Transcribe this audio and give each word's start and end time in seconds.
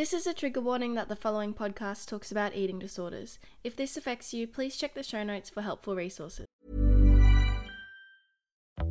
This 0.00 0.14
is 0.14 0.26
a 0.26 0.32
trigger 0.32 0.62
warning 0.62 0.94
that 0.94 1.10
the 1.10 1.14
following 1.14 1.52
podcast 1.52 2.08
talks 2.08 2.32
about 2.32 2.56
eating 2.56 2.78
disorders. 2.78 3.38
If 3.62 3.76
this 3.76 3.98
affects 3.98 4.32
you, 4.32 4.46
please 4.46 4.78
check 4.78 4.94
the 4.94 5.02
show 5.02 5.22
notes 5.22 5.50
for 5.50 5.60
helpful 5.60 5.94
resources. 5.94 6.46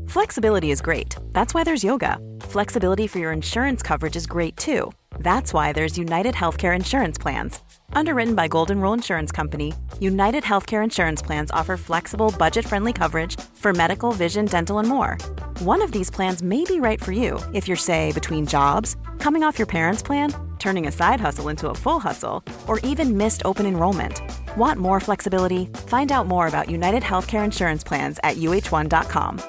Flexibility 0.05 0.69
is 0.69 0.81
great. 0.81 1.15
That's 1.31 1.51
why 1.51 1.63
there's 1.63 1.83
yoga. 1.83 2.19
Flexibility 2.41 3.07
for 3.07 3.17
your 3.17 3.31
insurance 3.31 3.81
coverage 3.81 4.15
is 4.15 4.27
great 4.27 4.55
too. 4.55 4.91
That's 5.17 5.51
why 5.51 5.73
there's 5.73 5.97
United 5.97 6.35
Healthcare 6.35 6.75
Insurance 6.75 7.17
Plans. 7.17 7.59
Underwritten 7.93 8.35
by 8.35 8.47
Golden 8.47 8.81
Rule 8.81 8.93
Insurance 8.93 9.31
Company, 9.31 9.73
United 9.99 10.43
Healthcare 10.43 10.83
Insurance 10.83 11.21
Plans 11.21 11.51
offer 11.51 11.77
flexible, 11.77 12.33
budget 12.37 12.65
friendly 12.65 12.93
coverage 12.93 13.39
for 13.55 13.73
medical, 13.73 14.11
vision, 14.11 14.45
dental, 14.45 14.79
and 14.79 14.87
more. 14.87 15.17
One 15.59 15.81
of 15.81 15.91
these 15.91 16.09
plans 16.09 16.41
may 16.41 16.63
be 16.63 16.79
right 16.79 17.03
for 17.03 17.11
you 17.11 17.39
if 17.53 17.67
you're, 17.67 17.77
say, 17.77 18.11
between 18.11 18.45
jobs, 18.45 18.95
coming 19.19 19.43
off 19.43 19.59
your 19.59 19.65
parents' 19.67 20.01
plan, 20.01 20.33
turning 20.57 20.87
a 20.87 20.91
side 20.91 21.19
hustle 21.19 21.49
into 21.49 21.69
a 21.69 21.75
full 21.75 21.99
hustle, 21.99 22.43
or 22.67 22.79
even 22.79 23.17
missed 23.17 23.41
open 23.45 23.65
enrollment. 23.65 24.21
Want 24.57 24.79
more 24.79 24.99
flexibility? 24.99 25.65
Find 25.87 26.11
out 26.11 26.27
more 26.27 26.47
about 26.47 26.69
United 26.69 27.03
Healthcare 27.03 27.45
Insurance 27.45 27.83
Plans 27.83 28.19
at 28.23 28.37
uh1.com. 28.37 29.41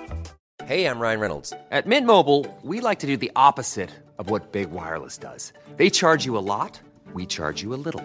Hey, 0.65 0.87
I'm 0.87 1.01
Ryan 1.01 1.21
Reynolds. 1.21 1.53
At 1.73 1.87
Mint 1.87 2.07
Mobile, 2.07 2.47
we 2.63 2.81
like 2.81 3.01
to 3.01 3.07
do 3.09 3.17
the 3.17 3.33
opposite 3.35 3.91
of 4.19 4.31
what 4.31 4.53
Big 4.53 4.71
Wireless 4.71 5.19
does. 5.19 5.53
They 5.77 5.91
charge 5.91 6.25
you 6.25 6.37
a 6.37 6.39
lot, 6.39 6.81
we 7.13 7.27
charge 7.27 7.61
you 7.61 7.75
a 7.75 7.81
little. 7.85 8.05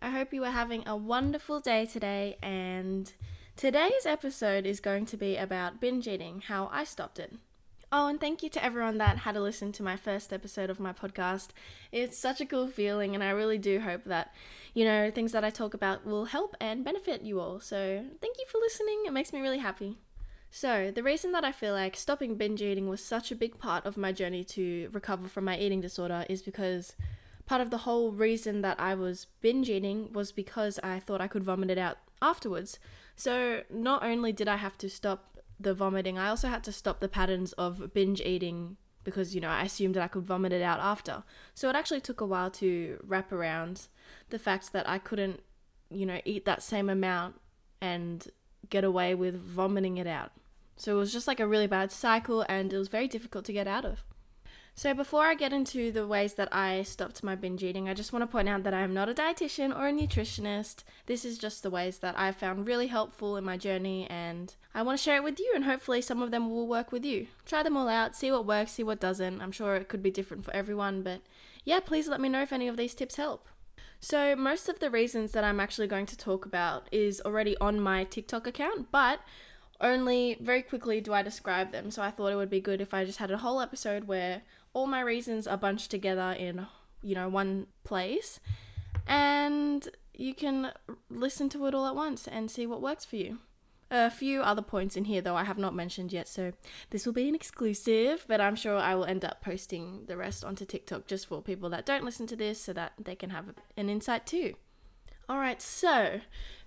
I 0.00 0.10
hope 0.10 0.32
you 0.32 0.44
are 0.44 0.50
having 0.50 0.86
a 0.86 0.96
wonderful 0.96 1.60
day 1.60 1.86
today, 1.86 2.36
and 2.42 3.12
today's 3.56 4.06
episode 4.06 4.66
is 4.66 4.80
going 4.80 5.06
to 5.06 5.16
be 5.16 5.36
about 5.36 5.80
binge 5.80 6.06
eating, 6.06 6.42
how 6.42 6.68
I 6.72 6.84
stopped 6.84 7.18
it. 7.18 7.34
Oh, 7.90 8.08
and 8.08 8.20
thank 8.20 8.42
you 8.42 8.48
to 8.50 8.64
everyone 8.64 8.98
that 8.98 9.18
had 9.18 9.36
a 9.36 9.40
listen 9.40 9.70
to 9.72 9.82
my 9.82 9.96
first 9.96 10.32
episode 10.32 10.68
of 10.68 10.80
my 10.80 10.92
podcast. 10.92 11.48
It's 11.92 12.18
such 12.18 12.40
a 12.40 12.46
cool 12.46 12.66
feeling, 12.66 13.14
and 13.14 13.22
I 13.22 13.30
really 13.30 13.56
do 13.56 13.80
hope 13.80 14.04
that, 14.04 14.34
you 14.74 14.84
know, 14.84 15.10
things 15.10 15.32
that 15.32 15.44
I 15.44 15.50
talk 15.50 15.74
about 15.74 16.04
will 16.04 16.26
help 16.26 16.56
and 16.60 16.84
benefit 16.84 17.22
you 17.22 17.40
all. 17.40 17.60
So, 17.60 18.04
thank 18.20 18.36
you 18.38 18.44
for 18.50 18.58
listening. 18.58 19.04
It 19.06 19.12
makes 19.12 19.32
me 19.32 19.40
really 19.40 19.58
happy. 19.58 19.98
So, 20.50 20.90
the 20.90 21.02
reason 21.02 21.32
that 21.32 21.44
I 21.44 21.52
feel 21.52 21.72
like 21.72 21.96
stopping 21.96 22.36
binge 22.36 22.62
eating 22.62 22.88
was 22.88 23.02
such 23.02 23.30
a 23.32 23.36
big 23.36 23.58
part 23.58 23.86
of 23.86 23.96
my 23.96 24.12
journey 24.12 24.44
to 24.44 24.88
recover 24.92 25.28
from 25.28 25.44
my 25.44 25.58
eating 25.58 25.80
disorder 25.80 26.26
is 26.28 26.42
because 26.42 26.94
part 27.46 27.60
of 27.60 27.70
the 27.70 27.78
whole 27.78 28.12
reason 28.12 28.62
that 28.62 28.80
I 28.80 28.94
was 28.94 29.26
binge 29.40 29.68
eating 29.68 30.12
was 30.12 30.32
because 30.32 30.78
I 30.82 30.98
thought 30.98 31.20
I 31.20 31.28
could 31.28 31.44
vomit 31.44 31.70
it 31.70 31.78
out 31.78 31.98
afterwards. 32.20 32.78
So, 33.16 33.62
not 33.70 34.02
only 34.02 34.32
did 34.32 34.48
I 34.48 34.56
have 34.56 34.78
to 34.78 34.88
stop 34.88 35.38
the 35.60 35.74
vomiting, 35.74 36.18
I 36.18 36.28
also 36.28 36.48
had 36.48 36.64
to 36.64 36.72
stop 36.72 37.00
the 37.00 37.08
patterns 37.08 37.52
of 37.52 37.92
binge 37.94 38.20
eating 38.20 38.76
because, 39.04 39.34
you 39.34 39.40
know, 39.40 39.48
I 39.48 39.62
assumed 39.62 39.94
that 39.94 40.02
I 40.02 40.08
could 40.08 40.24
vomit 40.24 40.52
it 40.52 40.62
out 40.62 40.80
after. 40.80 41.22
So, 41.54 41.68
it 41.68 41.76
actually 41.76 42.00
took 42.00 42.20
a 42.20 42.26
while 42.26 42.50
to 42.52 42.98
wrap 43.06 43.30
around 43.30 43.88
the 44.30 44.38
fact 44.38 44.72
that 44.72 44.88
I 44.88 44.98
couldn't, 44.98 45.40
you 45.90 46.06
know, 46.06 46.20
eat 46.24 46.44
that 46.46 46.62
same 46.62 46.88
amount 46.88 47.40
and 47.80 48.26
get 48.70 48.84
away 48.84 49.14
with 49.14 49.36
vomiting 49.36 49.98
it 49.98 50.06
out. 50.06 50.32
So 50.76 50.96
it 50.96 50.98
was 50.98 51.12
just 51.12 51.28
like 51.28 51.40
a 51.40 51.46
really 51.46 51.66
bad 51.66 51.92
cycle 51.92 52.44
and 52.48 52.72
it 52.72 52.78
was 52.78 52.88
very 52.88 53.08
difficult 53.08 53.44
to 53.46 53.52
get 53.52 53.66
out 53.66 53.84
of. 53.84 54.02
So 54.76 54.92
before 54.92 55.24
I 55.24 55.34
get 55.34 55.52
into 55.52 55.92
the 55.92 56.06
ways 56.06 56.34
that 56.34 56.52
I 56.52 56.82
stopped 56.82 57.22
my 57.22 57.36
binge 57.36 57.62
eating, 57.62 57.88
I 57.88 57.94
just 57.94 58.12
want 58.12 58.24
to 58.24 58.26
point 58.26 58.48
out 58.48 58.64
that 58.64 58.74
I 58.74 58.80
am 58.80 58.92
not 58.92 59.08
a 59.08 59.14
dietitian 59.14 59.76
or 59.76 59.86
a 59.86 59.92
nutritionist. 59.92 60.82
This 61.06 61.24
is 61.24 61.38
just 61.38 61.62
the 61.62 61.70
ways 61.70 61.98
that 61.98 62.18
I 62.18 62.32
found 62.32 62.66
really 62.66 62.88
helpful 62.88 63.36
in 63.36 63.44
my 63.44 63.56
journey 63.56 64.08
and 64.10 64.52
I 64.74 64.82
want 64.82 64.98
to 64.98 65.02
share 65.02 65.16
it 65.16 65.22
with 65.22 65.38
you 65.38 65.52
and 65.54 65.64
hopefully 65.64 66.02
some 66.02 66.20
of 66.20 66.32
them 66.32 66.50
will 66.50 66.66
work 66.66 66.90
with 66.90 67.04
you. 67.04 67.28
Try 67.46 67.62
them 67.62 67.76
all 67.76 67.88
out, 67.88 68.16
see 68.16 68.32
what 68.32 68.46
works, 68.46 68.72
see 68.72 68.82
what 68.82 68.98
doesn't. 68.98 69.40
I'm 69.40 69.52
sure 69.52 69.76
it 69.76 69.88
could 69.88 70.02
be 70.02 70.10
different 70.10 70.44
for 70.44 70.54
everyone, 70.54 71.02
but 71.02 71.20
yeah, 71.64 71.78
please 71.78 72.08
let 72.08 72.20
me 72.20 72.28
know 72.28 72.42
if 72.42 72.52
any 72.52 72.66
of 72.66 72.76
these 72.76 72.94
tips 72.94 73.14
help. 73.14 73.48
So, 74.00 74.36
most 74.36 74.68
of 74.68 74.80
the 74.80 74.90
reasons 74.90 75.32
that 75.32 75.44
I'm 75.44 75.60
actually 75.60 75.86
going 75.86 76.04
to 76.06 76.16
talk 76.16 76.44
about 76.44 76.88
is 76.92 77.22
already 77.24 77.56
on 77.58 77.80
my 77.80 78.04
TikTok 78.04 78.46
account, 78.46 78.90
but 78.90 79.20
only 79.80 80.36
very 80.40 80.62
quickly 80.62 81.00
do 81.00 81.12
I 81.12 81.22
describe 81.22 81.72
them. 81.72 81.90
So 81.90 82.02
I 82.02 82.10
thought 82.10 82.32
it 82.32 82.36
would 82.36 82.50
be 82.50 82.60
good 82.60 82.80
if 82.80 82.94
I 82.94 83.04
just 83.04 83.18
had 83.18 83.30
a 83.30 83.38
whole 83.38 83.60
episode 83.60 84.04
where 84.04 84.42
all 84.74 84.86
my 84.86 85.00
reasons 85.00 85.46
are 85.46 85.56
bunched 85.56 85.90
together 85.90 86.32
in, 86.38 86.66
you 87.02 87.14
know, 87.14 87.28
one 87.28 87.68
place 87.84 88.40
and 89.06 89.88
you 90.12 90.34
can 90.34 90.72
listen 91.08 91.48
to 91.50 91.66
it 91.66 91.74
all 91.74 91.86
at 91.86 91.96
once 91.96 92.28
and 92.28 92.50
see 92.50 92.66
what 92.66 92.82
works 92.82 93.04
for 93.04 93.16
you. 93.16 93.38
A 93.90 94.10
few 94.10 94.42
other 94.42 94.62
points 94.62 94.96
in 94.96 95.04
here, 95.04 95.20
though, 95.20 95.36
I 95.36 95.44
have 95.44 95.58
not 95.58 95.74
mentioned 95.74 96.12
yet, 96.12 96.26
so 96.26 96.52
this 96.90 97.06
will 97.06 97.12
be 97.12 97.28
an 97.28 97.34
exclusive, 97.34 98.24
but 98.26 98.40
I'm 98.40 98.56
sure 98.56 98.76
I 98.76 98.94
will 98.94 99.04
end 99.04 99.24
up 99.24 99.40
posting 99.40 100.06
the 100.06 100.16
rest 100.16 100.44
onto 100.44 100.64
TikTok 100.64 101.06
just 101.06 101.26
for 101.26 101.42
people 101.42 101.68
that 101.70 101.86
don't 101.86 102.04
listen 102.04 102.26
to 102.28 102.36
this 102.36 102.60
so 102.60 102.72
that 102.72 102.92
they 102.98 103.14
can 103.14 103.30
have 103.30 103.54
an 103.76 103.88
insight 103.88 104.26
too. 104.26 104.54
Alright, 105.30 105.62
so 105.62 106.20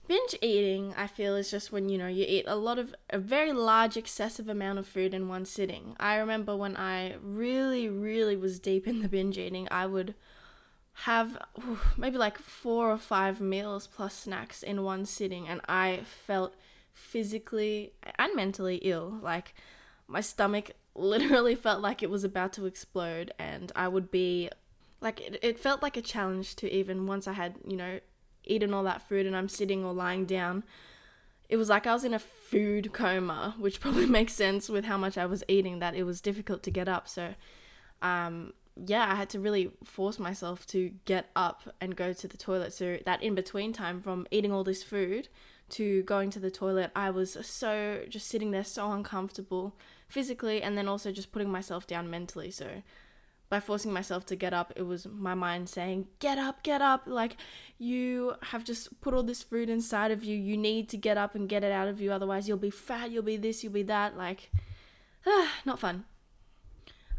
binge 0.07 0.35
eating 0.41 0.93
i 0.97 1.05
feel 1.05 1.35
is 1.35 1.51
just 1.51 1.71
when 1.71 1.89
you 1.89 1.97
know 1.97 2.07
you 2.07 2.25
eat 2.27 2.45
a 2.47 2.55
lot 2.55 2.79
of 2.79 2.95
a 3.09 3.17
very 3.17 3.51
large 3.51 3.97
excessive 3.97 4.47
amount 4.47 4.79
of 4.79 4.87
food 4.87 5.13
in 5.13 5.27
one 5.27 5.45
sitting. 5.45 5.95
I 5.99 6.15
remember 6.15 6.55
when 6.55 6.77
i 6.77 7.15
really 7.21 7.89
really 7.89 8.35
was 8.35 8.59
deep 8.59 8.87
in 8.87 9.01
the 9.01 9.09
binge 9.09 9.37
eating 9.37 9.67
i 9.69 9.85
would 9.85 10.15
have 11.01 11.37
maybe 11.97 12.17
like 12.17 12.37
four 12.39 12.91
or 12.91 12.97
five 12.97 13.39
meals 13.39 13.87
plus 13.87 14.15
snacks 14.15 14.63
in 14.63 14.83
one 14.83 15.05
sitting 15.05 15.47
and 15.47 15.61
i 15.67 16.01
felt 16.03 16.55
physically 16.97 17.93
and 18.17 18.35
mentally 18.35 18.77
ill. 18.77 19.19
Like 19.21 19.53
my 20.07 20.21
stomach 20.21 20.71
literally 20.95 21.55
felt 21.65 21.81
like 21.81 22.01
it 22.01 22.09
was 22.09 22.23
about 22.23 22.53
to 22.53 22.65
explode 22.65 23.31
and 23.37 23.71
i 23.75 23.87
would 23.87 24.09
be 24.09 24.49
like 24.99 25.21
it, 25.21 25.37
it 25.43 25.59
felt 25.59 25.83
like 25.83 25.95
a 25.95 26.01
challenge 26.01 26.55
to 26.55 26.71
even 26.73 27.05
once 27.05 27.27
i 27.27 27.33
had 27.33 27.55
you 27.67 27.77
know 27.77 27.99
eaten 28.51 28.73
all 28.73 28.83
that 28.83 29.07
food 29.07 29.25
and 29.25 29.35
I'm 29.35 29.49
sitting 29.49 29.83
or 29.83 29.93
lying 29.93 30.25
down, 30.25 30.63
it 31.49 31.57
was 31.57 31.69
like 31.69 31.87
I 31.87 31.93
was 31.93 32.03
in 32.03 32.13
a 32.13 32.19
food 32.19 32.93
coma, 32.93 33.55
which 33.57 33.79
probably 33.81 34.05
makes 34.05 34.33
sense 34.33 34.69
with 34.69 34.85
how 34.85 34.97
much 34.97 35.17
I 35.17 35.25
was 35.25 35.43
eating, 35.47 35.79
that 35.79 35.95
it 35.95 36.03
was 36.03 36.21
difficult 36.21 36.63
to 36.63 36.71
get 36.71 36.87
up. 36.87 37.07
So, 37.07 37.35
um, 38.01 38.53
yeah, 38.75 39.11
I 39.11 39.15
had 39.15 39.29
to 39.31 39.39
really 39.39 39.71
force 39.83 40.19
myself 40.19 40.67
to 40.67 40.91
get 41.05 41.29
up 41.35 41.63
and 41.81 41.95
go 41.95 42.13
to 42.13 42.27
the 42.27 42.37
toilet. 42.37 42.73
So, 42.73 42.99
that 43.05 43.23
in 43.23 43.35
between 43.35 43.73
time 43.73 44.01
from 44.01 44.27
eating 44.31 44.51
all 44.51 44.63
this 44.63 44.83
food 44.83 45.29
to 45.69 46.03
going 46.03 46.29
to 46.31 46.39
the 46.39 46.51
toilet, 46.51 46.91
I 46.95 47.09
was 47.09 47.37
so 47.45 48.03
just 48.09 48.27
sitting 48.27 48.51
there 48.51 48.63
so 48.63 48.91
uncomfortable 48.91 49.75
physically 50.07 50.61
and 50.61 50.77
then 50.77 50.87
also 50.87 51.11
just 51.11 51.31
putting 51.31 51.49
myself 51.49 51.87
down 51.87 52.09
mentally. 52.09 52.51
So, 52.51 52.83
by 53.49 53.59
forcing 53.59 53.93
myself 53.93 54.25
to 54.25 54.35
get 54.35 54.53
up, 54.53 54.73
it 54.75 54.83
was 54.83 55.07
my 55.07 55.33
mind 55.33 55.69
saying, 55.69 56.07
Get 56.19 56.37
up, 56.37 56.63
get 56.63 56.81
up. 56.81 57.03
Like, 57.05 57.37
you 57.77 58.33
have 58.43 58.63
just 58.63 58.99
put 58.99 59.13
all 59.13 59.23
this 59.23 59.43
food 59.43 59.69
inside 59.69 60.11
of 60.11 60.23
you. 60.23 60.35
You 60.35 60.57
need 60.57 60.89
to 60.89 60.97
get 60.97 61.17
up 61.17 61.33
and 61.33 61.47
get 61.47 61.63
it 61.63 61.71
out 61.71 61.87
of 61.87 62.01
you. 62.01 62.11
Otherwise, 62.11 62.47
you'll 62.47 62.57
be 62.57 62.69
fat, 62.69 63.11
you'll 63.11 63.23
be 63.23 63.37
this, 63.37 63.63
you'll 63.63 63.73
be 63.73 63.83
that. 63.83 64.17
Like, 64.17 64.51
ah, 65.25 65.51
not 65.65 65.79
fun. 65.79 66.05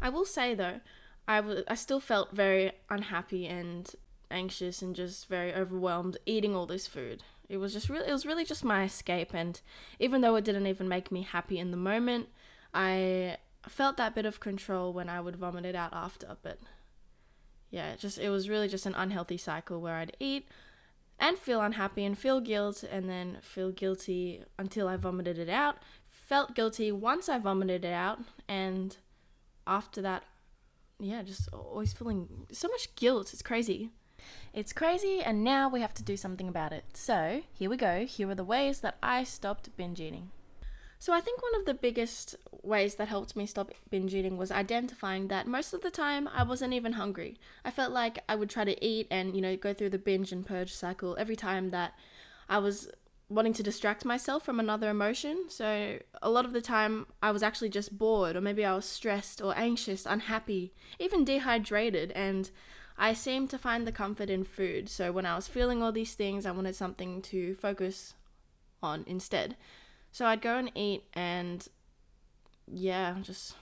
I 0.01 0.09
will 0.09 0.25
say, 0.25 0.53
though, 0.53 0.81
I, 1.27 1.37
w- 1.37 1.63
I 1.67 1.75
still 1.75 1.99
felt 1.99 2.31
very 2.31 2.71
unhappy 2.89 3.47
and 3.47 3.91
anxious 4.31 4.81
and 4.81 4.95
just 4.95 5.27
very 5.27 5.53
overwhelmed 5.53 6.17
eating 6.25 6.55
all 6.55 6.67
this 6.67 6.87
food. 6.87 7.23
It 7.49 7.57
was 7.57 7.73
just 7.73 7.89
really, 7.89 8.07
it 8.07 8.13
was 8.13 8.27
really 8.27 8.45
just 8.45 8.63
my 8.63 8.83
escape. 8.83 9.33
And 9.33 9.59
even 9.97 10.21
though 10.21 10.35
it 10.35 10.45
didn't 10.45 10.67
even 10.67 10.87
make 10.87 11.11
me 11.11 11.23
happy 11.23 11.57
in 11.57 11.71
the 11.71 11.77
moment, 11.77 12.29
I 12.73 13.37
felt 13.67 13.97
that 13.97 14.15
bit 14.15 14.25
of 14.25 14.39
control 14.39 14.93
when 14.93 15.09
I 15.09 15.19
would 15.19 15.35
vomit 15.35 15.65
it 15.65 15.75
out 15.75 15.93
after, 15.93 16.37
but 16.41 16.59
yeah, 17.69 17.91
it 17.91 17.99
just 17.99 18.17
it 18.17 18.29
was 18.29 18.49
really 18.49 18.67
just 18.67 18.85
an 18.85 18.95
unhealthy 18.95 19.37
cycle 19.37 19.81
where 19.81 19.95
I'd 19.95 20.15
eat 20.19 20.47
and 21.19 21.37
feel 21.37 21.61
unhappy 21.61 22.05
and 22.05 22.17
feel 22.17 22.39
guilt 22.39 22.83
and 22.89 23.09
then 23.09 23.37
feel 23.41 23.71
guilty 23.71 24.43
until 24.57 24.87
I 24.87 24.95
vomited 24.95 25.37
it 25.37 25.49
out. 25.49 25.77
Felt 26.09 26.55
guilty 26.55 26.91
once 26.91 27.27
I 27.27 27.39
vomited 27.39 27.83
it 27.83 27.93
out 27.93 28.19
and 28.47 28.95
after 29.67 30.01
that 30.01 30.23
yeah, 31.01 31.23
just 31.23 31.47
always 31.53 31.93
feeling 31.93 32.27
so 32.51 32.67
much 32.67 32.93
guilt. 32.95 33.31
It's 33.31 33.41
crazy. 33.41 33.89
It's 34.53 34.73
crazy 34.73 35.21
and 35.21 35.43
now 35.43 35.69
we 35.69 35.81
have 35.81 35.93
to 35.95 36.03
do 36.03 36.17
something 36.17 36.49
about 36.49 36.73
it. 36.73 36.83
So, 36.93 37.41
here 37.53 37.69
we 37.69 37.77
go. 37.77 38.05
Here 38.05 38.29
are 38.29 38.35
the 38.35 38.43
ways 38.43 38.81
that 38.81 38.97
I 39.01 39.23
stopped 39.23 39.75
binge 39.77 40.01
eating. 40.01 40.31
So 41.01 41.13
I 41.13 41.21
think 41.21 41.41
one 41.41 41.55
of 41.55 41.65
the 41.65 41.73
biggest 41.73 42.35
ways 42.61 42.95
that 42.95 43.07
helped 43.07 43.33
me 43.35 43.45
stop 43.45 43.71
binge 43.89 44.13
eating 44.13 44.35
was 44.35 44.51
identifying 44.51 45.29
that 45.29 45.47
most 45.47 45.73
of 45.73 45.81
the 45.81 45.89
time 45.89 46.27
I 46.27 46.43
wasn't 46.43 46.73
even 46.73 46.93
hungry. 46.93 47.37
I 47.63 47.71
felt 47.71 47.93
like 47.93 48.19
I 48.27 48.35
would 48.35 48.49
try 48.49 48.65
to 48.65 48.85
eat 48.85 49.07
and, 49.09 49.33
you 49.33 49.41
know, 49.41 49.55
go 49.55 49.73
through 49.73 49.91
the 49.91 49.97
binge 49.97 50.33
and 50.33 50.45
purge 50.45 50.73
cycle 50.73 51.15
every 51.17 51.37
time 51.37 51.69
that 51.69 51.93
I 52.49 52.57
was 52.57 52.91
wanting 53.29 53.53
to 53.53 53.63
distract 53.63 54.03
myself 54.03 54.43
from 54.43 54.59
another 54.59 54.89
emotion. 54.89 55.45
So 55.47 55.99
a 56.21 56.29
lot 56.29 56.43
of 56.43 56.51
the 56.51 56.61
time 56.61 57.07
I 57.23 57.31
was 57.31 57.43
actually 57.43 57.69
just 57.69 57.97
bored 57.97 58.35
or 58.35 58.41
maybe 58.41 58.65
I 58.65 58.75
was 58.75 58.85
stressed 58.85 59.41
or 59.41 59.57
anxious, 59.57 60.05
unhappy, 60.05 60.73
even 60.99 61.23
dehydrated 61.23 62.11
and 62.11 62.51
I 62.97 63.13
seemed 63.13 63.49
to 63.51 63.57
find 63.57 63.87
the 63.87 63.93
comfort 63.93 64.29
in 64.29 64.43
food. 64.43 64.89
So 64.89 65.13
when 65.13 65.25
I 65.25 65.37
was 65.37 65.47
feeling 65.47 65.81
all 65.81 65.93
these 65.93 66.15
things, 66.15 66.45
I 66.45 66.51
wanted 66.51 66.75
something 66.75 67.21
to 67.21 67.55
focus 67.55 68.15
on 68.83 69.05
instead. 69.07 69.55
So 70.11 70.25
I'd 70.25 70.41
go 70.41 70.57
and 70.57 70.71
eat 70.75 71.03
and 71.13 71.67
yeah, 72.71 73.15
just 73.21 73.55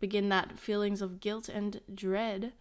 begin 0.00 0.28
that 0.28 0.58
feelings 0.58 1.02
of 1.02 1.20
guilt 1.20 1.48
and 1.48 1.80
dread 1.92 2.52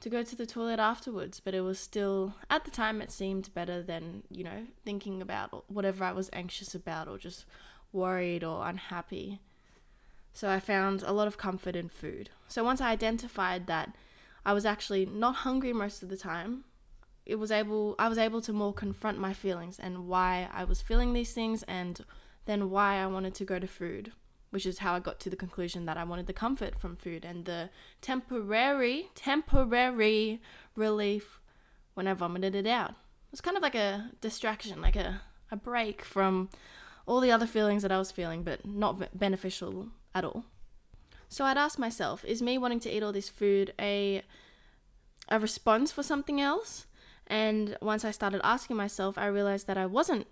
to 0.00 0.10
go 0.10 0.22
to 0.22 0.34
the 0.34 0.46
toilet 0.46 0.80
afterwards, 0.80 1.38
but 1.38 1.54
it 1.54 1.60
was 1.60 1.78
still 1.78 2.34
at 2.50 2.64
the 2.64 2.70
time 2.70 3.00
it 3.00 3.12
seemed 3.12 3.54
better 3.54 3.82
than, 3.82 4.24
you 4.28 4.42
know, 4.42 4.66
thinking 4.84 5.22
about 5.22 5.64
whatever 5.70 6.04
I 6.04 6.12
was 6.12 6.28
anxious 6.32 6.74
about 6.74 7.06
or 7.06 7.18
just 7.18 7.44
worried 7.92 8.42
or 8.42 8.66
unhappy. 8.66 9.40
So 10.32 10.50
I 10.50 10.58
found 10.58 11.02
a 11.02 11.12
lot 11.12 11.28
of 11.28 11.38
comfort 11.38 11.76
in 11.76 11.88
food. 11.88 12.30
So 12.48 12.64
once 12.64 12.80
I 12.80 12.90
identified 12.90 13.66
that 13.68 13.94
I 14.44 14.52
was 14.52 14.66
actually 14.66 15.06
not 15.06 15.36
hungry 15.36 15.72
most 15.72 16.02
of 16.02 16.08
the 16.08 16.16
time, 16.16 16.64
it 17.24 17.36
was 17.36 17.52
able 17.52 17.94
I 17.98 18.08
was 18.08 18.18
able 18.18 18.40
to 18.42 18.52
more 18.52 18.72
confront 18.72 19.18
my 19.18 19.32
feelings 19.32 19.78
and 19.78 20.08
why 20.08 20.48
I 20.52 20.64
was 20.64 20.82
feeling 20.82 21.12
these 21.12 21.32
things 21.32 21.62
and 21.64 22.04
then 22.46 22.70
why 22.70 22.96
I 22.96 23.06
wanted 23.06 23.34
to 23.34 23.44
go 23.44 23.58
to 23.58 23.66
food, 23.66 24.12
which 24.50 24.66
is 24.66 24.78
how 24.78 24.94
I 24.94 25.00
got 25.00 25.20
to 25.20 25.30
the 25.30 25.36
conclusion 25.36 25.86
that 25.86 25.96
I 25.96 26.04
wanted 26.04 26.26
the 26.26 26.32
comfort 26.32 26.78
from 26.78 26.96
food 26.96 27.24
and 27.24 27.44
the 27.44 27.70
temporary, 28.00 29.08
temporary 29.14 30.40
relief 30.76 31.40
when 31.94 32.06
I 32.06 32.14
vomited 32.14 32.54
it 32.54 32.66
out. 32.66 32.90
It 32.90 33.32
was 33.32 33.40
kind 33.40 33.56
of 33.56 33.62
like 33.62 33.74
a 33.74 34.10
distraction, 34.20 34.82
like 34.82 34.96
a, 34.96 35.22
a 35.50 35.56
break 35.56 36.02
from 36.02 36.50
all 37.06 37.20
the 37.20 37.30
other 37.30 37.46
feelings 37.46 37.82
that 37.82 37.92
I 37.92 37.98
was 37.98 38.12
feeling, 38.12 38.42
but 38.42 38.66
not 38.66 39.18
beneficial 39.18 39.88
at 40.14 40.24
all. 40.24 40.44
So 41.28 41.44
I'd 41.46 41.56
ask 41.56 41.78
myself, 41.78 42.24
is 42.24 42.42
me 42.42 42.58
wanting 42.58 42.80
to 42.80 42.94
eat 42.94 43.02
all 43.02 43.12
this 43.12 43.28
food 43.28 43.72
a 43.80 44.22
a 45.28 45.38
response 45.38 45.90
for 45.90 46.02
something 46.02 46.40
else? 46.40 46.86
And 47.26 47.78
once 47.80 48.04
I 48.04 48.10
started 48.10 48.40
asking 48.44 48.76
myself, 48.76 49.16
I 49.16 49.26
realized 49.26 49.66
that 49.66 49.78
I 49.78 49.86
wasn't 49.86 50.26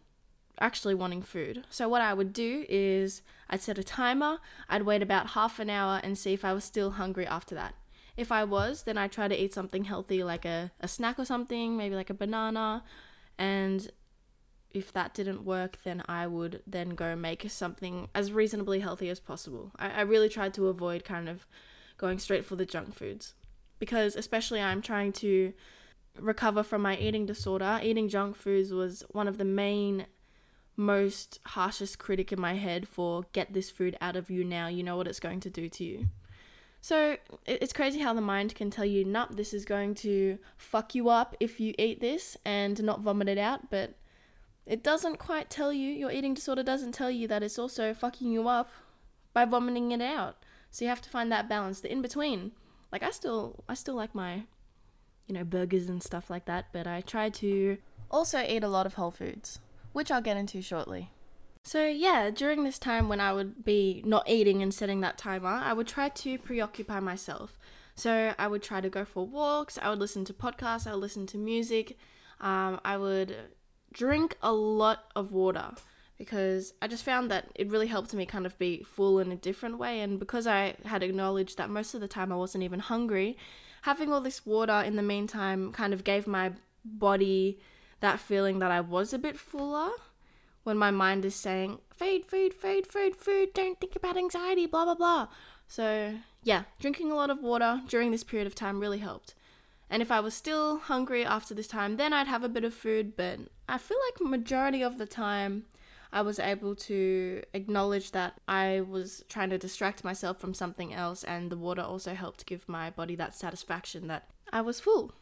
actually 0.61 0.95
wanting 0.95 1.23
food. 1.23 1.65
So 1.71 1.89
what 1.89 2.03
I 2.03 2.15
would 2.15 2.33
do 2.33 2.67
is 2.69 3.23
I'd 3.49 3.63
set 3.63 3.79
a 3.79 3.85
timer, 3.85 4.39
I'd 4.69 4.83
wait 4.83 5.03
about 5.03 5.31
half 5.31 5.59
an 5.59 5.71
hour 5.71 6.01
and 6.03 6.19
see 6.19 6.33
if 6.33 6.45
I 6.45 6.53
was 6.53 6.65
still 6.65 6.93
hungry 6.93 7.27
after 7.27 7.55
that. 7.55 7.75
If 8.17 8.31
I 8.31 8.45
was, 8.45 8.83
then 8.83 8.99
I'd 8.99 9.13
try 9.13 9.29
to 9.29 9.43
eat 9.43 9.55
something 9.55 9.85
healthy 9.85 10.23
like 10.23 10.45
a, 10.45 10.71
a 10.81 10.89
snack 10.89 11.19
or 11.19 11.25
something, 11.25 11.77
maybe 11.77 11.95
like 11.95 12.11
a 12.11 12.15
banana. 12.15 12.85
And 13.39 13.91
if 14.73 14.93
that 14.93 15.15
didn't 15.15 15.45
work, 15.45 15.79
then 15.85 16.03
I 16.07 16.27
would 16.27 16.63
then 16.67 16.91
go 16.91 17.17
make 17.17 17.51
something 17.51 18.09
as 18.15 18.33
reasonably 18.33 18.81
healthy 18.81 19.09
as 19.09 19.21
possible. 19.21 19.73
I, 19.79 19.91
I 19.91 20.01
really 20.03 20.29
tried 20.29 20.55
to 20.55 20.69
avoid 20.69 21.05
kind 21.05 21.29
of 21.29 21.47
going 21.97 22.19
straight 22.19 22.45
for 22.45 22.57
the 22.57 22.67
junk 22.67 22.95
foods. 22.95 23.35
Because 23.79 24.15
especially 24.15 24.61
I'm 24.61 24.83
trying 24.83 25.13
to 25.15 25.55
recover 26.19 26.63
from 26.63 26.83
my 26.83 26.97
eating 26.99 27.25
disorder, 27.25 27.81
eating 27.83 28.09
junk 28.09 28.37
foods 28.37 28.73
was 28.73 29.03
one 29.11 29.29
of 29.29 29.39
the 29.39 29.45
main 29.45 30.07
most 30.77 31.41
harshest 31.45 31.99
critic 31.99 32.33
in 32.33 32.41
my 32.41 32.55
head 32.55 32.89
for 32.89 33.25
get 33.33 33.53
this 33.53 33.71
food 33.71 33.97
out 34.01 34.17
of 34.17 34.31
you 34.31 34.45
now, 34.45 34.69
you 34.69 34.83
know 34.83 34.97
what 34.97 35.07
it's 35.07 35.21
going 35.21 35.41
to 35.41 35.51
do 35.51 35.69
to 35.69 35.85
you. 35.85 36.09
So 36.81 37.19
it's 37.45 37.75
crazy 37.75 38.01
how 38.01 38.15
the 38.15 38.23
mind 38.23 38.55
can 38.55 38.71
tell 38.71 38.87
you, 38.87 39.05
nope, 39.05 39.31
this 39.33 39.53
is 39.53 39.67
going 39.67 39.95
to 39.97 40.39
fuck 40.57 40.95
you 40.95 41.11
up 41.11 41.37
if 41.39 41.61
you 41.61 41.75
eat 41.79 42.01
this 42.01 42.39
and 42.45 42.83
not 42.83 43.01
vomit 43.01 43.29
it 43.29 43.37
out, 43.37 43.71
but 43.71 43.97
it 44.65 44.83
doesn't 44.83 45.19
quite 45.19 45.51
tell 45.51 45.73
you, 45.73 45.91
your 45.91 46.11
eating 46.11 46.33
disorder 46.33 46.63
doesn't 46.63 46.93
tell 46.93 47.11
you 47.11 47.29
that 47.29 47.43
it's 47.43 47.59
also 47.59 47.93
fucking 47.93 48.33
you 48.33 48.49
up 48.49 48.71
by 49.35 49.45
vomiting 49.45 49.93
it 49.93 50.01
out. 50.01 50.37
So 50.71 50.85
you 50.85 50.89
have 50.89 51.03
to 51.03 51.11
find 51.11 51.31
that 51.31 51.49
balance, 51.49 51.81
the 51.81 51.93
in 51.93 52.01
between. 52.01 52.53
Like 52.93 53.03
I 53.03 53.11
still 53.11 53.65
I 53.69 53.75
still 53.75 53.95
like 53.95 54.15
my 54.15 54.45
you 55.27 55.35
know 55.35 55.45
burgers 55.45 55.89
and 55.89 56.03
stuff 56.03 56.31
like 56.31 56.47
that, 56.47 56.67
but 56.73 56.87
I 56.87 57.03
try 57.03 57.29
to 57.31 57.79
also 58.11 58.41
eat 58.41 58.65
a 58.65 58.69
lot 58.69 58.87
of 58.87 58.95
whole 58.95 59.11
foods 59.11 59.61
which 59.93 60.11
I'll 60.11 60.23
get 60.23 60.37
into 60.37 60.63
shortly. 60.63 61.11
So, 61.63 61.87
yeah, 61.87 62.31
during 62.31 62.65
this 62.65 62.79
time 62.79 63.09
when 63.09 63.21
I 63.21 63.33
would 63.33 63.65
be 63.65 64.03
not 64.07 64.29
eating 64.29 64.63
and 64.63 64.73
setting 64.73 65.01
that 65.01 65.19
timer, 65.19 65.49
I 65.49 65.73
would 65.73 65.87
try 65.87 66.09
to 66.09 66.39
preoccupy 66.39 67.01
myself. 67.01 67.59
So, 67.95 68.33
I 68.39 68.47
would 68.47 68.63
try 68.63 68.81
to 68.81 68.89
go 68.89 69.05
for 69.05 69.27
walks, 69.27 69.79
I 69.81 69.91
would 69.91 69.99
listen 69.99 70.25
to 70.27 70.33
podcasts, 70.33 70.87
I 70.87 70.93
would 70.93 71.01
listen 71.01 71.27
to 71.29 71.39
music, 71.39 71.99
um, 72.41 72.81
I 72.85 72.97
would 72.97 73.37
drink 73.93 74.39
a 74.43 74.53
lot 74.53 75.05
of 75.15 75.33
water 75.33 75.73
because 76.17 76.75
I 76.83 76.87
just 76.87 77.03
found 77.03 77.31
that 77.31 77.47
it 77.55 77.71
really 77.71 77.87
helped 77.87 78.13
me 78.13 78.27
kind 78.27 78.45
of 78.45 78.59
be 78.59 78.83
full 78.83 79.19
in 79.21 79.33
a 79.33 79.37
different 79.37 79.79
way. 79.79 80.01
And 80.01 80.19
because 80.19 80.47
I 80.47 80.75
had 80.85 81.03
acknowledged 81.03 81.57
that 81.57 81.71
most 81.71 81.95
of 81.95 82.03
the 82.03 82.09
time 82.09 82.31
I 82.31 82.37
wasn't 82.37 82.63
even 82.63 82.79
hungry, 82.79 83.39
having 83.83 84.13
all 84.13 84.21
this 84.21 84.45
water 84.45 84.83
in 84.83 84.97
the 84.97 85.03
meantime 85.03 85.73
kind 85.73 85.95
of 85.95 86.05
gave 86.05 86.27
my 86.27 86.53
body 86.85 87.59
that 88.01 88.21
feeling 88.21 88.59
that 88.59 88.71
I 88.71 88.81
was 88.81 89.13
a 89.13 89.19
bit 89.19 89.39
fuller 89.39 89.91
when 90.63 90.77
my 90.77 90.91
mind 90.91 91.25
is 91.25 91.35
saying, 91.35 91.79
food, 91.91 92.27
food, 92.27 92.53
food, 92.53 92.87
food, 92.87 93.17
food, 93.17 93.55
don't 93.55 93.81
think 93.81 93.97
about 93.97 94.17
anxiety, 94.17 94.67
blah, 94.67 94.85
blah, 94.85 94.95
blah. 94.95 95.29
So, 95.67 96.15
yeah, 96.43 96.65
drinking 96.79 97.11
a 97.11 97.15
lot 97.15 97.31
of 97.31 97.43
water 97.43 97.83
during 97.89 98.11
this 98.11 98.25
period 98.25 98.47
of 98.47 98.55
time 98.55 98.81
really 98.81 98.99
helped. 98.99 99.35
And 99.89 100.03
if 100.03 100.11
I 100.11 100.21
was 100.21 100.35
still 100.35 100.79
hungry 100.79 101.25
after 101.25 101.55
this 101.55 101.67
time, 101.67 101.97
then 101.97 102.13
I'd 102.13 102.29
have 102.29 102.45
a 102.45 102.49
bit 102.49 102.65
of 102.65 102.75
food, 102.75 103.17
but 103.17 103.41
I 103.69 103.79
feel 103.79 103.99
like 104.09 104.29
majority 104.29 104.83
of 104.83 104.99
the 104.99 105.07
time 105.07 105.65
I 106.13 106.23
was 106.23 106.39
able 106.39 106.75
to 106.77 107.43
acknowledge 107.55 108.13
that 108.13 108.41
I 108.49 108.81
was 108.81 109.25
trying 109.29 109.51
to 109.51 109.59
distract 109.59 110.05
myself 110.05 110.39
from 110.39 110.55
something 110.55 110.93
else 110.93 111.25
and 111.25 111.51
the 111.51 111.57
water 111.57 111.83
also 111.83 112.15
helped 112.15 112.47
give 112.47 112.69
my 112.69 112.91
body 112.91 113.15
that 113.17 113.35
satisfaction 113.35 114.09
that 114.09 114.29
I 114.53 114.61
was 114.61 114.81
full. 114.81 115.13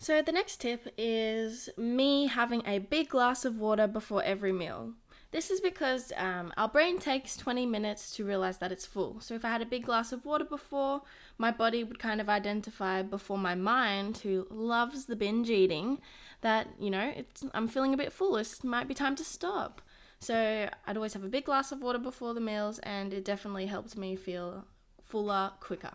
So, 0.00 0.22
the 0.22 0.30
next 0.30 0.60
tip 0.60 0.86
is 0.96 1.68
me 1.76 2.28
having 2.28 2.62
a 2.64 2.78
big 2.78 3.08
glass 3.08 3.44
of 3.44 3.58
water 3.58 3.88
before 3.88 4.22
every 4.22 4.52
meal. 4.52 4.92
This 5.32 5.50
is 5.50 5.60
because 5.60 6.12
um, 6.16 6.52
our 6.56 6.68
brain 6.68 7.00
takes 7.00 7.36
20 7.36 7.66
minutes 7.66 8.14
to 8.14 8.24
realize 8.24 8.58
that 8.58 8.70
it's 8.70 8.86
full. 8.86 9.18
So, 9.20 9.34
if 9.34 9.44
I 9.44 9.48
had 9.48 9.60
a 9.60 9.66
big 9.66 9.86
glass 9.86 10.12
of 10.12 10.24
water 10.24 10.44
before, 10.44 11.02
my 11.36 11.50
body 11.50 11.82
would 11.82 11.98
kind 11.98 12.20
of 12.20 12.28
identify 12.28 13.02
before 13.02 13.38
my 13.38 13.56
mind, 13.56 14.18
who 14.18 14.46
loves 14.50 15.06
the 15.06 15.16
binge 15.16 15.50
eating, 15.50 15.98
that, 16.42 16.68
you 16.78 16.90
know, 16.90 17.12
I'm 17.52 17.66
feeling 17.66 17.92
a 17.92 17.96
bit 17.96 18.12
full. 18.12 18.36
It 18.36 18.62
might 18.62 18.86
be 18.86 18.94
time 18.94 19.16
to 19.16 19.24
stop. 19.24 19.82
So, 20.20 20.68
I'd 20.86 20.96
always 20.96 21.14
have 21.14 21.24
a 21.24 21.28
big 21.28 21.46
glass 21.46 21.72
of 21.72 21.82
water 21.82 21.98
before 21.98 22.34
the 22.34 22.40
meals, 22.40 22.78
and 22.84 23.12
it 23.12 23.24
definitely 23.24 23.66
helped 23.66 23.96
me 23.96 24.14
feel 24.14 24.64
fuller 25.02 25.50
quicker 25.58 25.94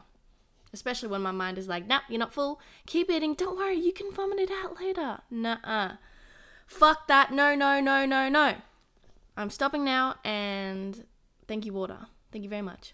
especially 0.74 1.10
when 1.10 1.22
my 1.22 1.32
mind 1.32 1.58
is 1.58 1.68
like, 1.68 1.88
nah, 1.88 2.02
you're 2.10 2.20
not 2.20 2.34
full. 2.34 2.60
Keep 2.86 3.10
eating. 3.10 3.36
Don't 3.36 3.58
worry, 3.58 3.80
you 3.80 3.94
can 3.94 4.12
vomit 4.12 4.40
it 4.40 4.52
out 4.52 4.80
later. 4.82 5.20
Nah, 5.30 5.94
fuck 6.66 7.08
that. 7.08 7.32
No, 7.32 7.56
no, 7.56 7.80
no, 7.80 8.06
no, 8.06 8.30
no. 8.30 8.56
I'm 9.38 9.50
stopping 9.50 9.84
now, 9.84 10.16
and 10.24 11.06
thank 11.48 11.66
you, 11.66 11.74
water. 11.74 12.08
Thank 12.32 12.44
you 12.44 12.50
very 12.50 12.62
much. 12.62 12.94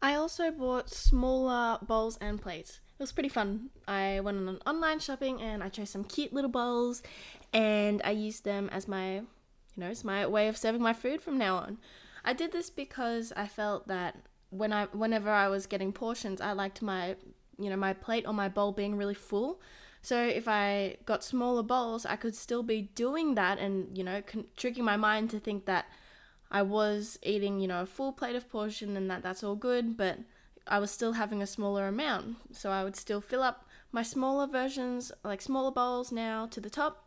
I 0.00 0.14
also 0.14 0.50
bought 0.50 0.90
smaller 0.90 1.78
bowls 1.82 2.18
and 2.20 2.40
plates. 2.40 2.80
It 2.98 3.02
was 3.02 3.12
pretty 3.12 3.28
fun. 3.28 3.70
I 3.86 4.20
went 4.20 4.38
on 4.38 4.48
an 4.48 4.58
online 4.66 5.00
shopping 5.00 5.40
and 5.40 5.62
I 5.62 5.68
chose 5.68 5.90
some 5.90 6.04
cute 6.04 6.32
little 6.32 6.50
bowls 6.50 7.02
and 7.52 8.00
I 8.04 8.10
used 8.10 8.44
them 8.44 8.68
as 8.72 8.86
my, 8.88 9.16
you 9.16 9.26
know, 9.76 9.88
it's 9.88 10.04
my 10.04 10.26
way 10.26 10.48
of 10.48 10.56
serving 10.56 10.82
my 10.82 10.92
food 10.92 11.20
from 11.20 11.36
now 11.36 11.56
on. 11.56 11.78
I 12.24 12.32
did 12.32 12.52
this 12.52 12.70
because 12.70 13.32
I 13.36 13.46
felt 13.46 13.88
that 13.88 14.16
when 14.50 14.72
I 14.72 14.86
whenever 14.86 15.30
I 15.30 15.48
was 15.48 15.66
getting 15.66 15.92
portions, 15.92 16.40
I 16.40 16.52
liked 16.52 16.82
my 16.82 17.16
you 17.58 17.70
know 17.70 17.76
my 17.76 17.92
plate 17.92 18.24
or 18.26 18.32
my 18.32 18.48
bowl 18.48 18.72
being 18.72 18.96
really 18.96 19.14
full. 19.14 19.60
So 20.00 20.22
if 20.22 20.46
I 20.46 20.96
got 21.06 21.24
smaller 21.24 21.62
bowls, 21.62 22.06
I 22.06 22.16
could 22.16 22.34
still 22.34 22.62
be 22.62 22.82
doing 22.82 23.34
that 23.34 23.58
and 23.58 23.96
you 23.96 24.04
know 24.04 24.22
con- 24.22 24.46
tricking 24.56 24.84
my 24.84 24.96
mind 24.96 25.30
to 25.30 25.40
think 25.40 25.66
that 25.66 25.86
I 26.50 26.62
was 26.62 27.18
eating 27.22 27.60
you 27.60 27.68
know 27.68 27.82
a 27.82 27.86
full 27.86 28.12
plate 28.12 28.36
of 28.36 28.48
portion 28.48 28.96
and 28.96 29.10
that 29.10 29.22
that's 29.22 29.42
all 29.42 29.56
good, 29.56 29.96
but 29.96 30.18
I 30.66 30.78
was 30.78 30.90
still 30.90 31.12
having 31.14 31.42
a 31.42 31.46
smaller 31.46 31.88
amount. 31.88 32.56
So 32.56 32.70
I 32.70 32.84
would 32.84 32.96
still 32.96 33.20
fill 33.20 33.42
up 33.42 33.66
my 33.90 34.02
smaller 34.02 34.46
versions, 34.46 35.12
like 35.24 35.40
smaller 35.40 35.70
bowls 35.70 36.12
now 36.12 36.46
to 36.46 36.60
the 36.60 36.70
top, 36.70 37.06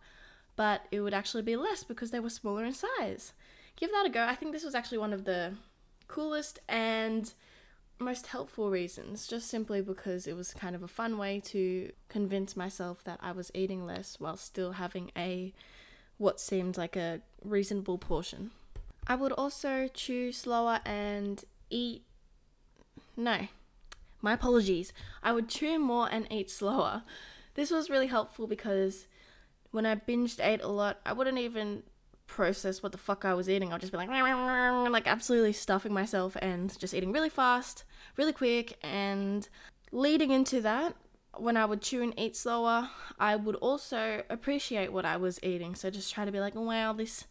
but 0.56 0.82
it 0.92 1.02
would 1.02 1.14
actually 1.14 1.44
be 1.44 1.56
less 1.56 1.84
because 1.84 2.12
they 2.12 2.20
were 2.20 2.30
smaller 2.30 2.66
in 2.66 2.74
size. 2.74 3.34
Give 3.76 3.92
that 3.92 4.06
a 4.06 4.10
go. 4.10 4.24
I 4.24 4.36
think 4.36 4.52
this 4.52 4.64
was 4.64 4.76
actually 4.76 4.98
one 4.98 5.14
of 5.14 5.26
the 5.26 5.54
coolest 6.12 6.60
and 6.68 7.34
most 7.98 8.28
helpful 8.28 8.70
reasons, 8.70 9.28
just 9.28 9.48
simply 9.48 9.82
because 9.82 10.28
it 10.28 10.36
was 10.36 10.54
kind 10.54 10.76
of 10.76 10.84
a 10.84 10.88
fun 10.88 11.18
way 11.18 11.40
to 11.46 11.92
convince 12.10 12.58
myself 12.58 13.04
that 13.06 13.20
I 13.22 13.32
was 13.32 13.52
eating 13.54 13.86
less 13.86 14.20
while 14.20 14.38
still 14.38 14.74
having 14.74 15.12
a 15.18 15.54
what 16.18 16.40
seemed 16.40 16.78
like 16.78 16.96
a 16.96 17.22
reasonable 17.44 17.98
portion. 17.98 18.52
I 19.08 19.16
would 19.16 19.32
also 19.32 19.88
chew 19.94 20.32
slower 20.32 20.80
and 20.86 21.44
eat. 21.70 22.04
No, 23.16 23.48
my 24.22 24.34
apologies. 24.34 24.94
I 25.24 25.32
would 25.32 25.48
chew 25.48 25.80
more 25.80 26.10
and 26.12 26.28
eat 26.32 26.52
slower. 26.52 27.04
This 27.56 27.72
was 27.72 27.90
really 27.90 28.08
helpful 28.08 28.48
because 28.48 29.08
when 29.72 29.86
I 29.86 29.96
binged 29.96 30.44
ate 30.46 30.62
a 30.62 30.68
lot, 30.68 31.00
I 31.06 31.14
wouldn't 31.14 31.38
even 31.38 31.84
process 32.32 32.82
what 32.82 32.94
the 32.94 32.98
fuck 32.98 33.26
I 33.26 33.34
was 33.34 33.50
eating. 33.50 33.72
I'd 33.72 33.82
just 33.82 33.92
be 33.92 33.98
like, 33.98 34.10
like 34.92 35.06
absolutely 35.06 35.54
stuffing 35.54 35.94
myself 35.94 36.36
and 36.42 36.78
just 36.80 36.94
eating 36.94 37.12
really 37.12 37.30
fast, 37.30 37.84
really 38.18 38.34
quick. 38.34 38.80
And 38.82 39.48
leading 39.92 40.32
into 40.32 40.62
that, 40.62 40.96
when 41.38 41.58
I 41.58 41.66
would 41.66 41.82
chew 41.82 42.02
and 42.02 42.18
eat 42.18 42.36
slower, 42.36 42.90
I 43.20 43.36
would 43.36 43.56
also 43.58 44.24
appreciate 44.30 44.92
what 44.92 45.06
I 45.06 45.18
was 45.18 45.40
eating. 45.44 45.76
So 45.76 45.90
just 45.90 46.14
try 46.14 46.26
to 46.26 46.32
be 46.32 46.40
like, 46.40 46.56
wow, 46.56 46.94
this 46.94 47.26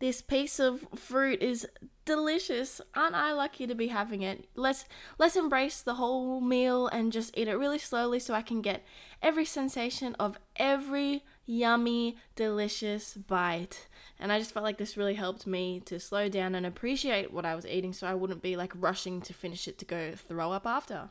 this 0.00 0.22
piece 0.22 0.60
of 0.60 0.86
fruit 0.94 1.42
is 1.42 1.66
delicious. 2.04 2.80
Aren't 2.94 3.16
I 3.16 3.32
lucky 3.32 3.66
to 3.66 3.74
be 3.74 3.88
having 3.88 4.22
it? 4.22 4.48
Let's 4.54 4.84
let's 5.18 5.36
embrace 5.36 5.82
the 5.82 5.94
whole 5.94 6.40
meal 6.40 6.86
and 6.88 7.12
just 7.12 7.36
eat 7.36 7.48
it 7.48 7.56
really 7.56 7.78
slowly 7.78 8.18
so 8.18 8.34
I 8.34 8.42
can 8.42 8.62
get 8.62 8.84
every 9.22 9.44
sensation 9.44 10.14
of 10.18 10.38
every 10.56 11.24
yummy, 11.46 12.16
delicious 12.36 13.14
bite. 13.14 13.88
And 14.20 14.32
I 14.32 14.38
just 14.38 14.52
felt 14.52 14.64
like 14.64 14.78
this 14.78 14.96
really 14.96 15.14
helped 15.14 15.46
me 15.46 15.80
to 15.86 16.00
slow 16.00 16.28
down 16.28 16.54
and 16.54 16.66
appreciate 16.66 17.32
what 17.32 17.44
I 17.44 17.54
was 17.54 17.66
eating 17.66 17.92
so 17.92 18.06
I 18.06 18.14
wouldn't 18.14 18.42
be 18.42 18.56
like 18.56 18.72
rushing 18.74 19.20
to 19.22 19.32
finish 19.32 19.68
it 19.68 19.78
to 19.78 19.84
go 19.84 20.12
throw 20.16 20.52
up 20.52 20.66
after. 20.66 21.10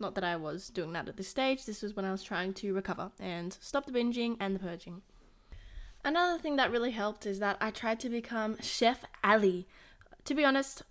Not 0.00 0.14
that 0.14 0.24
I 0.24 0.36
was 0.36 0.68
doing 0.68 0.92
that 0.94 1.08
at 1.08 1.16
this 1.16 1.28
stage, 1.28 1.64
this 1.64 1.82
was 1.82 1.94
when 1.94 2.04
I 2.04 2.10
was 2.10 2.22
trying 2.22 2.54
to 2.54 2.74
recover 2.74 3.12
and 3.20 3.56
stop 3.60 3.86
the 3.86 3.92
binging 3.92 4.36
and 4.40 4.54
the 4.54 4.58
purging. 4.58 5.02
Another 6.04 6.40
thing 6.40 6.56
that 6.56 6.70
really 6.70 6.92
helped 6.92 7.26
is 7.26 7.38
that 7.40 7.58
I 7.60 7.70
tried 7.70 8.00
to 8.00 8.08
become 8.08 8.56
Chef 8.60 9.04
Ally. 9.22 9.62
To 10.24 10.34
be 10.34 10.44
honest, 10.44 10.82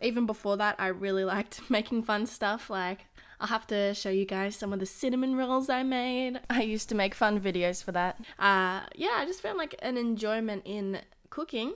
even 0.00 0.24
before 0.24 0.56
that, 0.56 0.76
I 0.78 0.86
really 0.86 1.24
liked 1.36 1.68
making 1.68 2.04
fun 2.04 2.26
stuff. 2.26 2.70
Like, 2.70 3.06
I'll 3.42 3.48
have 3.48 3.66
to 3.66 3.92
show 3.92 4.08
you 4.08 4.24
guys 4.24 4.54
some 4.54 4.72
of 4.72 4.78
the 4.78 4.86
cinnamon 4.86 5.34
rolls 5.34 5.68
I 5.68 5.82
made. 5.82 6.38
I 6.50 6.62
used 6.62 6.88
to 6.90 6.94
make 6.94 7.12
fun 7.12 7.40
videos 7.40 7.82
for 7.82 7.90
that. 7.90 8.20
Uh, 8.38 8.82
yeah, 8.94 9.16
I 9.16 9.24
just 9.26 9.42
found 9.42 9.58
like 9.58 9.74
an 9.82 9.96
enjoyment 9.96 10.62
in 10.64 11.00
cooking. 11.28 11.74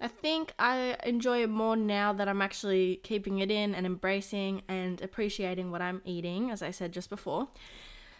I 0.00 0.06
think 0.06 0.54
I 0.56 0.96
enjoy 1.04 1.42
it 1.42 1.50
more 1.50 1.74
now 1.74 2.12
that 2.12 2.28
I'm 2.28 2.40
actually 2.40 3.00
keeping 3.02 3.40
it 3.40 3.50
in 3.50 3.74
and 3.74 3.86
embracing 3.86 4.62
and 4.68 5.02
appreciating 5.02 5.72
what 5.72 5.82
I'm 5.82 6.00
eating, 6.04 6.52
as 6.52 6.62
I 6.62 6.70
said 6.70 6.92
just 6.92 7.10
before. 7.10 7.48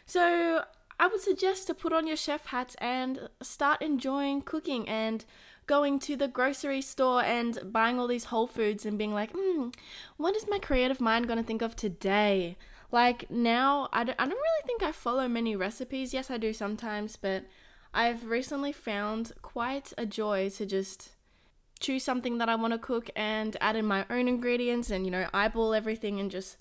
So, 0.04 0.64
I 1.00 1.06
would 1.06 1.20
suggest 1.20 1.68
to 1.68 1.74
put 1.74 1.92
on 1.92 2.08
your 2.08 2.16
chef 2.16 2.46
hats 2.46 2.74
and 2.80 3.28
start 3.40 3.80
enjoying 3.82 4.42
cooking 4.42 4.88
and 4.88 5.24
going 5.68 6.00
to 6.00 6.16
the 6.16 6.26
grocery 6.26 6.80
store 6.80 7.22
and 7.22 7.60
buying 7.72 8.00
all 8.00 8.08
these 8.08 8.24
whole 8.24 8.48
foods 8.48 8.84
and 8.84 8.98
being 8.98 9.14
like, 9.14 9.30
hmm, 9.32 9.68
what 10.16 10.34
is 10.34 10.48
my 10.48 10.58
creative 10.58 11.00
mind 11.00 11.28
going 11.28 11.38
to 11.38 11.44
think 11.44 11.62
of 11.62 11.76
today? 11.76 12.56
Like 12.90 13.30
now, 13.30 13.88
I 13.92 14.02
don't, 14.02 14.18
I 14.18 14.24
don't 14.24 14.32
really 14.32 14.66
think 14.66 14.82
I 14.82 14.90
follow 14.90 15.28
many 15.28 15.54
recipes. 15.54 16.12
Yes, 16.12 16.30
I 16.30 16.38
do 16.38 16.52
sometimes, 16.52 17.14
but 17.16 17.44
I've 17.94 18.24
recently 18.24 18.72
found 18.72 19.32
quite 19.42 19.92
a 19.96 20.06
joy 20.06 20.50
to 20.56 20.66
just 20.66 21.10
choose 21.80 22.02
something 22.02 22.38
that 22.38 22.48
I 22.48 22.56
want 22.56 22.72
to 22.72 22.78
cook 22.78 23.10
and 23.14 23.56
add 23.60 23.76
in 23.76 23.86
my 23.86 24.04
own 24.10 24.26
ingredients 24.26 24.90
and, 24.90 25.04
you 25.04 25.10
know, 25.10 25.28
eyeball 25.32 25.74
everything 25.74 26.18
and 26.18 26.30
just 26.30 26.56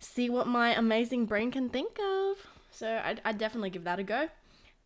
see 0.00 0.28
what 0.28 0.46
my 0.46 0.74
amazing 0.74 1.26
brain 1.26 1.50
can 1.50 1.68
think 1.68 1.98
of. 2.00 2.38
So 2.70 3.00
I'd, 3.04 3.20
I'd 3.24 3.38
definitely 3.38 3.70
give 3.70 3.84
that 3.84 3.98
a 3.98 4.02
go. 4.02 4.28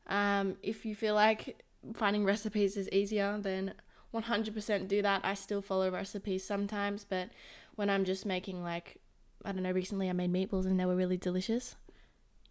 Um, 0.07 0.57
if 0.63 0.85
you 0.85 0.95
feel 0.95 1.15
like 1.15 1.63
finding 1.95 2.25
recipes 2.25 2.77
is 2.77 2.89
easier, 2.91 3.39
then 3.41 3.75
100% 4.15 4.89
do 4.89 5.03
that. 5.03 5.21
I 5.25 5.35
still 5.35 5.63
follow 5.63 5.91
recipes 5.91 6.45
sometimes, 6.45 7.05
but 7.05 7.31
when 7.77 7.91
I'm 7.91 8.05
just 8.05 8.27
making 8.27 8.63
like, 8.63 8.99
I 9.45 9.53
don't 9.53 9.63
know, 9.63 9.73
recently 9.73 10.09
I 10.09 10.13
made 10.13 10.33
meatballs 10.33 10.67
and 10.67 10.79
they 10.79 10.87
were 10.87 10.97
really 10.97 11.17
delicious. 11.17 11.77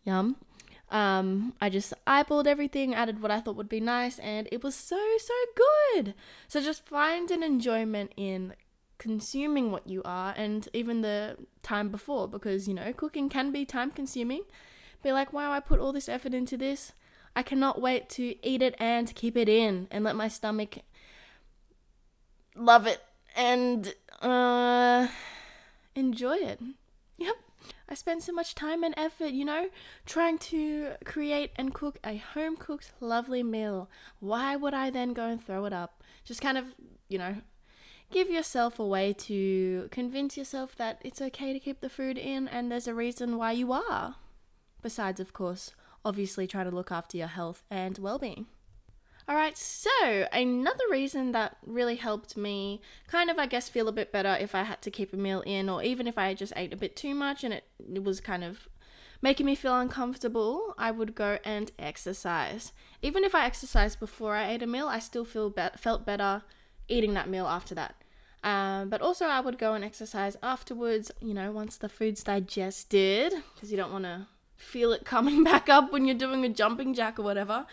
Yum. 0.04 0.38
Um, 0.92 1.54
I 1.62 1.70
just 1.70 1.94
eyeballed 2.08 2.48
everything, 2.48 2.96
added 2.96 3.22
what 3.22 3.30
I 3.30 3.42
thought 3.42 3.56
would 3.56 3.70
be 3.70 3.80
nice, 3.80 4.18
and 4.18 4.50
it 4.52 4.64
was 4.64 4.74
so, 4.74 5.00
so 5.20 5.34
good. 5.94 6.16
So 6.48 6.62
just 6.62 6.88
find 6.88 7.30
an 7.30 7.44
enjoyment 7.44 8.12
in 8.18 8.56
consuming 8.98 9.72
what 9.72 9.88
you 9.88 10.02
are 10.04 10.34
and 10.36 10.68
even 10.74 11.02
the 11.02 11.38
time 11.64 11.90
before 11.90 12.28
because, 12.28 12.68
you 12.68 12.74
know, 12.74 12.92
cooking 12.94 13.30
can 13.30 13.52
be 13.52 13.66
time 13.66 13.92
consuming 13.92 14.42
be 15.02 15.12
like, 15.12 15.32
wow, 15.34 15.52
I 15.52 15.60
put 15.60 15.80
all 15.80 15.94
this 15.94 16.10
effort 16.10 16.34
into 16.34 16.58
this. 16.58 16.94
I 17.40 17.42
cannot 17.42 17.80
wait 17.80 18.10
to 18.10 18.36
eat 18.46 18.62
it 18.62 18.76
and 18.80 19.16
keep 19.16 19.38
it 19.38 19.48
in 19.48 19.88
and 19.92 20.04
let 20.04 20.18
my 20.18 20.28
stomach 20.28 20.80
love 22.54 22.86
it 22.86 23.02
and 23.34 23.96
uh, 24.22 25.08
enjoy 25.96 26.36
it. 26.36 26.60
Yep. 27.18 27.36
I 27.88 27.94
spend 27.94 28.24
so 28.24 28.34
much 28.34 28.56
time 28.56 28.84
and 28.84 28.94
effort, 28.98 29.32
you 29.32 29.46
know, 29.46 29.70
trying 30.06 30.38
to 30.52 30.96
create 31.06 31.52
and 31.56 31.74
cook 31.74 31.98
a 32.04 32.18
home 32.18 32.58
cooked, 32.58 32.92
lovely 33.00 33.42
meal. 33.42 33.90
Why 34.20 34.58
would 34.58 34.74
I 34.74 34.90
then 34.90 35.14
go 35.14 35.28
and 35.28 35.42
throw 35.42 35.64
it 35.64 35.72
up? 35.72 36.04
Just 36.26 36.42
kind 36.42 36.58
of, 36.58 36.66
you 37.08 37.18
know, 37.18 37.38
give 38.12 38.30
yourself 38.30 38.80
a 38.80 38.86
way 38.86 39.14
to 39.14 39.88
convince 39.92 40.36
yourself 40.36 40.76
that 40.76 41.00
it's 41.06 41.22
okay 41.22 41.54
to 41.54 41.60
keep 41.60 41.80
the 41.80 41.90
food 41.90 42.18
in 42.18 42.50
and 42.50 42.70
there's 42.70 42.90
a 42.90 42.94
reason 42.94 43.38
why 43.38 43.54
you 43.54 43.72
are 43.72 44.16
besides, 44.82 45.22
of 45.22 45.32
course, 45.32 45.72
obviously 46.04 46.48
trying 46.48 46.70
to 46.70 46.76
look 46.76 46.92
after 46.92 47.18
your 47.18 47.28
health 47.28 47.64
and 47.70 47.98
well 47.98 48.20
being. 48.20 48.48
Alright, 49.30 49.58
so 49.58 50.28
another 50.34 50.86
reason 50.90 51.34
that 51.34 51.58
really 51.64 51.98
helped 51.98 52.36
me 52.36 52.82
kind 53.08 53.30
of, 53.30 53.38
I 53.38 53.46
guess, 53.46 53.70
feel 53.70 53.88
a 53.88 53.92
bit 53.92 54.12
better 54.12 54.36
if 54.40 54.56
I 54.56 54.64
had 54.64 54.82
to 54.82 54.90
keep 54.90 55.14
a 55.14 55.18
meal 55.18 55.42
in, 55.42 55.70
or 55.70 55.84
even 55.84 56.08
if 56.08 56.18
I 56.18 56.34
just 56.34 56.54
ate 56.56 56.74
a 56.74 56.78
bit 56.78 56.96
too 56.96 57.14
much 57.14 57.44
and 57.44 57.54
it, 57.54 57.66
it 57.94 58.04
was 58.04 58.22
kind 58.22 58.44
of 58.44 58.68
making 59.22 59.46
me 59.46 59.54
feel 59.54 59.78
uncomfortable, 59.78 60.74
I 60.80 60.90
would 60.90 61.14
go 61.14 61.38
and 61.46 61.72
exercise. 61.78 62.74
Even 63.04 63.24
if 63.24 63.36
I 63.36 63.46
exercised 63.46 64.00
before 64.00 64.36
I 64.36 64.50
ate 64.50 64.64
a 64.64 64.68
meal, 64.68 64.88
I 64.88 64.98
still 64.98 65.26
feel 65.26 65.52
be- 65.52 65.78
felt 65.78 66.08
better 66.08 66.42
eating 66.88 67.14
that 67.14 67.30
meal 67.30 67.46
after 67.46 67.76
that. 67.76 68.04
Um, 68.44 68.90
but 68.90 69.02
also, 69.02 69.26
I 69.26 69.42
would 69.42 69.60
go 69.60 69.74
and 69.74 69.84
exercise 69.84 70.38
afterwards, 70.42 71.12
you 71.22 71.36
know, 71.36 71.52
once 71.52 71.78
the 71.78 71.90
food's 71.90 72.24
digested, 72.24 73.34
because 73.54 73.70
you 73.70 73.78
don't 73.78 73.92
want 73.92 74.06
to 74.06 74.28
feel 74.60 74.92
it 74.92 75.06
coming 75.06 75.44
back 75.52 75.70
up 75.70 75.92
when 75.92 76.06
you're 76.06 76.16
doing 76.16 76.46
a 76.46 76.50
jumping 76.50 76.94
jack 76.94 77.18
or 77.18 77.24
whatever. 77.24 77.66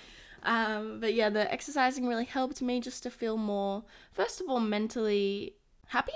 Um, 0.42 1.00
but 1.00 1.12
yeah, 1.12 1.28
the 1.28 1.52
exercising 1.52 2.06
really 2.06 2.24
helped 2.24 2.62
me 2.62 2.80
just 2.80 3.02
to 3.02 3.10
feel 3.10 3.36
more, 3.36 3.82
first 4.12 4.40
of 4.40 4.48
all, 4.48 4.60
mentally 4.60 5.54
happy. 5.88 6.12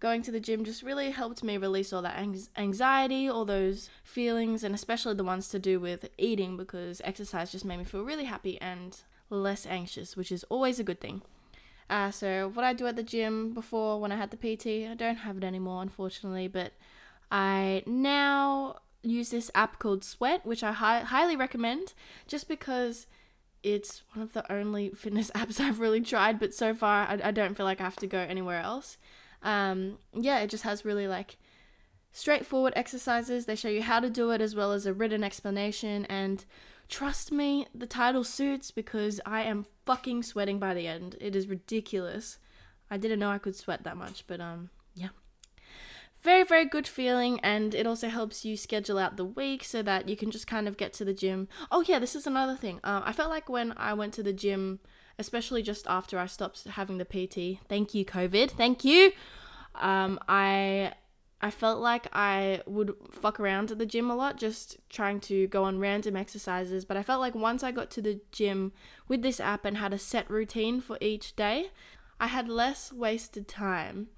Going 0.00 0.22
to 0.22 0.32
the 0.32 0.40
gym 0.40 0.64
just 0.64 0.82
really 0.82 1.10
helped 1.10 1.44
me 1.44 1.58
release 1.58 1.92
all 1.92 2.00
that 2.00 2.18
anxiety, 2.56 3.28
all 3.28 3.44
those 3.44 3.90
feelings, 4.02 4.64
and 4.64 4.74
especially 4.74 5.12
the 5.12 5.24
ones 5.24 5.48
to 5.48 5.58
do 5.58 5.78
with 5.78 6.08
eating 6.16 6.56
because 6.56 7.02
exercise 7.04 7.52
just 7.52 7.66
made 7.66 7.76
me 7.76 7.84
feel 7.84 8.02
really 8.02 8.24
happy 8.24 8.58
and 8.62 9.02
less 9.28 9.66
anxious, 9.66 10.16
which 10.16 10.32
is 10.32 10.42
always 10.44 10.80
a 10.80 10.84
good 10.84 11.02
thing. 11.02 11.20
Uh, 11.90 12.10
so, 12.10 12.50
what 12.54 12.64
I 12.64 12.72
do 12.72 12.86
at 12.86 12.96
the 12.96 13.02
gym 13.02 13.52
before 13.52 14.00
when 14.00 14.12
I 14.12 14.16
had 14.16 14.30
the 14.30 14.36
PT, 14.38 14.90
I 14.90 14.94
don't 14.94 15.16
have 15.16 15.36
it 15.36 15.44
anymore, 15.44 15.82
unfortunately, 15.82 16.48
but 16.48 16.72
I 17.30 17.82
now 17.84 18.76
use 19.02 19.30
this 19.30 19.50
app 19.54 19.78
called 19.78 20.04
Sweat, 20.04 20.44
which 20.44 20.62
I 20.62 20.72
hi- 20.72 21.00
highly 21.00 21.36
recommend 21.36 21.94
just 22.26 22.48
because 22.48 23.06
it's 23.62 24.02
one 24.14 24.22
of 24.22 24.32
the 24.32 24.50
only 24.52 24.90
fitness 24.94 25.30
apps 25.32 25.60
I've 25.60 25.80
really 25.80 26.00
tried, 26.00 26.38
but 26.38 26.54
so 26.54 26.74
far 26.74 27.06
I, 27.06 27.20
I 27.24 27.30
don't 27.30 27.56
feel 27.56 27.66
like 27.66 27.80
I 27.80 27.84
have 27.84 27.96
to 27.96 28.06
go 28.06 28.18
anywhere 28.18 28.60
else. 28.60 28.98
Um, 29.42 29.98
yeah, 30.12 30.38
it 30.40 30.50
just 30.50 30.64
has 30.64 30.84
really 30.84 31.08
like 31.08 31.36
straightforward 32.12 32.72
exercises. 32.76 33.46
They 33.46 33.56
show 33.56 33.68
you 33.68 33.82
how 33.82 34.00
to 34.00 34.10
do 34.10 34.30
it 34.30 34.40
as 34.40 34.54
well 34.54 34.72
as 34.72 34.86
a 34.86 34.92
written 34.92 35.24
explanation. 35.24 36.04
And 36.06 36.44
trust 36.88 37.32
me, 37.32 37.66
the 37.74 37.86
title 37.86 38.24
suits 38.24 38.70
because 38.70 39.20
I 39.24 39.42
am 39.42 39.66
fucking 39.86 40.24
sweating 40.24 40.58
by 40.58 40.74
the 40.74 40.86
end. 40.86 41.16
It 41.20 41.34
is 41.34 41.46
ridiculous. 41.46 42.38
I 42.90 42.96
didn't 42.96 43.20
know 43.20 43.30
I 43.30 43.38
could 43.38 43.56
sweat 43.56 43.84
that 43.84 43.96
much, 43.96 44.24
but 44.26 44.40
um, 44.40 44.70
very 46.22 46.44
very 46.44 46.64
good 46.64 46.86
feeling 46.86 47.40
and 47.40 47.74
it 47.74 47.86
also 47.86 48.08
helps 48.08 48.44
you 48.44 48.56
schedule 48.56 48.98
out 48.98 49.16
the 49.16 49.24
week 49.24 49.64
so 49.64 49.82
that 49.82 50.08
you 50.08 50.16
can 50.16 50.30
just 50.30 50.46
kind 50.46 50.68
of 50.68 50.76
get 50.76 50.92
to 50.92 51.04
the 51.04 51.14
gym. 51.14 51.48
Oh 51.70 51.82
yeah 51.86 51.98
this 51.98 52.14
is 52.14 52.26
another 52.26 52.56
thing. 52.56 52.80
Um, 52.84 53.02
i 53.04 53.12
felt 53.12 53.30
like 53.30 53.48
when 53.48 53.72
i 53.76 53.94
went 53.94 54.14
to 54.14 54.22
the 54.22 54.32
gym 54.32 54.80
especially 55.18 55.62
just 55.62 55.86
after 55.86 56.18
i 56.18 56.26
stopped 56.26 56.64
having 56.64 56.98
the 56.98 57.04
pt 57.04 57.60
thank 57.68 57.94
you 57.94 58.04
covid 58.04 58.50
thank 58.50 58.84
you 58.84 59.12
um, 59.74 60.18
i 60.28 60.92
i 61.42 61.50
felt 61.50 61.78
like 61.78 62.06
i 62.12 62.60
would 62.66 62.94
fuck 63.12 63.38
around 63.38 63.70
at 63.70 63.78
the 63.78 63.86
gym 63.86 64.10
a 64.10 64.16
lot 64.16 64.38
just 64.38 64.78
trying 64.88 65.20
to 65.20 65.46
go 65.48 65.64
on 65.64 65.78
random 65.78 66.16
exercises 66.16 66.84
but 66.84 66.96
i 66.96 67.02
felt 67.02 67.20
like 67.20 67.34
once 67.34 67.62
i 67.62 67.70
got 67.70 67.90
to 67.90 68.02
the 68.02 68.20
gym 68.32 68.72
with 69.08 69.22
this 69.22 69.40
app 69.40 69.64
and 69.64 69.76
had 69.76 69.92
a 69.92 69.98
set 69.98 70.28
routine 70.30 70.80
for 70.80 70.96
each 71.00 71.36
day 71.36 71.70
i 72.20 72.26
had 72.26 72.48
less 72.48 72.92
wasted 72.92 73.48
time 73.48 74.08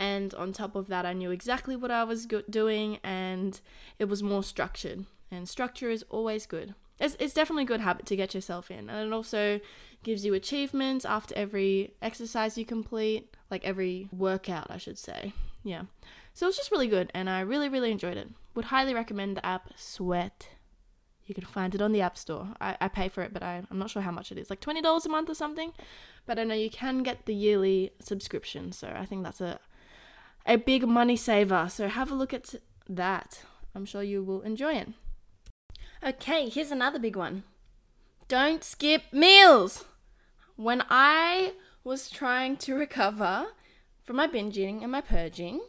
and 0.00 0.32
on 0.34 0.54
top 0.54 0.76
of 0.76 0.88
that, 0.88 1.04
I 1.04 1.12
knew 1.12 1.30
exactly 1.30 1.76
what 1.76 1.90
I 1.90 2.04
was 2.04 2.26
doing, 2.26 2.98
and 3.04 3.60
it 3.98 4.06
was 4.06 4.22
more 4.22 4.42
structured. 4.42 5.04
And 5.30 5.46
structure 5.46 5.90
is 5.90 6.06
always 6.08 6.46
good. 6.46 6.74
it's, 6.98 7.18
it's 7.20 7.34
definitely 7.34 7.64
a 7.64 7.66
good 7.66 7.82
habit 7.82 8.06
to 8.06 8.16
get 8.16 8.34
yourself 8.34 8.70
in. 8.70 8.88
And 8.88 9.06
it 9.06 9.12
also 9.12 9.60
gives 10.02 10.24
you 10.24 10.32
achievements 10.32 11.04
after 11.04 11.34
every 11.36 11.92
exercise 12.00 12.56
you 12.56 12.64
complete, 12.64 13.36
like 13.50 13.62
every 13.62 14.08
workout, 14.10 14.68
I 14.70 14.78
should 14.78 14.98
say. 14.98 15.34
Yeah. 15.62 15.82
So 16.32 16.48
it's 16.48 16.56
just 16.56 16.72
really 16.72 16.88
good, 16.88 17.10
and 17.12 17.28
I 17.28 17.40
really, 17.40 17.68
really 17.68 17.90
enjoyed 17.90 18.16
it. 18.16 18.30
Would 18.54 18.66
highly 18.66 18.94
recommend 18.94 19.36
the 19.36 19.44
app 19.44 19.68
Sweat. 19.76 20.48
You 21.30 21.34
can 21.34 21.44
find 21.44 21.76
it 21.76 21.80
on 21.80 21.92
the 21.92 22.00
App 22.00 22.18
Store. 22.18 22.48
I, 22.60 22.76
I 22.80 22.88
pay 22.88 23.08
for 23.08 23.22
it, 23.22 23.32
but 23.32 23.40
I, 23.40 23.62
I'm 23.70 23.78
not 23.78 23.88
sure 23.88 24.02
how 24.02 24.10
much 24.10 24.32
it 24.32 24.36
is. 24.36 24.50
Like 24.50 24.60
$20 24.60 25.06
a 25.06 25.08
month 25.08 25.30
or 25.30 25.34
something. 25.36 25.70
But 26.26 26.40
I 26.40 26.42
know 26.42 26.56
you 26.56 26.68
can 26.68 27.04
get 27.04 27.26
the 27.26 27.32
yearly 27.32 27.92
subscription, 28.00 28.72
so 28.72 28.92
I 28.92 29.06
think 29.06 29.22
that's 29.22 29.40
a 29.40 29.60
a 30.44 30.56
big 30.56 30.88
money 30.88 31.14
saver. 31.14 31.68
So 31.70 31.86
have 31.86 32.10
a 32.10 32.16
look 32.16 32.34
at 32.34 32.56
that. 32.88 33.44
I'm 33.76 33.84
sure 33.84 34.02
you 34.02 34.24
will 34.24 34.40
enjoy 34.40 34.74
it. 34.74 34.88
Okay, 36.02 36.48
here's 36.48 36.72
another 36.72 36.98
big 36.98 37.14
one. 37.14 37.44
Don't 38.26 38.64
skip 38.64 39.02
meals. 39.12 39.84
When 40.56 40.82
I 40.90 41.52
was 41.84 42.10
trying 42.10 42.56
to 42.56 42.74
recover 42.74 43.46
from 44.02 44.16
my 44.16 44.26
binging 44.26 44.82
and 44.82 44.90
my 44.90 45.00
purging, 45.00 45.60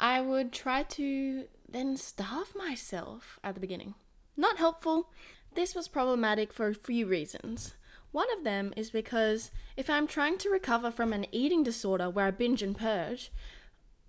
I 0.00 0.20
would 0.22 0.52
try 0.52 0.82
to 0.82 1.44
then 1.68 1.96
starve 1.96 2.56
myself 2.56 3.38
at 3.44 3.54
the 3.54 3.60
beginning. 3.60 3.94
Not 4.38 4.56
helpful. 4.56 5.10
This 5.54 5.74
was 5.74 5.88
problematic 5.88 6.52
for 6.52 6.68
a 6.68 6.74
few 6.74 7.06
reasons. 7.06 7.74
One 8.12 8.28
of 8.38 8.44
them 8.44 8.72
is 8.76 8.88
because 8.88 9.50
if 9.76 9.90
I'm 9.90 10.06
trying 10.06 10.38
to 10.38 10.48
recover 10.48 10.92
from 10.92 11.12
an 11.12 11.26
eating 11.32 11.64
disorder 11.64 12.08
where 12.08 12.26
I 12.26 12.30
binge 12.30 12.62
and 12.62 12.78
purge, 12.78 13.32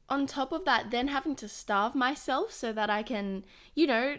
on 0.07 0.27
top 0.27 0.51
of 0.51 0.65
that, 0.65 0.91
then 0.91 1.07
having 1.07 1.35
to 1.37 1.47
starve 1.47 1.95
myself 1.95 2.53
so 2.53 2.71
that 2.73 2.91
I 2.91 3.01
can, 3.01 3.43
you 3.73 3.87
know, 3.87 4.17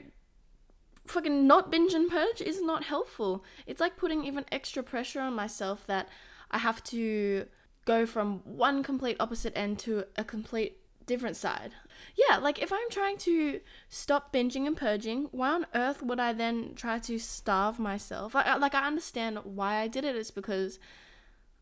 fucking 1.07 1.47
not 1.47 1.71
binge 1.71 1.95
and 1.95 2.11
purge 2.11 2.41
is 2.41 2.61
not 2.61 2.85
helpful. 2.85 3.45
It's 3.65 3.81
like 3.81 3.97
putting 3.97 4.25
even 4.25 4.45
extra 4.51 4.83
pressure 4.83 5.21
on 5.21 5.35
myself 5.35 5.87
that 5.87 6.09
I 6.51 6.59
have 6.59 6.83
to 6.85 7.47
go 7.85 8.05
from 8.05 8.41
one 8.45 8.83
complete 8.83 9.17
opposite 9.21 9.53
end 9.57 9.79
to 9.81 10.07
a 10.17 10.25
complete 10.25 10.80
different 11.11 11.37
side. 11.37 11.73
Yeah, 12.17 12.37
like 12.39 12.63
if 12.63 12.73
I'm 12.73 12.91
trying 12.91 13.19
to 13.19 13.61
stop 13.89 14.33
binging 14.33 14.67
and 14.67 14.77
purging, 14.77 15.29
why 15.33 15.51
on 15.51 15.67
earth 15.75 16.03
would 16.03 16.21
I 16.21 16.33
then 16.33 16.75
try 16.77 16.99
to 17.01 17.19
starve 17.19 17.79
myself? 17.79 18.37
I, 18.37 18.57
like 18.57 18.75
I 18.75 18.87
understand 18.87 19.39
why 19.43 19.77
I 19.77 19.89
did 19.89 20.05
it. 20.05 20.15
It's 20.15 20.31
because 20.31 20.79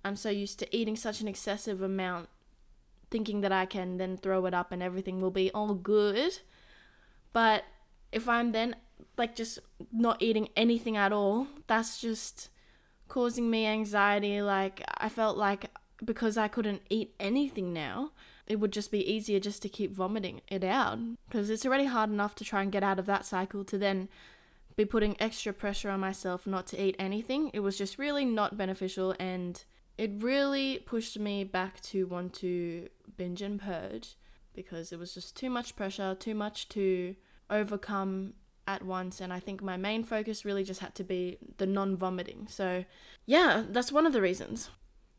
I'm 0.04 0.16
so 0.16 0.28
used 0.28 0.58
to 0.58 0.76
eating 0.76 0.96
such 0.96 1.20
an 1.22 1.28
excessive 1.28 1.80
amount, 1.80 2.28
thinking 3.10 3.40
that 3.40 3.52
I 3.52 3.64
can 3.64 3.96
then 3.96 4.18
throw 4.18 4.44
it 4.46 4.54
up 4.54 4.70
and 4.70 4.82
everything 4.82 5.20
will 5.20 5.30
be 5.30 5.50
all 5.52 5.74
good. 5.74 6.40
But 7.32 7.64
if 8.12 8.28
I'm 8.28 8.52
then 8.52 8.76
like 9.16 9.34
just 9.34 9.58
not 9.90 10.22
eating 10.22 10.48
anything 10.56 10.96
at 10.96 11.12
all, 11.12 11.46
that's 11.66 12.00
just 12.00 12.50
causing 13.08 13.50
me 13.50 13.66
anxiety. 13.66 14.42
Like 14.42 14.82
I 14.98 15.08
felt 15.08 15.38
like 15.38 15.70
because 16.04 16.36
I 16.36 16.48
couldn't 16.48 16.82
eat 16.90 17.14
anything 17.18 17.72
now, 17.72 18.12
it 18.48 18.56
would 18.56 18.72
just 18.72 18.90
be 18.90 19.10
easier 19.10 19.38
just 19.38 19.62
to 19.62 19.68
keep 19.68 19.92
vomiting 19.92 20.40
it 20.48 20.64
out 20.64 20.98
because 21.28 21.50
it's 21.50 21.66
already 21.66 21.84
hard 21.84 22.10
enough 22.10 22.34
to 22.34 22.44
try 22.44 22.62
and 22.62 22.72
get 22.72 22.82
out 22.82 22.98
of 22.98 23.06
that 23.06 23.26
cycle 23.26 23.62
to 23.64 23.78
then 23.78 24.08
be 24.74 24.84
putting 24.84 25.20
extra 25.20 25.52
pressure 25.52 25.90
on 25.90 26.00
myself 26.00 26.46
not 26.46 26.66
to 26.68 26.82
eat 26.82 26.96
anything. 26.98 27.50
It 27.52 27.60
was 27.60 27.76
just 27.76 27.98
really 27.98 28.24
not 28.24 28.56
beneficial 28.56 29.14
and 29.18 29.62
it 29.98 30.12
really 30.18 30.78
pushed 30.86 31.18
me 31.18 31.44
back 31.44 31.80
to 31.82 32.06
want 32.06 32.32
to 32.34 32.88
binge 33.16 33.42
and 33.42 33.60
purge 33.60 34.16
because 34.54 34.92
it 34.92 34.98
was 34.98 35.12
just 35.12 35.36
too 35.36 35.50
much 35.50 35.76
pressure, 35.76 36.16
too 36.18 36.34
much 36.34 36.68
to 36.70 37.16
overcome 37.50 38.34
at 38.66 38.84
once 38.84 39.20
and 39.20 39.32
I 39.32 39.40
think 39.40 39.62
my 39.62 39.76
main 39.76 40.04
focus 40.04 40.44
really 40.44 40.64
just 40.64 40.80
had 40.80 40.94
to 40.96 41.04
be 41.04 41.38
the 41.58 41.66
non-vomiting. 41.66 42.46
So, 42.48 42.84
yeah, 43.26 43.64
that's 43.68 43.92
one 43.92 44.06
of 44.06 44.12
the 44.12 44.22
reasons. 44.22 44.70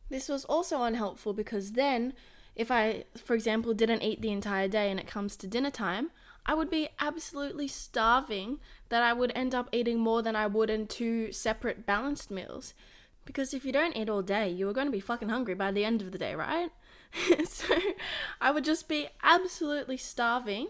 This 0.08 0.28
was 0.28 0.44
also 0.46 0.82
unhelpful 0.82 1.34
because 1.34 1.72
then 1.72 2.14
if 2.56 2.70
I, 2.70 3.04
for 3.16 3.34
example, 3.34 3.74
didn't 3.74 4.02
eat 4.02 4.20
the 4.20 4.32
entire 4.32 4.68
day 4.68 4.90
and 4.90 5.00
it 5.00 5.06
comes 5.06 5.36
to 5.36 5.46
dinner 5.46 5.70
time, 5.70 6.10
I 6.46 6.54
would 6.54 6.70
be 6.70 6.88
absolutely 6.98 7.68
starving 7.68 8.58
that 8.88 9.02
I 9.02 9.12
would 9.12 9.32
end 9.34 9.54
up 9.54 9.68
eating 9.72 10.00
more 10.00 10.22
than 10.22 10.36
I 10.36 10.46
would 10.46 10.70
in 10.70 10.86
two 10.86 11.32
separate 11.32 11.86
balanced 11.86 12.30
meals. 12.30 12.74
Because 13.24 13.54
if 13.54 13.64
you 13.64 13.72
don't 13.72 13.96
eat 13.96 14.08
all 14.08 14.22
day, 14.22 14.48
you 14.48 14.68
are 14.68 14.72
going 14.72 14.86
to 14.86 14.92
be 14.92 15.00
fucking 15.00 15.28
hungry 15.28 15.54
by 15.54 15.70
the 15.70 15.84
end 15.84 16.02
of 16.02 16.12
the 16.12 16.18
day, 16.18 16.34
right? 16.34 16.70
so 17.44 17.76
I 18.40 18.50
would 18.50 18.64
just 18.64 18.88
be 18.88 19.08
absolutely 19.22 19.96
starving 19.96 20.68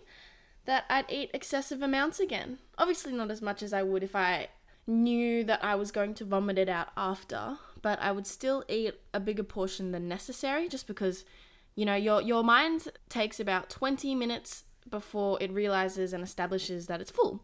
that 0.67 0.85
I'd 0.91 1.11
eat 1.11 1.31
excessive 1.33 1.83
amounts 1.83 2.21
again. 2.21 2.59
Obviously, 2.77 3.13
not 3.13 3.31
as 3.31 3.41
much 3.41 3.63
as 3.63 3.73
I 3.73 3.83
would 3.83 4.03
if 4.03 4.15
I 4.15 4.49
knew 4.87 5.45
that 5.45 5.65
I 5.65 5.75
was 5.75 5.91
going 5.91 6.15
to 6.15 6.25
vomit 6.25 6.59
it 6.59 6.69
out 6.69 6.89
after, 6.97 7.59
but 7.81 8.01
I 8.01 8.13
would 8.13 8.27
still 8.27 8.65
eat 8.69 8.95
a 9.15 9.21
bigger 9.21 9.43
portion 9.43 9.93
than 9.93 10.09
necessary 10.09 10.69
just 10.69 10.87
because 10.87 11.25
you 11.75 11.85
know, 11.85 11.95
your 11.95 12.21
your 12.23 12.45
mind 12.45 12.89
takes 13.09 13.41
about 13.41 13.71
20 13.71 14.15
minutes 14.15 14.65
before 14.89 15.39
it 15.41 15.53
realizes 15.53 16.13
and 16.13 16.23
establishes 16.23 16.87
that 16.87 17.01
it's 17.01 17.11
full. 17.11 17.41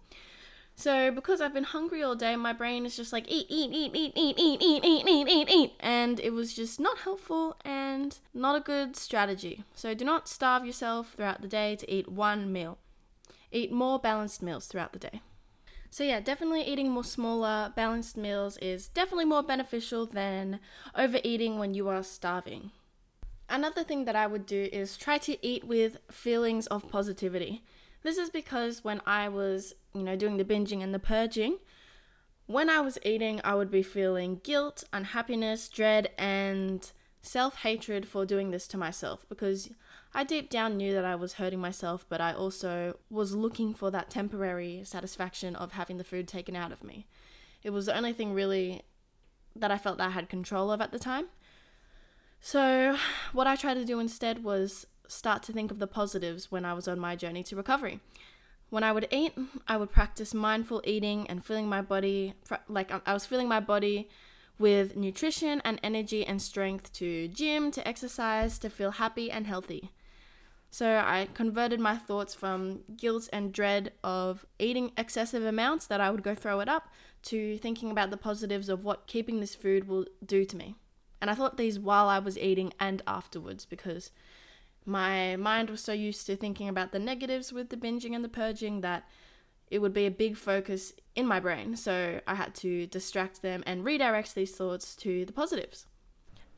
So 0.78 1.10
because 1.10 1.40
I've 1.40 1.54
been 1.54 1.64
hungry 1.64 2.02
all 2.02 2.14
day, 2.14 2.36
my 2.36 2.52
brain 2.52 2.84
is 2.84 2.96
just 2.96 3.10
like 3.10 3.24
eat, 3.28 3.46
eat, 3.48 3.70
eat, 3.72 3.92
eat, 3.94 4.12
eat, 4.14 4.36
eat, 4.38 4.60
eat, 4.62 4.84
eat, 4.84 5.08
eat, 5.08 5.28
eat, 5.28 5.48
eat, 5.50 5.72
and 5.80 6.20
it 6.20 6.34
was 6.34 6.52
just 6.52 6.78
not 6.78 6.98
helpful 6.98 7.56
and 7.64 8.18
not 8.34 8.56
a 8.56 8.60
good 8.60 8.94
strategy. 8.94 9.64
So 9.74 9.94
do 9.94 10.04
not 10.04 10.28
starve 10.28 10.66
yourself 10.66 11.14
throughout 11.16 11.40
the 11.40 11.48
day 11.48 11.76
to 11.76 11.90
eat 11.90 12.10
one 12.10 12.52
meal. 12.52 12.76
Eat 13.50 13.72
more 13.72 13.98
balanced 13.98 14.42
meals 14.42 14.66
throughout 14.66 14.92
the 14.92 14.98
day. 14.98 15.22
So 15.88 16.04
yeah, 16.04 16.20
definitely 16.20 16.62
eating 16.62 16.90
more 16.90 17.04
smaller, 17.04 17.72
balanced 17.74 18.18
meals 18.18 18.58
is 18.58 18.88
definitely 18.88 19.24
more 19.24 19.42
beneficial 19.42 20.04
than 20.04 20.60
overeating 20.94 21.58
when 21.58 21.72
you 21.72 21.88
are 21.88 22.02
starving. 22.02 22.70
Another 23.48 23.84
thing 23.84 24.04
that 24.06 24.16
I 24.16 24.26
would 24.26 24.46
do 24.46 24.68
is 24.72 24.96
try 24.96 25.18
to 25.18 25.46
eat 25.46 25.64
with 25.64 25.98
feelings 26.10 26.66
of 26.66 26.88
positivity. 26.88 27.62
This 28.02 28.18
is 28.18 28.30
because 28.30 28.82
when 28.84 29.00
I 29.06 29.28
was, 29.28 29.74
you 29.94 30.02
know, 30.02 30.16
doing 30.16 30.36
the 30.36 30.44
binging 30.44 30.82
and 30.82 30.92
the 30.92 30.98
purging, 30.98 31.58
when 32.46 32.70
I 32.70 32.80
was 32.80 32.98
eating, 33.04 33.40
I 33.44 33.54
would 33.54 33.70
be 33.70 33.82
feeling 33.82 34.40
guilt, 34.42 34.84
unhappiness, 34.92 35.68
dread, 35.68 36.10
and 36.18 36.90
self 37.22 37.56
hatred 37.56 38.06
for 38.06 38.24
doing 38.24 38.50
this 38.50 38.68
to 38.68 38.76
myself 38.78 39.26
because 39.28 39.70
I 40.14 40.24
deep 40.24 40.48
down 40.48 40.76
knew 40.76 40.94
that 40.94 41.04
I 41.04 41.16
was 41.16 41.34
hurting 41.34 41.60
myself, 41.60 42.06
but 42.08 42.20
I 42.20 42.32
also 42.32 42.98
was 43.10 43.34
looking 43.34 43.74
for 43.74 43.90
that 43.90 44.10
temporary 44.10 44.82
satisfaction 44.84 45.56
of 45.56 45.72
having 45.72 45.98
the 45.98 46.04
food 46.04 46.28
taken 46.28 46.54
out 46.56 46.72
of 46.72 46.84
me. 46.84 47.06
It 47.62 47.70
was 47.70 47.86
the 47.86 47.96
only 47.96 48.12
thing 48.12 48.32
really 48.32 48.82
that 49.56 49.70
I 49.70 49.78
felt 49.78 49.98
that 49.98 50.06
I 50.06 50.10
had 50.10 50.28
control 50.28 50.70
of 50.70 50.80
at 50.80 50.92
the 50.92 50.98
time. 50.98 51.26
So, 52.40 52.96
what 53.32 53.46
I 53.46 53.56
tried 53.56 53.74
to 53.74 53.84
do 53.84 53.98
instead 53.98 54.44
was 54.44 54.86
start 55.08 55.42
to 55.44 55.52
think 55.52 55.70
of 55.70 55.78
the 55.78 55.86
positives 55.86 56.50
when 56.50 56.64
I 56.64 56.74
was 56.74 56.88
on 56.88 56.98
my 56.98 57.16
journey 57.16 57.42
to 57.44 57.56
recovery. 57.56 58.00
When 58.68 58.82
I 58.82 58.90
would 58.92 59.06
eat, 59.12 59.32
I 59.68 59.76
would 59.76 59.92
practice 59.92 60.34
mindful 60.34 60.82
eating 60.84 61.28
and 61.28 61.44
filling 61.44 61.68
my 61.68 61.82
body, 61.82 62.34
like 62.68 62.90
I 63.06 63.12
was 63.12 63.24
filling 63.24 63.46
my 63.48 63.60
body 63.60 64.08
with 64.58 64.96
nutrition 64.96 65.60
and 65.64 65.78
energy 65.82 66.26
and 66.26 66.42
strength 66.42 66.92
to 66.94 67.28
gym, 67.28 67.70
to 67.70 67.86
exercise, 67.86 68.58
to 68.58 68.70
feel 68.70 68.92
happy 68.92 69.30
and 69.30 69.46
healthy. 69.46 69.92
So 70.70 70.96
I 71.04 71.28
converted 71.32 71.78
my 71.78 71.96
thoughts 71.96 72.34
from 72.34 72.80
guilt 72.96 73.28
and 73.32 73.52
dread 73.52 73.92
of 74.02 74.44
eating 74.58 74.92
excessive 74.96 75.44
amounts 75.44 75.86
that 75.86 76.00
I 76.00 76.10
would 76.10 76.22
go 76.22 76.34
throw 76.34 76.60
it 76.60 76.68
up 76.68 76.88
to 77.24 77.56
thinking 77.58 77.90
about 77.90 78.10
the 78.10 78.16
positives 78.16 78.68
of 78.68 78.84
what 78.84 79.06
keeping 79.06 79.40
this 79.40 79.54
food 79.54 79.88
will 79.88 80.06
do 80.24 80.44
to 80.44 80.56
me. 80.56 80.74
And 81.20 81.30
I 81.30 81.34
thought 81.34 81.56
these 81.56 81.78
while 81.78 82.08
I 82.08 82.18
was 82.18 82.38
eating 82.38 82.72
and 82.78 83.02
afterwards 83.06 83.64
because 83.64 84.10
my 84.84 85.36
mind 85.36 85.70
was 85.70 85.80
so 85.80 85.92
used 85.92 86.26
to 86.26 86.36
thinking 86.36 86.68
about 86.68 86.92
the 86.92 86.98
negatives 86.98 87.52
with 87.52 87.70
the 87.70 87.76
binging 87.76 88.14
and 88.14 88.24
the 88.24 88.28
purging 88.28 88.82
that 88.82 89.04
it 89.68 89.80
would 89.80 89.92
be 89.92 90.06
a 90.06 90.10
big 90.10 90.36
focus 90.36 90.92
in 91.14 91.26
my 91.26 91.40
brain. 91.40 91.76
So 91.76 92.20
I 92.26 92.36
had 92.36 92.54
to 92.56 92.86
distract 92.86 93.42
them 93.42 93.64
and 93.66 93.84
redirect 93.84 94.34
these 94.34 94.54
thoughts 94.54 94.94
to 94.96 95.24
the 95.24 95.32
positives. 95.32 95.86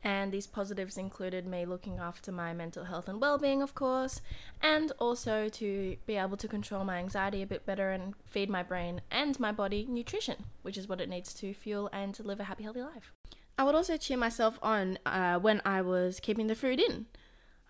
And 0.01 0.31
these 0.31 0.47
positives 0.47 0.97
included 0.97 1.45
me 1.45 1.65
looking 1.65 1.97
after 1.97 2.31
my 2.31 2.53
mental 2.53 2.85
health 2.85 3.09
and 3.09 3.19
well 3.19 3.37
being, 3.37 3.61
of 3.61 3.75
course, 3.75 4.21
and 4.61 4.93
also 4.97 5.49
to 5.49 5.97
be 6.05 6.15
able 6.15 6.37
to 6.37 6.47
control 6.47 6.85
my 6.85 6.99
anxiety 6.99 7.41
a 7.41 7.47
bit 7.47 7.65
better 7.65 7.91
and 7.91 8.13
feed 8.25 8.49
my 8.49 8.63
brain 8.63 9.01
and 9.11 9.37
my 9.39 9.51
body 9.51 9.85
nutrition, 9.89 10.45
which 10.61 10.77
is 10.77 10.87
what 10.87 11.01
it 11.01 11.09
needs 11.09 11.33
to 11.33 11.53
fuel 11.53 11.89
and 11.91 12.13
to 12.15 12.23
live 12.23 12.39
a 12.39 12.45
happy, 12.45 12.63
healthy 12.63 12.81
life. 12.81 13.11
I 13.59 13.63
would 13.63 13.75
also 13.75 13.97
cheer 13.97 14.15
myself 14.15 14.57
on 14.63 14.99
uh, 15.05 15.37
when 15.37 15.61
I 15.65 15.81
was 15.81 16.21
keeping 16.21 16.47
the 16.47 16.55
food 16.55 16.79
in. 16.79 17.07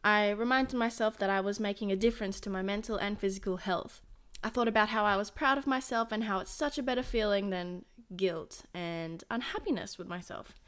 I 0.03 0.29
reminded 0.29 0.77
myself 0.77 1.17
that 1.17 1.31
I 1.31 1.41
was 1.41 1.59
making 1.59 1.91
a 1.91 1.95
difference 1.95 2.39
to 2.41 2.49
my 2.51 2.61
mental 2.61 2.95
and 2.97 3.19
physical 3.19 3.57
health. 3.57 3.99
I 4.43 4.49
thought 4.49 4.67
about 4.67 4.89
how 4.89 5.03
I 5.03 5.17
was 5.17 5.31
proud 5.31 5.57
of 5.57 5.65
myself 5.65 6.11
and 6.11 6.25
how 6.25 6.41
it's 6.41 6.51
such 6.51 6.77
a 6.77 6.83
better 6.83 7.01
feeling 7.01 7.49
than 7.49 7.85
guilt 8.15 8.65
and 8.71 9.23
unhappiness 9.31 9.97
with 9.97 10.07
myself. 10.07 10.59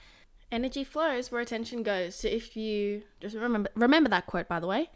Energy 0.51 0.84
flows 0.84 1.31
where 1.31 1.39
attention 1.39 1.84
goes. 1.84 2.15
So 2.15 2.27
if 2.27 2.57
you 2.57 3.03
just 3.19 3.36
remember 3.36 3.69
remember 3.75 4.10
that 4.10 4.25
quote 4.25 4.47
by 4.47 4.60
the 4.60 4.65
way. 4.65 4.89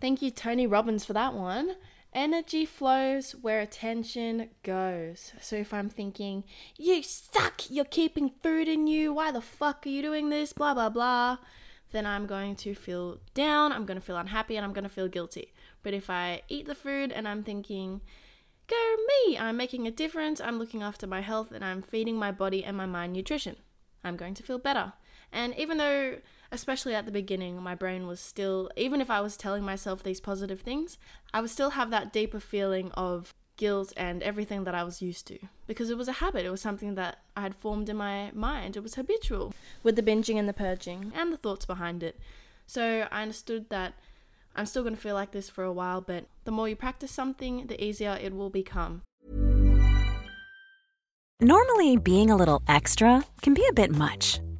Thank 0.00 0.22
you 0.22 0.32
Tony 0.32 0.66
Robbins 0.66 1.04
for 1.04 1.12
that 1.12 1.34
one. 1.34 1.76
Energy 2.14 2.64
flows 2.64 3.32
where 3.32 3.60
attention 3.60 4.48
goes. 4.62 5.32
So 5.40 5.56
if 5.56 5.74
I'm 5.74 5.90
thinking, 5.90 6.44
you 6.76 7.02
suck, 7.02 7.70
you're 7.70 7.84
keeping 7.84 8.32
food 8.42 8.66
in 8.66 8.86
you, 8.86 9.12
why 9.12 9.30
the 9.30 9.42
fuck 9.42 9.86
are 9.86 9.90
you 9.90 10.00
doing 10.00 10.30
this, 10.30 10.52
blah, 10.52 10.72
blah, 10.72 10.88
blah, 10.88 11.36
then 11.92 12.06
I'm 12.06 12.26
going 12.26 12.56
to 12.56 12.74
feel 12.74 13.18
down, 13.34 13.72
I'm 13.72 13.84
going 13.84 14.00
to 14.00 14.04
feel 14.04 14.16
unhappy, 14.16 14.56
and 14.56 14.64
I'm 14.64 14.72
going 14.72 14.84
to 14.84 14.90
feel 14.90 15.08
guilty. 15.08 15.52
But 15.82 15.94
if 15.94 16.08
I 16.08 16.42
eat 16.48 16.66
the 16.66 16.74
food 16.74 17.12
and 17.12 17.28
I'm 17.28 17.42
thinking, 17.42 18.00
go 18.66 18.96
me, 19.26 19.38
I'm 19.38 19.56
making 19.56 19.86
a 19.86 19.90
difference, 19.90 20.40
I'm 20.40 20.58
looking 20.58 20.82
after 20.82 21.06
my 21.06 21.20
health, 21.20 21.52
and 21.52 21.64
I'm 21.64 21.82
feeding 21.82 22.16
my 22.16 22.32
body 22.32 22.64
and 22.64 22.76
my 22.76 22.86
mind 22.86 23.12
nutrition, 23.12 23.56
I'm 24.02 24.16
going 24.16 24.34
to 24.34 24.42
feel 24.42 24.58
better. 24.58 24.94
And 25.30 25.54
even 25.58 25.76
though 25.76 26.16
especially 26.50 26.94
at 26.94 27.04
the 27.06 27.12
beginning, 27.12 27.62
my 27.62 27.74
brain 27.74 28.06
was 28.06 28.20
still, 28.20 28.70
even 28.76 29.00
if 29.00 29.10
I 29.10 29.20
was 29.20 29.36
telling 29.36 29.62
myself 29.62 30.02
these 30.02 30.20
positive 30.20 30.60
things, 30.60 30.98
I 31.32 31.40
would 31.40 31.50
still 31.50 31.70
have 31.70 31.90
that 31.90 32.12
deeper 32.12 32.40
feeling 32.40 32.90
of 32.92 33.34
guilt 33.56 33.92
and 33.96 34.22
everything 34.22 34.64
that 34.64 34.74
I 34.74 34.84
was 34.84 35.02
used 35.02 35.26
to 35.26 35.38
because 35.66 35.90
it 35.90 35.98
was 35.98 36.08
a 36.08 36.12
habit. 36.12 36.46
It 36.46 36.50
was 36.50 36.60
something 36.60 36.94
that 36.94 37.18
I 37.36 37.42
had 37.42 37.54
formed 37.54 37.88
in 37.88 37.96
my 37.96 38.30
mind. 38.32 38.76
It 38.76 38.82
was 38.82 38.94
habitual 38.94 39.52
with 39.82 39.96
the 39.96 40.02
binging 40.02 40.38
and 40.38 40.48
the 40.48 40.52
purging 40.54 41.12
and 41.14 41.32
the 41.32 41.36
thoughts 41.36 41.66
behind 41.66 42.02
it. 42.02 42.18
So 42.66 43.06
I 43.10 43.22
understood 43.22 43.68
that 43.68 43.94
I'm 44.56 44.66
still 44.66 44.82
going 44.82 44.94
to 44.94 45.00
feel 45.00 45.14
like 45.14 45.32
this 45.32 45.50
for 45.50 45.64
a 45.64 45.72
while, 45.72 46.00
but 46.00 46.26
the 46.44 46.50
more 46.50 46.68
you 46.68 46.76
practice 46.76 47.10
something, 47.10 47.66
the 47.66 47.82
easier 47.82 48.18
it 48.20 48.34
will 48.34 48.50
become. 48.50 49.02
Normally, 51.40 51.96
being 51.96 52.30
a 52.30 52.36
little 52.36 52.62
extra 52.66 53.24
can 53.42 53.54
be 53.54 53.64
a 53.68 53.72
bit 53.72 53.92
much. 53.92 54.40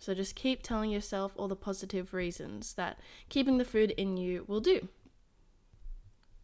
So 0.00 0.14
just 0.14 0.34
keep 0.34 0.62
telling 0.62 0.90
yourself 0.90 1.32
all 1.36 1.46
the 1.46 1.54
positive 1.54 2.14
reasons 2.14 2.72
that 2.74 2.98
keeping 3.28 3.58
the 3.58 3.66
food 3.66 3.90
in 3.92 4.16
you 4.16 4.46
will 4.48 4.60
do. 4.60 4.88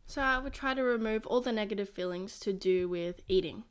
So 0.07 0.21
I 0.21 0.39
would 0.39 0.53
try 0.53 0.75
to 0.75 0.83
remove 0.83 1.27
all 1.27 1.41
the 1.41 1.53
negative 1.53 1.89
feelings 1.89 2.39
to 2.41 2.53
do 2.53 2.87
with 2.87 3.23
eating. 3.29 3.65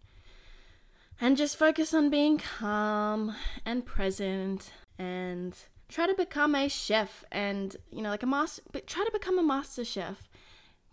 And 1.21 1.37
just 1.37 1.55
focus 1.55 1.93
on 1.93 2.09
being 2.09 2.39
calm 2.39 3.35
and 3.63 3.85
present 3.85 4.71
and 4.97 5.55
try 5.87 6.07
to 6.07 6.15
become 6.15 6.55
a 6.55 6.67
chef 6.67 7.23
and, 7.31 7.77
you 7.91 8.01
know, 8.01 8.09
like 8.09 8.23
a 8.23 8.27
master, 8.27 8.63
but 8.71 8.87
try 8.87 9.05
to 9.05 9.11
become 9.11 9.37
a 9.37 9.43
master 9.43 9.85
chef. 9.85 10.27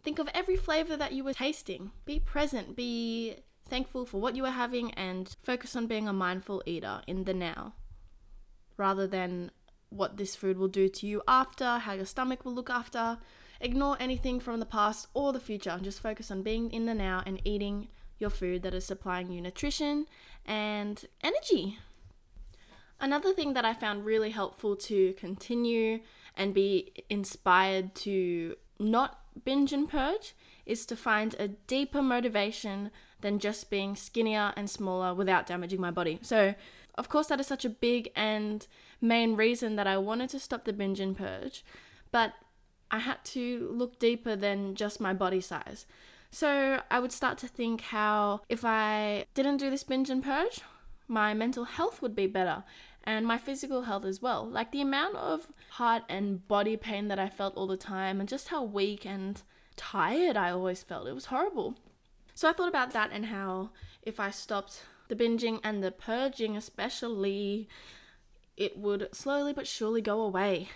Think 0.02 0.18
of 0.18 0.28
every 0.34 0.56
flavor 0.56 0.98
that 0.98 1.12
you 1.12 1.24
were 1.24 1.32
tasting. 1.32 1.92
Be 2.04 2.20
present, 2.20 2.76
be 2.76 3.36
thankful 3.66 4.04
for 4.04 4.20
what 4.20 4.36
you 4.36 4.44
are 4.44 4.52
having, 4.52 4.92
and 4.92 5.34
focus 5.42 5.74
on 5.74 5.86
being 5.86 6.06
a 6.06 6.12
mindful 6.12 6.62
eater 6.66 7.00
in 7.06 7.24
the 7.24 7.32
now 7.32 7.72
rather 8.82 9.06
than 9.06 9.52
what 9.90 10.16
this 10.16 10.34
food 10.34 10.58
will 10.58 10.74
do 10.82 10.88
to 10.88 11.06
you 11.06 11.22
after, 11.28 11.78
how 11.78 11.92
your 11.92 12.04
stomach 12.04 12.44
will 12.44 12.52
look 12.52 12.68
after. 12.68 13.18
Ignore 13.60 13.96
anything 14.00 14.40
from 14.40 14.58
the 14.58 14.66
past 14.66 15.06
or 15.14 15.32
the 15.32 15.46
future 15.48 15.70
and 15.70 15.84
just 15.84 16.00
focus 16.00 16.32
on 16.32 16.42
being 16.42 16.72
in 16.72 16.86
the 16.86 16.94
now 16.94 17.22
and 17.24 17.40
eating 17.44 17.86
your 18.18 18.30
food 18.30 18.62
that 18.64 18.74
is 18.74 18.84
supplying 18.84 19.30
you 19.30 19.40
nutrition 19.40 20.06
and 20.44 21.04
energy. 21.22 21.78
Another 22.98 23.32
thing 23.32 23.54
that 23.54 23.64
I 23.64 23.72
found 23.72 24.04
really 24.04 24.30
helpful 24.30 24.74
to 24.90 25.12
continue 25.12 26.00
and 26.36 26.52
be 26.52 26.92
inspired 27.08 27.94
to 28.06 28.56
not 28.80 29.20
binge 29.44 29.72
and 29.72 29.88
purge 29.88 30.34
is 30.66 30.84
to 30.86 30.96
find 30.96 31.36
a 31.38 31.46
deeper 31.48 32.02
motivation 32.02 32.90
than 33.20 33.38
just 33.38 33.70
being 33.70 33.94
skinnier 33.94 34.52
and 34.56 34.68
smaller 34.68 35.14
without 35.14 35.46
damaging 35.46 35.80
my 35.80 35.90
body. 35.90 36.18
So, 36.22 36.54
of 36.96 37.08
course, 37.08 37.28
that 37.28 37.40
is 37.40 37.46
such 37.46 37.64
a 37.64 37.70
big 37.70 38.10
and 38.14 38.66
main 39.00 39.36
reason 39.36 39.76
that 39.76 39.86
I 39.86 39.98
wanted 39.98 40.30
to 40.30 40.38
stop 40.38 40.64
the 40.64 40.72
binge 40.72 41.00
and 41.00 41.16
purge, 41.16 41.64
but 42.10 42.34
I 42.90 42.98
had 42.98 43.24
to 43.26 43.70
look 43.72 43.98
deeper 43.98 44.36
than 44.36 44.74
just 44.74 45.00
my 45.00 45.14
body 45.14 45.40
size. 45.40 45.86
So 46.30 46.80
I 46.90 47.00
would 47.00 47.12
start 47.12 47.38
to 47.38 47.48
think 47.48 47.80
how 47.80 48.40
if 48.48 48.64
I 48.64 49.26
didn't 49.34 49.58
do 49.58 49.70
this 49.70 49.84
binge 49.84 50.10
and 50.10 50.22
purge, 50.22 50.60
my 51.08 51.34
mental 51.34 51.64
health 51.64 52.00
would 52.00 52.14
be 52.14 52.26
better 52.26 52.64
and 53.04 53.26
my 53.26 53.38
physical 53.38 53.82
health 53.82 54.04
as 54.04 54.22
well. 54.22 54.46
Like 54.46 54.72
the 54.72 54.80
amount 54.80 55.16
of 55.16 55.48
heart 55.70 56.04
and 56.08 56.46
body 56.46 56.76
pain 56.76 57.08
that 57.08 57.18
I 57.18 57.28
felt 57.28 57.56
all 57.56 57.66
the 57.66 57.76
time, 57.76 58.20
and 58.20 58.28
just 58.28 58.48
how 58.48 58.62
weak 58.62 59.04
and 59.04 59.42
tired 59.76 60.36
I 60.36 60.50
always 60.50 60.82
felt. 60.82 61.08
It 61.08 61.14
was 61.14 61.26
horrible. 61.26 61.76
So 62.34 62.48
I 62.48 62.52
thought 62.52 62.68
about 62.68 62.92
that 62.92 63.10
and 63.12 63.26
how 63.26 63.70
if 64.02 64.18
I 64.20 64.30
stopped 64.30 64.82
the 65.12 65.24
binging 65.24 65.60
and 65.62 65.84
the 65.84 65.90
purging, 65.90 66.56
especially, 66.56 67.68
it 68.56 68.78
would 68.78 69.14
slowly 69.14 69.52
but 69.52 69.66
surely 69.66 70.00
go 70.00 70.22
away. 70.22 70.70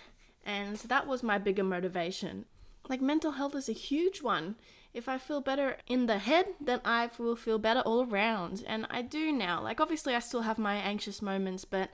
And 0.45 0.77
that 0.77 1.07
was 1.07 1.23
my 1.23 1.39
bigger 1.39 1.63
motivation. 1.63 2.45
Like, 2.87 3.01
mental 3.01 3.31
health 3.31 3.55
is 3.55 3.67
a 3.67 3.73
huge 3.73 4.21
one. 4.21 4.55
If 4.93 5.09
I 5.09 5.17
feel 5.17 5.41
better 5.41 5.77
in 5.87 6.05
the 6.05 6.19
head, 6.19 6.45
then 6.61 6.81
I 6.85 7.09
will 7.17 7.35
feel 7.35 7.57
better 7.57 7.79
all 7.79 8.03
around. 8.03 8.63
And 8.67 8.85
I 8.91 9.01
do 9.01 9.31
now. 9.31 9.63
Like, 9.63 9.81
obviously, 9.81 10.13
I 10.13 10.19
still 10.19 10.43
have 10.43 10.59
my 10.59 10.75
anxious 10.75 11.19
moments, 11.19 11.65
but 11.65 11.89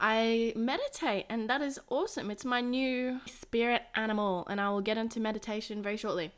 I 0.00 0.54
meditate, 0.56 1.26
and 1.28 1.48
that 1.48 1.62
is 1.62 1.78
awesome. 1.88 2.32
It's 2.32 2.44
my 2.44 2.60
new 2.60 3.20
spirit 3.26 3.82
animal, 3.94 4.44
and 4.50 4.60
I 4.60 4.70
will 4.70 4.80
get 4.80 4.98
into 4.98 5.20
meditation 5.20 5.84
very 5.84 5.96
shortly. 5.96 6.32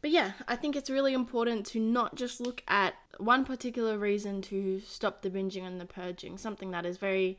But 0.00 0.10
yeah, 0.10 0.32
I 0.46 0.56
think 0.56 0.76
it's 0.76 0.90
really 0.90 1.12
important 1.12 1.66
to 1.66 1.80
not 1.80 2.14
just 2.14 2.40
look 2.40 2.62
at 2.68 2.94
one 3.18 3.44
particular 3.44 3.98
reason 3.98 4.42
to 4.42 4.80
stop 4.80 5.22
the 5.22 5.30
binging 5.30 5.66
and 5.66 5.80
the 5.80 5.86
purging, 5.86 6.38
something 6.38 6.70
that 6.70 6.86
is 6.86 6.98
very 6.98 7.38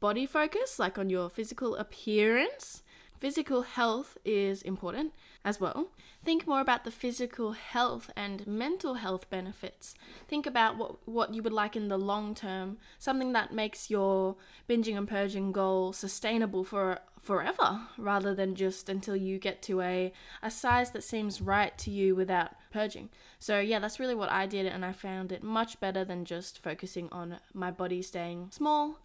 body 0.00 0.26
focused, 0.26 0.78
like 0.78 0.98
on 0.98 1.08
your 1.08 1.28
physical 1.28 1.76
appearance. 1.76 2.82
Physical 3.20 3.62
health 3.62 4.16
is 4.24 4.62
important 4.62 5.12
as 5.44 5.60
well. 5.60 5.88
Think 6.24 6.46
more 6.46 6.62
about 6.62 6.84
the 6.84 6.90
physical 6.90 7.52
health 7.52 8.10
and 8.16 8.46
mental 8.46 8.94
health 8.94 9.28
benefits. 9.28 9.94
Think 10.26 10.46
about 10.46 10.78
what, 10.78 11.06
what 11.06 11.34
you 11.34 11.42
would 11.42 11.52
like 11.52 11.76
in 11.76 11.88
the 11.88 11.98
long 11.98 12.34
term, 12.34 12.78
something 12.98 13.34
that 13.34 13.52
makes 13.52 13.90
your 13.90 14.36
binging 14.66 14.96
and 14.96 15.06
purging 15.06 15.52
goal 15.52 15.92
sustainable 15.92 16.64
for 16.64 17.00
forever 17.20 17.82
rather 17.98 18.34
than 18.34 18.54
just 18.54 18.88
until 18.88 19.16
you 19.16 19.38
get 19.38 19.62
to 19.62 19.80
a, 19.80 20.12
a 20.42 20.50
size 20.50 20.90
that 20.92 21.04
seems 21.04 21.40
right 21.40 21.76
to 21.78 21.90
you 21.90 22.14
without 22.14 22.52
purging. 22.72 23.10
So, 23.38 23.60
yeah, 23.60 23.78
that's 23.78 24.00
really 24.00 24.14
what 24.14 24.30
I 24.30 24.46
did, 24.46 24.66
and 24.66 24.84
I 24.84 24.92
found 24.92 25.32
it 25.32 25.42
much 25.42 25.80
better 25.80 26.04
than 26.04 26.24
just 26.24 26.62
focusing 26.62 27.08
on 27.10 27.38
my 27.52 27.70
body 27.70 28.02
staying 28.02 28.48
small. 28.50 28.98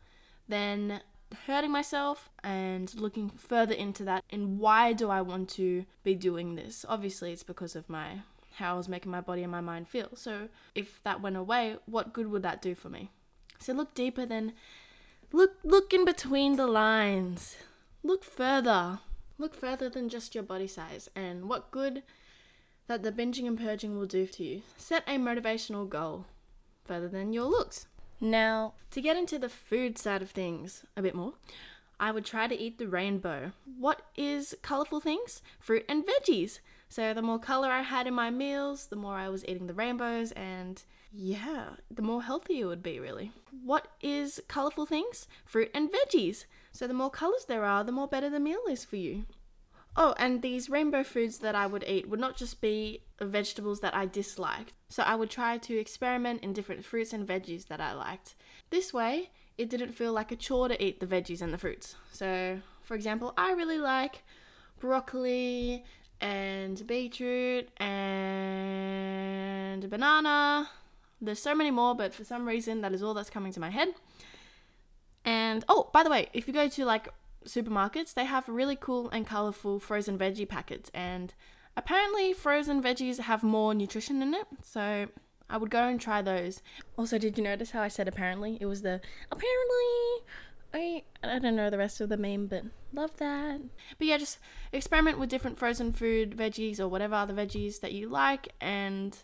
Then 0.48 1.02
hurting 1.48 1.72
myself 1.72 2.30
and 2.44 2.94
looking 2.96 3.30
further 3.30 3.74
into 3.74 4.04
that 4.04 4.24
and 4.30 4.60
why 4.60 4.94
do 4.94 5.10
I 5.10 5.22
want 5.22 5.50
to 5.52 5.86
be 6.04 6.16
doing 6.16 6.56
this? 6.56 6.86
Obviously, 6.88 7.32
it's 7.32 7.44
because 7.44 7.76
of 7.76 7.90
my 7.90 8.20
how 8.56 8.76
I 8.76 8.78
was 8.78 8.88
making 8.88 9.12
my 9.12 9.20
body 9.20 9.44
and 9.44 9.52
my 9.52 9.60
mind 9.60 9.90
feel. 9.90 10.10
So, 10.16 10.48
if 10.76 11.04
that 11.04 11.22
went 11.22 11.36
away, 11.36 11.76
what 11.86 12.14
good 12.14 12.28
would 12.28 12.44
that 12.44 12.62
do 12.62 12.74
for 12.74 12.90
me? 12.90 13.10
So 13.60 13.74
look 13.74 13.94
deeper 13.94 14.26
than 14.26 14.54
look 15.32 15.54
look 15.64 15.94
in 15.94 16.06
between 16.06 16.56
the 16.56 16.68
lines. 16.68 17.58
Look 18.06 18.24
further. 18.24 19.00
Look 19.40 19.56
further 19.56 19.90
than 19.90 20.10
just 20.10 20.36
your 20.36 20.44
body 20.44 20.68
size 20.68 21.10
and 21.16 21.50
what 21.50 21.72
good 21.72 22.04
that 22.86 23.02
the 23.02 23.12
binging 23.12 23.48
and 23.48 23.60
purging 23.60 23.98
will 23.98 24.06
do 24.06 24.28
to 24.28 24.44
you. 24.44 24.62
Set 24.78 25.04
a 25.08 25.18
motivational 25.18 25.90
goal 25.90 26.26
further 26.84 27.08
than 27.08 27.34
your 27.34 27.46
looks. 27.46 27.88
Now, 28.22 28.76
to 28.92 29.02
get 29.02 29.18
into 29.18 29.40
the 29.40 29.50
food 29.50 29.98
side 29.98 30.22
of 30.22 30.30
things 30.30 30.86
a 30.96 31.02
bit 31.02 31.16
more, 31.16 31.34
I 32.00 32.12
would 32.12 32.26
try 32.26 32.46
to 32.46 32.56
eat 32.56 32.78
the 32.78 32.88
rainbow. 32.88 33.54
What 33.80 34.04
is 34.16 34.56
colorful 34.62 35.00
things? 35.00 35.42
Fruit 35.60 35.84
and 35.90 36.06
veggies. 36.06 36.60
So 36.88 37.12
the 37.12 37.24
more 37.24 37.40
color 37.40 37.70
I 37.70 37.82
had 37.82 38.06
in 38.06 38.14
my 38.14 38.30
meals, 38.30 38.86
the 38.86 38.96
more 38.96 39.16
I 39.16 39.30
was 39.30 39.44
eating 39.48 39.66
the 39.66 39.74
rainbows, 39.74 40.32
and 40.34 40.84
yeah, 41.12 41.70
the 41.90 42.04
more 42.04 42.22
healthy 42.22 42.60
it 42.60 42.66
would 42.66 42.84
be, 42.84 43.00
really. 43.00 43.32
What 43.64 43.88
is 44.00 44.44
colorful 44.48 44.86
things? 44.86 45.28
Fruit 45.44 45.72
and 45.74 45.90
veggies. 45.92 46.46
So 46.76 46.88
the 46.88 46.94
more 46.94 47.10
colors 47.10 47.46
there 47.48 47.64
are, 47.64 47.86
the 47.86 47.94
more 47.94 48.08
better 48.08 48.30
the 48.30 48.38
meal 48.38 48.60
is 48.70 48.84
for 48.84 48.98
you. 48.98 49.24
Oh, 49.96 50.14
and 50.18 50.42
these 50.42 50.70
rainbow 50.70 51.06
foods 51.06 51.38
that 51.38 51.56
I 51.56 51.68
would 51.68 51.86
eat 51.88 52.10
would 52.10 52.20
not 52.20 52.36
just 52.36 52.60
be 52.60 53.04
vegetables 53.22 53.80
that 53.80 53.96
I 53.96 54.06
disliked. 54.06 54.74
So 54.90 55.02
I 55.02 55.16
would 55.16 55.30
try 55.30 55.58
to 55.58 55.78
experiment 55.78 56.44
in 56.44 56.52
different 56.52 56.84
fruits 56.84 57.14
and 57.14 57.26
veggies 57.26 57.68
that 57.68 57.80
I 57.80 57.94
liked. 57.94 58.36
This 58.72 58.94
way, 58.94 59.30
it 59.58 59.70
didn't 59.70 59.94
feel 59.94 60.12
like 60.12 60.34
a 60.34 60.36
chore 60.36 60.68
to 60.68 60.84
eat 60.84 61.00
the 61.00 61.08
veggies 61.08 61.42
and 61.42 61.54
the 61.54 61.58
fruits. 61.58 61.96
So, 62.12 62.60
for 62.82 62.96
example, 62.96 63.34
I 63.38 63.54
really 63.54 63.78
like 63.78 64.24
broccoli 64.78 65.86
and 66.20 66.86
beetroot 66.86 67.70
and 67.78 67.90
banana. 69.90 70.70
There's 71.22 71.42
so 71.42 71.56
many 71.56 71.72
more, 71.72 71.96
but 71.96 72.14
for 72.14 72.26
some 72.26 72.46
reason, 72.46 72.82
that 72.82 72.92
is 72.92 73.02
all 73.02 73.14
that's 73.14 73.30
coming 73.30 73.54
to 73.54 73.62
my 73.62 73.70
head. 73.70 73.94
And 75.26 75.66
oh, 75.68 75.90
by 75.92 76.04
the 76.04 76.10
way, 76.10 76.30
if 76.34 76.48
you 76.48 76.54
go 76.54 76.70
to 76.70 76.86
like 76.86 77.10
supermarkets, 77.46 78.14
they 78.14 78.26
have 78.26 78.48
really 78.48 78.76
cool 78.76 79.10
and 79.10 79.26
colorful 79.26 79.80
frozen 79.80 80.18
veggie 80.18 80.48
packets. 80.48 80.92
And 80.94 81.34
apparently, 81.76 82.32
frozen 82.32 82.82
veggies 82.82 83.20
have 83.20 83.44
more 83.44 83.74
nutrition 83.74 84.22
in 84.22 84.36
it. 84.36 84.46
So 84.64 85.08
I 85.50 85.58
would 85.58 85.72
go 85.72 85.88
and 85.88 86.00
try 86.00 86.22
those. 86.22 86.62
Also, 86.98 87.18
did 87.18 87.38
you 87.38 87.44
notice 87.44 87.72
how 87.72 87.82
I 87.82 87.88
said 87.88 88.08
apparently? 88.08 88.58
It 88.62 88.68
was 88.68 88.84
the 88.84 89.02
apparently. 89.32 90.26
I, 90.74 91.04
I 91.24 91.40
don't 91.40 91.56
know 91.56 91.70
the 91.70 91.78
rest 91.78 92.02
of 92.02 92.10
the 92.10 92.18
meme, 92.18 92.48
but 92.48 92.64
love 92.92 93.16
that. 93.18 93.62
But 93.98 94.08
yeah, 94.08 94.18
just 94.18 94.40
experiment 94.74 95.18
with 95.18 95.30
different 95.30 95.58
frozen 95.58 95.94
food, 95.94 96.36
veggies, 96.36 96.82
or 96.82 96.90
whatever 96.90 97.16
other 97.16 97.34
veggies 97.34 97.80
that 97.80 97.94
you 97.94 98.10
like, 98.10 98.50
and 98.60 99.18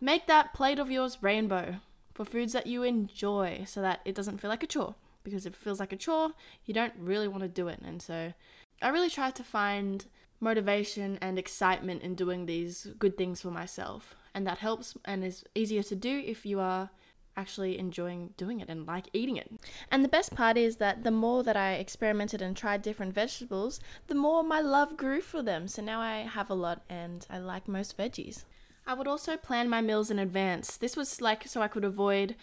make 0.00 0.28
that 0.28 0.54
plate 0.54 0.78
of 0.78 0.92
yours 0.92 1.18
rainbow 1.20 1.76
for 2.14 2.24
foods 2.24 2.52
that 2.52 2.68
you 2.68 2.84
enjoy 2.84 3.64
so 3.66 3.82
that 3.82 4.00
it 4.04 4.14
doesn't 4.14 4.38
feel 4.38 4.48
like 4.50 4.62
a 4.62 4.66
chore 4.66 4.94
because 5.24 5.46
if 5.46 5.54
it 5.54 5.58
feels 5.58 5.80
like 5.80 5.92
a 5.92 5.96
chore, 5.96 6.32
you 6.64 6.74
don't 6.74 6.94
really 6.98 7.28
want 7.28 7.42
to 7.42 7.48
do 7.48 7.68
it. 7.68 7.80
And 7.84 8.00
so 8.00 8.32
I 8.80 8.88
really 8.88 9.10
try 9.10 9.30
to 9.30 9.44
find 9.44 10.04
motivation 10.40 11.18
and 11.22 11.38
excitement 11.38 12.02
in 12.02 12.14
doing 12.14 12.46
these 12.46 12.88
good 12.98 13.16
things 13.16 13.40
for 13.40 13.50
myself. 13.50 14.16
And 14.34 14.46
that 14.46 14.58
helps 14.58 14.94
and 15.04 15.24
is 15.24 15.44
easier 15.54 15.82
to 15.84 15.94
do 15.94 16.22
if 16.26 16.44
you 16.44 16.58
are 16.58 16.90
actually 17.36 17.78
enjoying 17.78 18.30
doing 18.36 18.60
it 18.60 18.68
and 18.68 18.86
like 18.86 19.08
eating 19.12 19.36
it. 19.36 19.50
And 19.90 20.04
the 20.04 20.08
best 20.08 20.34
part 20.34 20.56
is 20.56 20.76
that 20.76 21.04
the 21.04 21.10
more 21.10 21.42
that 21.44 21.56
I 21.56 21.74
experimented 21.74 22.42
and 22.42 22.56
tried 22.56 22.82
different 22.82 23.14
vegetables, 23.14 23.80
the 24.06 24.14
more 24.14 24.42
my 24.42 24.60
love 24.60 24.96
grew 24.96 25.20
for 25.20 25.42
them. 25.42 25.68
So 25.68 25.82
now 25.82 26.00
I 26.00 26.18
have 26.18 26.50
a 26.50 26.54
lot 26.54 26.82
and 26.88 27.26
I 27.30 27.38
like 27.38 27.68
most 27.68 27.96
veggies. 27.96 28.44
I 28.86 28.94
would 28.94 29.06
also 29.06 29.36
plan 29.36 29.68
my 29.68 29.80
meals 29.80 30.10
in 30.10 30.18
advance. 30.18 30.76
This 30.76 30.96
was 30.96 31.20
like 31.20 31.46
so 31.46 31.62
I 31.62 31.68
could 31.68 31.84
avoid 31.84 32.34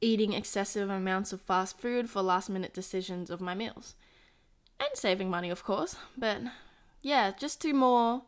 eating 0.00 0.32
excessive 0.32 0.88
amounts 0.88 1.32
of 1.32 1.40
fast 1.40 1.78
food 1.78 2.08
for 2.08 2.22
last 2.22 2.48
minute 2.48 2.72
decisions 2.72 3.30
of 3.30 3.40
my 3.40 3.54
meals. 3.54 3.94
And 4.78 4.90
saving 4.94 5.28
money, 5.28 5.50
of 5.50 5.62
course, 5.62 5.96
but 6.16 6.40
yeah, 7.02 7.32
just 7.38 7.60
to 7.62 7.72
more 7.72 8.22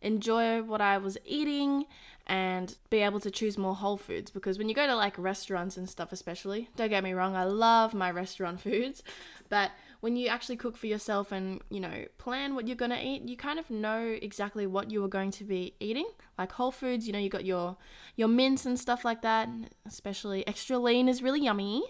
enjoy 0.00 0.62
what 0.62 0.80
I 0.80 0.98
was 0.98 1.18
eating 1.24 1.86
and 2.26 2.76
be 2.90 2.98
able 2.98 3.20
to 3.20 3.30
choose 3.30 3.56
more 3.56 3.74
whole 3.74 3.96
foods 3.96 4.30
because 4.30 4.58
when 4.58 4.68
you 4.68 4.74
go 4.74 4.86
to 4.86 4.94
like 4.94 5.16
restaurants 5.18 5.76
and 5.76 5.88
stuff 5.88 6.12
especially 6.12 6.68
don't 6.76 6.90
get 6.90 7.02
me 7.02 7.14
wrong 7.14 7.34
I 7.34 7.44
love 7.44 7.94
my 7.94 8.10
restaurant 8.10 8.60
foods 8.60 9.02
but 9.48 9.70
when 10.00 10.16
you 10.16 10.28
actually 10.28 10.56
cook 10.56 10.76
for 10.76 10.86
yourself 10.86 11.32
and 11.32 11.60
you 11.70 11.80
know 11.80 12.04
plan 12.18 12.54
what 12.54 12.66
you're 12.66 12.76
going 12.76 12.90
to 12.90 13.04
eat 13.04 13.28
you 13.28 13.36
kind 13.36 13.58
of 13.58 13.68
know 13.70 14.16
exactly 14.22 14.66
what 14.66 14.90
you 14.90 15.04
are 15.04 15.08
going 15.08 15.30
to 15.32 15.44
be 15.44 15.74
eating. 15.80 16.08
Like 16.38 16.52
whole 16.52 16.70
foods 16.70 17.06
you 17.06 17.12
know 17.12 17.18
you 17.18 17.28
got 17.28 17.44
your 17.44 17.76
your 18.16 18.28
mince 18.28 18.66
and 18.66 18.78
stuff 18.78 19.04
like 19.04 19.22
that 19.22 19.48
especially 19.86 20.46
extra 20.46 20.78
lean 20.78 21.08
is 21.08 21.22
really 21.22 21.40
yummy. 21.40 21.82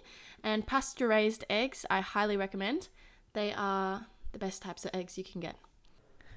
And 0.42 0.66
pasteurized 0.66 1.44
eggs 1.51 1.85
I 1.90 2.01
highly 2.01 2.37
recommend. 2.37 2.88
They 3.33 3.53
are 3.53 4.07
the 4.33 4.38
best 4.38 4.62
types 4.62 4.85
of 4.85 4.90
eggs 4.94 5.18
you 5.18 5.25
can 5.25 5.40
get. 5.40 5.57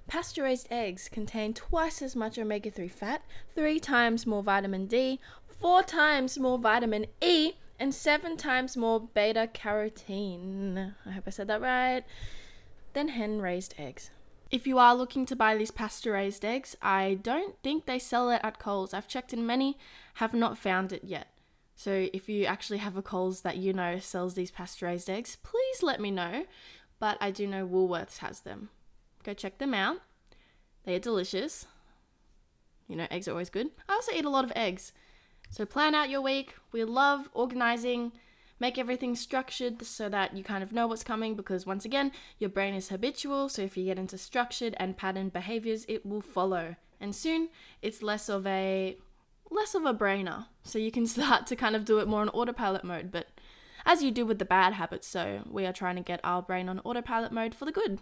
Pasture 0.08 0.44
raised 0.44 0.68
eggs 0.70 1.08
contain 1.08 1.54
twice 1.54 2.02
as 2.02 2.16
much 2.16 2.38
omega 2.38 2.70
3 2.70 2.88
fat, 2.88 3.22
three 3.56 3.80
times 3.80 4.26
more 4.28 4.44
vitamin 4.44 4.86
D, 4.86 5.20
four 5.48 5.84
times 5.84 6.38
more 6.38 6.58
vitamin 6.58 7.06
E, 7.22 7.54
and 7.82 7.96
seven 7.96 8.38
times 8.38 8.78
more 8.78 9.00
beta 9.00 9.50
carotene. 9.52 10.94
I 11.04 11.12
hope 11.12 11.24
I 11.26 11.32
said 11.32 11.48
that 11.48 11.62
right. 11.62 12.04
Than 12.94 13.08
hen 13.08 13.42
raised 13.42 13.74
eggs. 13.80 14.12
If 14.52 14.68
you 14.68 14.78
are 14.78 14.96
looking 14.96 15.26
to 15.26 15.36
buy 15.36 15.58
these 15.58 15.72
pasture 15.72 16.12
raised 16.12 16.46
eggs, 16.46 16.78
I 16.80 17.18
don't 17.24 17.56
think 17.64 17.86
they 17.86 17.98
sell 17.98 18.30
it 18.30 18.42
at 18.44 18.60
Coles. 18.60 18.94
I've 18.94 19.08
checked 19.08 19.34
in 19.34 19.48
many, 19.48 19.80
have 20.16 20.34
not 20.34 20.60
found 20.60 20.94
it 20.94 21.06
yet. 21.06 21.30
So 21.76 22.08
if 22.14 22.30
you 22.30 22.46
actually 22.46 22.78
have 22.78 22.96
a 22.98 23.02
Coles 23.02 23.42
that 23.42 23.58
you 23.58 23.74
know 23.74 23.98
sells 23.98 24.36
these 24.36 24.52
pasture 24.52 24.86
raised 24.86 25.10
eggs, 25.10 25.38
please 25.42 25.82
let 25.82 26.00
me 26.00 26.12
know. 26.12 26.46
But 27.00 27.18
I 27.20 27.32
do 27.32 27.48
know 27.48 27.68
Woolworths 27.68 28.18
has 28.20 28.42
them. 28.42 28.70
Go 29.24 29.34
check 29.34 29.58
them 29.58 29.74
out. 29.74 29.98
They 30.84 30.94
are 30.94 31.00
delicious. 31.00 31.66
You 32.88 32.96
know, 32.96 33.08
eggs 33.10 33.28
are 33.28 33.32
always 33.32 33.50
good. 33.50 33.72
I 33.90 33.94
also 33.94 34.12
eat 34.12 34.26
a 34.26 34.30
lot 34.30 34.46
of 34.46 34.54
eggs. 34.56 34.94
So 35.52 35.66
plan 35.66 35.94
out 35.94 36.10
your 36.10 36.22
week. 36.22 36.56
We 36.72 36.86
love 36.86 37.30
organizing, 37.34 38.14
make 38.58 38.78
everything 38.78 39.16
structured 39.18 39.86
so 39.86 40.08
that 40.08 40.36
you 40.36 40.46
kind 40.46 40.64
of 40.64 40.72
know 40.72 40.88
what's 40.88 41.04
coming 41.04 41.36
because 41.36 41.66
once 41.66 41.84
again, 41.84 42.14
your 42.40 42.50
brain 42.50 42.74
is 42.74 42.88
habitual, 42.88 43.50
so 43.50 43.62
if 43.62 43.76
you 43.76 43.84
get 43.84 44.00
into 44.00 44.18
structured 44.18 44.76
and 44.78 44.96
patterned 44.96 45.34
behaviors, 45.34 45.86
it 45.90 46.06
will 46.06 46.22
follow. 46.22 46.78
And 47.02 47.14
soon, 47.14 47.50
it's 47.82 48.02
less 48.02 48.30
of 48.30 48.48
a 48.48 48.98
less 49.50 49.76
of 49.76 49.86
a 49.86 49.94
brainer. 49.94 50.46
So 50.64 50.80
you 50.80 50.90
can 50.90 51.06
start 51.16 51.48
to 51.48 51.58
kind 51.58 51.76
of 51.76 51.84
do 51.84 52.00
it 52.00 52.08
more 52.08 52.24
in 52.24 52.30
autopilot 52.30 52.86
mode, 52.86 53.12
but 53.12 53.28
as 53.86 54.02
you 54.02 54.12
do 54.12 54.26
with 54.26 54.40
the 54.40 54.46
bad 54.46 54.74
habits, 54.74 55.08
so 55.08 55.42
we 55.50 55.66
are 55.66 55.74
trying 55.74 55.98
to 55.98 56.02
get 56.02 56.22
our 56.24 56.42
brain 56.42 56.70
on 56.70 56.80
autopilot 56.80 57.34
mode 57.34 57.54
for 57.54 57.66
the 57.66 57.72
good. 57.74 58.00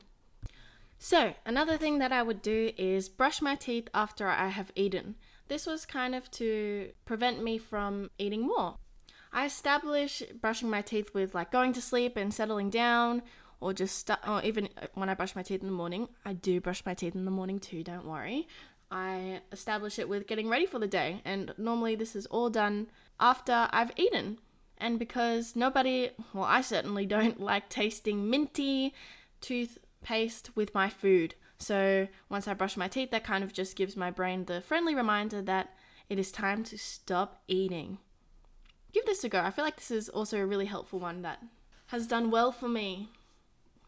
So, 1.00 1.34
another 1.46 1.78
thing 1.78 1.98
that 2.00 2.12
I 2.12 2.22
would 2.22 2.42
do 2.42 2.74
is 2.78 3.10
brush 3.10 3.42
my 3.42 3.56
teeth 3.56 3.88
after 3.94 4.28
I 4.28 4.50
have 4.50 4.72
eaten. 4.76 5.16
This 5.50 5.66
was 5.66 5.86
kind 5.86 6.16
of 6.16 6.32
to 6.32 6.92
prevent 7.06 7.44
me 7.44 7.58
from 7.58 8.12
eating 8.18 8.48
more. 8.48 8.78
I 9.34 9.46
establish 9.46 10.24
brushing 10.40 10.70
my 10.70 10.82
teeth 10.82 11.14
with 11.14 11.36
like 11.36 11.52
going 11.52 11.74
to 11.74 11.82
sleep 11.82 12.16
and 12.18 12.34
settling 12.34 12.70
down, 12.70 13.24
or 13.60 13.74
just 13.74 14.10
or 14.28 14.42
even 14.44 14.70
uh, 14.82 14.88
when 14.94 15.10
I 15.10 15.16
brush 15.16 15.36
my 15.36 15.44
teeth 15.44 15.62
in 15.62 15.68
the 15.68 15.74
morning. 15.74 16.08
I 16.24 16.34
do 16.34 16.62
brush 16.62 16.86
my 16.86 16.94
teeth 16.94 17.16
in 17.16 17.26
the 17.26 17.32
morning 17.32 17.60
too, 17.60 17.84
don't 17.84 18.06
worry. 18.06 18.48
I 18.92 19.42
establish 19.52 20.00
it 20.00 20.08
with 20.10 20.28
getting 20.28 20.50
ready 20.50 20.66
for 20.66 20.80
the 20.80 20.88
day, 20.88 21.22
and 21.26 21.54
normally 21.58 21.96
this 21.96 22.16
is 22.16 22.26
all 22.28 22.50
done 22.50 22.88
after 23.20 23.68
I've 23.72 23.92
eaten. 23.98 24.40
And 24.78 24.98
because 24.98 25.56
nobody, 25.56 26.12
well, 26.34 26.46
I 26.46 26.62
certainly 26.62 27.06
don't 27.06 27.40
like 27.52 27.70
tasting 27.70 28.30
minty 28.30 28.94
toothpaste 29.42 30.56
with 30.56 30.74
my 30.74 30.90
food. 30.90 31.36
So 31.60 32.08
once 32.30 32.48
I 32.48 32.54
brush 32.54 32.78
my 32.78 32.88
teeth, 32.88 33.12
that 33.12 33.24
kind 33.24 33.44
of 33.44 33.54
just 33.54 33.76
gives 33.76 33.98
my 33.98 34.10
brain 34.10 34.46
the 34.46 34.62
friendly 34.62 34.96
reminder 34.96 35.42
that 35.42 35.76
it 36.08 36.18
is 36.18 36.32
time 36.32 36.64
to 36.66 36.78
stop 36.78 37.42
eating. 37.48 38.00
Give 38.94 39.06
this 39.06 39.24
a 39.24 39.30
go. 39.30 39.42
I 39.42 39.52
feel 39.52 39.66
like 39.66 39.76
this 39.76 39.92
is 39.92 40.10
also 40.10 40.40
a 40.40 40.46
really 40.46 40.66
helpful 40.66 41.00
one 41.00 41.22
that 41.22 41.44
has 41.88 42.08
done 42.08 42.32
well 42.32 42.52
for 42.52 42.70
me. 42.70 43.10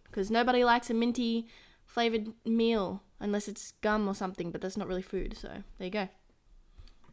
Because 0.03 0.29
nobody 0.29 0.63
likes 0.63 0.89
a 0.89 0.93
minty 0.93 1.47
flavored 1.85 2.33
meal 2.45 3.01
unless 3.19 3.47
it's 3.47 3.73
gum 3.81 4.07
or 4.07 4.13
something, 4.13 4.51
but 4.51 4.61
that's 4.61 4.77
not 4.77 4.87
really 4.87 5.01
food. 5.01 5.37
So 5.37 5.47
there 5.77 5.85
you 5.85 5.89
go. 5.91 6.09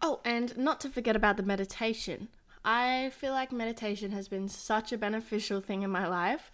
Oh, 0.03 0.21
and 0.25 0.57
not 0.57 0.81
to 0.81 0.89
forget 0.89 1.17
about 1.17 1.37
the 1.37 1.43
meditation. 1.43 2.29
I 2.65 3.11
feel 3.15 3.33
like 3.33 3.53
meditation 3.53 4.11
has 4.13 4.29
been 4.29 4.49
such 4.49 4.93
a 4.93 4.99
beneficial 4.99 5.61
thing 5.61 5.83
in 5.83 5.91
my 5.91 6.07
life. 6.07 6.51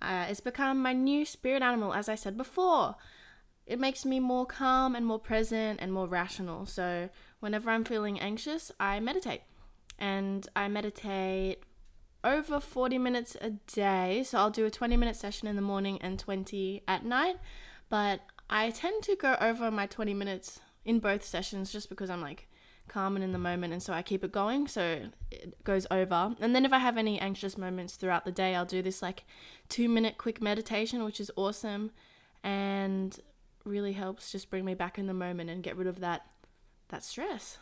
Uh, 0.00 0.26
it's 0.28 0.40
become 0.40 0.80
my 0.80 0.92
new 0.92 1.24
spirit 1.24 1.62
animal, 1.62 1.94
as 1.94 2.08
I 2.08 2.14
said 2.14 2.36
before. 2.36 2.96
It 3.68 3.78
makes 3.78 4.06
me 4.06 4.18
more 4.18 4.46
calm 4.46 4.96
and 4.96 5.04
more 5.04 5.18
present 5.18 5.78
and 5.80 5.92
more 5.92 6.06
rational. 6.06 6.64
So, 6.64 7.10
whenever 7.40 7.70
I'm 7.70 7.84
feeling 7.84 8.18
anxious, 8.18 8.72
I 8.80 8.98
meditate. 8.98 9.42
And 9.98 10.48
I 10.56 10.68
meditate 10.68 11.62
over 12.24 12.60
40 12.60 12.98
minutes 12.98 13.36
a 13.40 13.50
day. 13.50 14.22
So, 14.24 14.38
I'll 14.38 14.50
do 14.50 14.64
a 14.64 14.70
20 14.70 14.96
minute 14.96 15.16
session 15.16 15.46
in 15.46 15.54
the 15.54 15.62
morning 15.62 15.98
and 16.00 16.18
20 16.18 16.82
at 16.88 17.04
night. 17.04 17.36
But 17.90 18.22
I 18.48 18.70
tend 18.70 19.02
to 19.04 19.16
go 19.16 19.36
over 19.38 19.70
my 19.70 19.86
20 19.86 20.14
minutes 20.14 20.60
in 20.86 20.98
both 20.98 21.22
sessions 21.22 21.70
just 21.70 21.90
because 21.90 22.08
I'm 22.08 22.22
like, 22.22 22.48
calm 22.88 23.16
and 23.16 23.24
in 23.24 23.32
the 23.32 23.38
moment 23.38 23.74
and 23.74 23.82
so 23.82 23.92
I 23.92 24.00
keep 24.00 24.24
it 24.24 24.32
going 24.32 24.66
so 24.66 25.10
it 25.30 25.62
goes 25.62 25.86
over 25.90 26.34
and 26.40 26.54
then 26.54 26.64
if 26.64 26.72
I 26.72 26.78
have 26.78 26.96
any 26.96 27.20
anxious 27.20 27.58
moments 27.58 27.96
throughout 27.96 28.24
the 28.24 28.32
day 28.32 28.54
I'll 28.54 28.64
do 28.64 28.80
this 28.80 29.02
like 29.02 29.24
2 29.68 29.90
minute 29.90 30.16
quick 30.16 30.40
meditation 30.40 31.04
which 31.04 31.20
is 31.20 31.30
awesome 31.36 31.90
and 32.42 33.20
really 33.68 33.92
helps 33.92 34.32
just 34.32 34.50
bring 34.50 34.64
me 34.64 34.74
back 34.74 34.98
in 34.98 35.06
the 35.06 35.14
moment 35.14 35.50
and 35.50 35.62
get 35.62 35.76
rid 35.76 35.86
of 35.86 36.00
that 36.00 36.26
that 36.88 37.04
stress. 37.04 37.58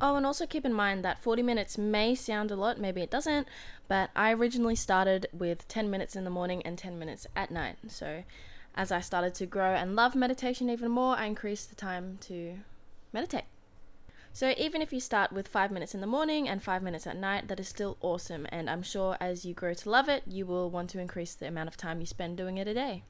Oh, 0.00 0.16
and 0.16 0.26
also 0.26 0.46
keep 0.46 0.64
in 0.64 0.72
mind 0.72 1.04
that 1.04 1.22
40 1.22 1.42
minutes 1.42 1.78
may 1.78 2.14
sound 2.14 2.50
a 2.50 2.56
lot, 2.56 2.78
maybe 2.78 3.00
it 3.00 3.10
doesn't, 3.10 3.46
but 3.88 4.10
I 4.14 4.32
originally 4.32 4.74
started 4.74 5.26
with 5.32 5.66
10 5.68 5.90
minutes 5.90 6.16
in 6.16 6.24
the 6.24 6.30
morning 6.30 6.62
and 6.62 6.76
10 6.76 6.98
minutes 6.98 7.26
at 7.34 7.50
night. 7.50 7.76
So 7.88 8.24
as 8.74 8.92
I 8.92 9.00
started 9.00 9.34
to 9.36 9.46
grow 9.46 9.74
and 9.74 9.96
love 9.96 10.14
meditation 10.14 10.68
even 10.68 10.90
more, 10.90 11.16
I 11.16 11.26
increased 11.26 11.70
the 11.70 11.76
time 11.76 12.18
to 12.22 12.58
meditate. 13.12 13.44
So 14.34 14.52
even 14.58 14.82
if 14.82 14.92
you 14.92 15.00
start 15.00 15.32
with 15.32 15.48
five 15.48 15.70
minutes 15.70 15.94
in 15.94 16.02
the 16.02 16.06
morning 16.06 16.46
and 16.46 16.62
five 16.62 16.82
minutes 16.82 17.06
at 17.06 17.16
night, 17.16 17.48
that 17.48 17.58
is 17.58 17.68
still 17.68 17.96
awesome. 18.02 18.46
And 18.50 18.68
I'm 18.68 18.82
sure 18.82 19.16
as 19.18 19.46
you 19.46 19.54
grow 19.54 19.72
to 19.72 19.88
love 19.88 20.10
it, 20.10 20.24
you 20.26 20.44
will 20.44 20.70
want 20.70 20.90
to 20.90 21.00
increase 21.00 21.32
the 21.32 21.48
amount 21.48 21.68
of 21.68 21.78
time 21.78 22.00
you 22.00 22.06
spend 22.06 22.36
doing 22.36 22.58
it 22.58 22.68
a 22.68 22.74
day. 22.74 23.04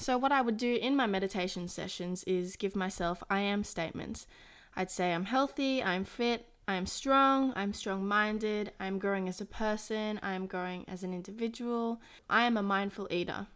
So, 0.00 0.16
what 0.16 0.30
I 0.30 0.42
would 0.42 0.56
do 0.56 0.76
in 0.76 0.94
my 0.94 1.06
meditation 1.06 1.66
sessions 1.66 2.22
is 2.22 2.54
give 2.54 2.76
myself 2.76 3.20
I 3.28 3.40
am 3.40 3.64
statements. 3.64 4.28
I'd 4.76 4.92
say 4.92 5.12
I'm 5.12 5.24
healthy, 5.24 5.82
I'm 5.82 6.04
fit, 6.04 6.46
I'm 6.68 6.86
strong, 6.86 7.52
I'm 7.56 7.72
strong 7.72 8.06
minded, 8.06 8.70
I'm 8.78 9.00
growing 9.00 9.28
as 9.28 9.40
a 9.40 9.44
person, 9.44 10.20
I'm 10.22 10.46
growing 10.46 10.84
as 10.86 11.02
an 11.02 11.12
individual, 11.12 12.00
I 12.30 12.44
am 12.44 12.56
a 12.56 12.62
mindful 12.62 13.08
eater. 13.10 13.48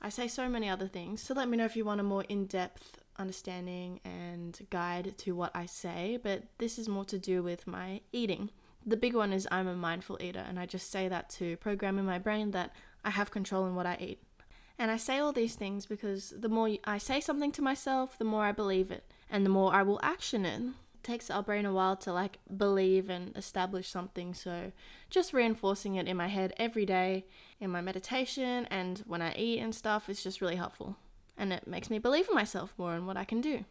I 0.00 0.08
say 0.08 0.26
so 0.26 0.48
many 0.48 0.70
other 0.70 0.88
things. 0.88 1.20
So, 1.22 1.34
let 1.34 1.50
me 1.50 1.58
know 1.58 1.66
if 1.66 1.76
you 1.76 1.84
want 1.84 2.00
a 2.00 2.02
more 2.02 2.24
in 2.30 2.46
depth 2.46 2.98
understanding 3.18 4.00
and 4.02 4.66
guide 4.70 5.18
to 5.18 5.32
what 5.32 5.50
I 5.54 5.66
say, 5.66 6.18
but 6.22 6.44
this 6.56 6.78
is 6.78 6.88
more 6.88 7.04
to 7.04 7.18
do 7.18 7.42
with 7.42 7.66
my 7.66 8.00
eating. 8.10 8.48
The 8.86 8.96
big 8.96 9.14
one 9.14 9.34
is 9.34 9.46
I'm 9.50 9.68
a 9.68 9.76
mindful 9.76 10.16
eater, 10.22 10.46
and 10.48 10.58
I 10.58 10.64
just 10.64 10.90
say 10.90 11.08
that 11.08 11.28
to 11.30 11.58
program 11.58 11.98
in 11.98 12.06
my 12.06 12.18
brain 12.18 12.52
that 12.52 12.74
I 13.04 13.10
have 13.10 13.30
control 13.30 13.66
in 13.66 13.74
what 13.74 13.84
I 13.84 13.98
eat. 14.00 14.22
And 14.80 14.90
I 14.90 14.96
say 14.96 15.18
all 15.18 15.30
these 15.30 15.56
things 15.56 15.84
because 15.84 16.32
the 16.34 16.48
more 16.48 16.70
I 16.84 16.96
say 16.96 17.20
something 17.20 17.52
to 17.52 17.60
myself, 17.60 18.16
the 18.16 18.24
more 18.24 18.44
I 18.44 18.52
believe 18.52 18.90
it, 18.90 19.04
and 19.30 19.44
the 19.44 19.50
more 19.50 19.74
I 19.74 19.82
will 19.82 20.00
action 20.02 20.46
it. 20.46 20.58
It 20.62 21.02
takes 21.02 21.30
our 21.30 21.42
brain 21.42 21.66
a 21.66 21.72
while 21.72 21.96
to 21.98 22.14
like 22.14 22.38
believe 22.56 23.10
and 23.10 23.36
establish 23.36 23.90
something, 23.90 24.32
so 24.32 24.72
just 25.10 25.34
reinforcing 25.34 25.96
it 25.96 26.08
in 26.08 26.16
my 26.16 26.28
head 26.28 26.54
every 26.56 26.86
day 26.86 27.26
in 27.60 27.68
my 27.68 27.82
meditation 27.82 28.66
and 28.70 29.00
when 29.06 29.20
I 29.20 29.34
eat 29.34 29.58
and 29.58 29.74
stuff 29.74 30.08
is 30.08 30.22
just 30.22 30.40
really 30.40 30.56
helpful 30.56 30.96
and 31.36 31.52
it 31.52 31.66
makes 31.66 31.90
me 31.90 31.98
believe 31.98 32.30
in 32.30 32.34
myself 32.34 32.72
more 32.78 32.94
and 32.94 33.06
what 33.06 33.18
I 33.18 33.24
can 33.24 33.42
do. 33.42 33.66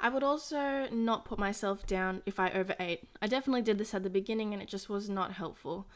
I 0.00 0.08
would 0.08 0.24
also 0.24 0.88
not 0.90 1.26
put 1.26 1.38
myself 1.38 1.86
down 1.86 2.22
if 2.26 2.40
I 2.40 2.50
overate. 2.50 3.08
I 3.22 3.28
definitely 3.28 3.62
did 3.62 3.78
this 3.78 3.94
at 3.94 4.02
the 4.02 4.10
beginning 4.10 4.52
and 4.52 4.60
it 4.60 4.68
just 4.68 4.88
was 4.88 5.08
not 5.08 5.34
helpful. 5.34 5.86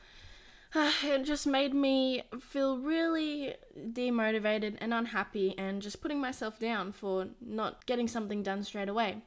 It 1.05 1.25
just 1.25 1.47
made 1.47 1.75
me 1.75 2.23
feel 2.41 2.79
really 2.79 3.55
demotivated 3.77 4.77
and 4.81 4.95
unhappy 4.95 5.55
and 5.59 5.83
just 5.83 6.01
putting 6.01 6.21
myself 6.21 6.59
down 6.59 6.93
for 6.93 7.29
not 7.41 7.85
getting 7.87 8.09
something 8.09 8.43
done 8.43 8.63
straight 8.63 8.89
away. 8.89 9.19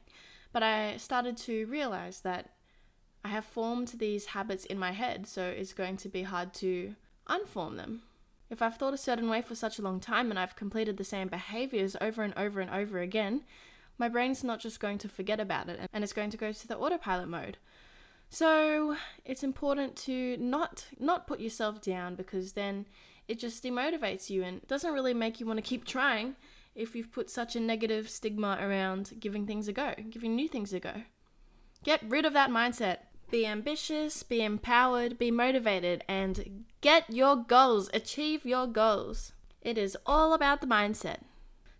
But 0.52 0.62
I 0.62 0.96
started 0.96 1.36
to 1.38 1.66
realize 1.66 2.20
that 2.20 2.50
I 3.24 3.28
have 3.28 3.44
formed 3.44 3.94
these 3.98 4.26
habits 4.26 4.64
in 4.64 4.78
my 4.78 4.92
head, 4.92 5.26
so 5.26 5.42
it's 5.44 5.72
going 5.72 5.96
to 5.98 6.08
be 6.08 6.22
hard 6.22 6.54
to 6.54 6.94
unform 7.28 7.76
them. 7.76 8.02
If 8.48 8.62
I've 8.62 8.76
thought 8.76 8.94
a 8.94 8.98
certain 8.98 9.28
way 9.28 9.42
for 9.42 9.56
such 9.56 9.78
a 9.78 9.82
long 9.82 9.98
time 9.98 10.30
and 10.30 10.38
I've 10.38 10.54
completed 10.56 10.96
the 10.96 11.04
same 11.04 11.28
behaviors 11.28 11.96
over 12.00 12.22
and 12.22 12.32
over 12.36 12.60
and 12.60 12.70
over 12.70 13.00
again, 13.00 13.42
my 13.98 14.08
brain's 14.08 14.44
not 14.44 14.60
just 14.60 14.78
going 14.78 14.98
to 14.98 15.08
forget 15.08 15.40
about 15.40 15.68
it 15.68 15.80
and 15.92 16.04
it's 16.04 16.12
going 16.12 16.30
to 16.30 16.36
go 16.36 16.52
to 16.52 16.68
the 16.68 16.76
autopilot 16.76 17.28
mode. 17.28 17.56
So, 18.28 18.96
it's 19.24 19.42
important 19.42 19.96
to 19.96 20.36
not 20.38 20.86
not 20.98 21.26
put 21.26 21.40
yourself 21.40 21.80
down 21.80 22.16
because 22.16 22.52
then 22.52 22.86
it 23.28 23.38
just 23.38 23.64
demotivates 23.64 24.30
you 24.30 24.42
and 24.42 24.66
doesn't 24.66 24.92
really 24.92 25.14
make 25.14 25.40
you 25.40 25.46
want 25.46 25.58
to 25.58 25.62
keep 25.62 25.84
trying 25.84 26.36
if 26.74 26.94
you've 26.94 27.12
put 27.12 27.30
such 27.30 27.56
a 27.56 27.60
negative 27.60 28.08
stigma 28.08 28.58
around 28.60 29.14
giving 29.18 29.46
things 29.46 29.66
a 29.68 29.72
go, 29.72 29.94
giving 30.10 30.36
new 30.36 30.48
things 30.48 30.72
a 30.72 30.80
go. 30.80 31.02
Get 31.82 32.02
rid 32.06 32.24
of 32.24 32.34
that 32.34 32.50
mindset. 32.50 32.98
Be 33.30 33.46
ambitious, 33.46 34.22
be 34.22 34.42
empowered, 34.42 35.18
be 35.18 35.30
motivated, 35.30 36.04
and 36.06 36.64
get 36.80 37.04
your 37.08 37.36
goals, 37.36 37.90
achieve 37.92 38.46
your 38.46 38.68
goals. 38.68 39.32
It 39.62 39.76
is 39.76 39.96
all 40.06 40.32
about 40.32 40.60
the 40.60 40.66
mindset. 40.68 41.18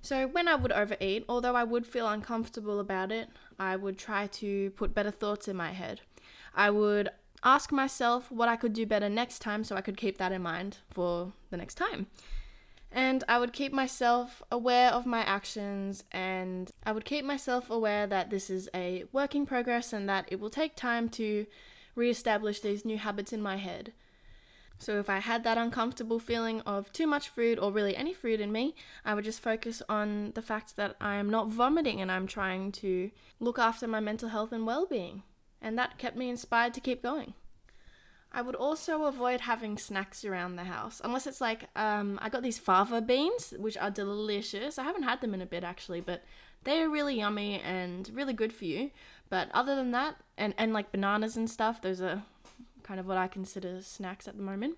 So, 0.00 0.26
when 0.26 0.48
I 0.48 0.56
would 0.56 0.72
overeat, 0.72 1.24
although 1.28 1.54
I 1.54 1.64
would 1.64 1.86
feel 1.86 2.08
uncomfortable 2.08 2.80
about 2.80 3.12
it, 3.12 3.28
I 3.58 3.76
would 3.76 3.98
try 3.98 4.26
to 4.28 4.70
put 4.70 4.94
better 4.94 5.10
thoughts 5.10 5.46
in 5.48 5.56
my 5.56 5.72
head. 5.72 6.00
I 6.56 6.70
would 6.70 7.10
ask 7.44 7.70
myself 7.70 8.32
what 8.32 8.48
I 8.48 8.56
could 8.56 8.72
do 8.72 8.86
better 8.86 9.08
next 9.08 9.40
time 9.40 9.62
so 9.62 9.76
I 9.76 9.82
could 9.82 9.96
keep 9.96 10.18
that 10.18 10.32
in 10.32 10.42
mind 10.42 10.78
for 10.90 11.32
the 11.50 11.56
next 11.56 11.74
time. 11.74 12.06
And 12.90 13.22
I 13.28 13.38
would 13.38 13.52
keep 13.52 13.72
myself 13.72 14.42
aware 14.50 14.90
of 14.90 15.04
my 15.04 15.20
actions 15.20 16.02
and 16.10 16.70
I 16.84 16.92
would 16.92 17.04
keep 17.04 17.24
myself 17.24 17.68
aware 17.68 18.06
that 18.06 18.30
this 18.30 18.48
is 18.48 18.70
a 18.74 19.04
work 19.12 19.34
in 19.34 19.44
progress 19.44 19.92
and 19.92 20.08
that 20.08 20.26
it 20.28 20.40
will 20.40 20.50
take 20.50 20.76
time 20.76 21.10
to 21.10 21.46
re-establish 21.94 22.60
these 22.60 22.84
new 22.84 22.96
habits 22.96 23.34
in 23.34 23.42
my 23.42 23.56
head. 23.56 23.92
So 24.78 24.98
if 24.98 25.08
I 25.10 25.18
had 25.18 25.44
that 25.44 25.58
uncomfortable 25.58 26.18
feeling 26.18 26.60
of 26.62 26.92
too 26.92 27.06
much 27.06 27.28
food 27.28 27.58
or 27.58 27.72
really 27.72 27.96
any 27.96 28.14
food 28.14 28.40
in 28.40 28.52
me, 28.52 28.74
I 29.04 29.14
would 29.14 29.24
just 29.24 29.40
focus 29.40 29.82
on 29.88 30.32
the 30.34 30.42
fact 30.42 30.76
that 30.76 30.96
I 31.00 31.16
am 31.16 31.30
not 31.30 31.48
vomiting 31.48 32.00
and 32.00 32.10
I'm 32.10 32.26
trying 32.26 32.72
to 32.72 33.10
look 33.40 33.58
after 33.58 33.86
my 33.86 34.00
mental 34.00 34.30
health 34.30 34.52
and 34.52 34.66
well-being. 34.66 35.22
And 35.60 35.78
that 35.78 35.98
kept 35.98 36.16
me 36.16 36.28
inspired 36.28 36.74
to 36.74 36.80
keep 36.80 37.02
going. 37.02 37.34
I 38.32 38.42
would 38.42 38.54
also 38.54 39.04
avoid 39.04 39.42
having 39.42 39.78
snacks 39.78 40.24
around 40.24 40.56
the 40.56 40.64
house, 40.64 41.00
unless 41.02 41.26
it's 41.26 41.40
like 41.40 41.68
um, 41.74 42.18
I 42.20 42.28
got 42.28 42.42
these 42.42 42.58
fava 42.58 43.00
beans, 43.00 43.54
which 43.56 43.78
are 43.78 43.90
delicious. 43.90 44.78
I 44.78 44.84
haven't 44.84 45.04
had 45.04 45.20
them 45.20 45.32
in 45.32 45.40
a 45.40 45.46
bit 45.46 45.64
actually, 45.64 46.02
but 46.02 46.22
they 46.64 46.82
are 46.82 46.90
really 46.90 47.18
yummy 47.18 47.60
and 47.60 48.10
really 48.12 48.34
good 48.34 48.52
for 48.52 48.66
you. 48.66 48.90
But 49.30 49.48
other 49.54 49.74
than 49.74 49.92
that, 49.92 50.16
and, 50.36 50.52
and 50.58 50.72
like 50.72 50.92
bananas 50.92 51.36
and 51.36 51.48
stuff, 51.48 51.80
those 51.80 52.00
are 52.00 52.24
kind 52.82 53.00
of 53.00 53.06
what 53.06 53.16
I 53.16 53.26
consider 53.26 53.80
snacks 53.80 54.28
at 54.28 54.36
the 54.36 54.42
moment. 54.42 54.76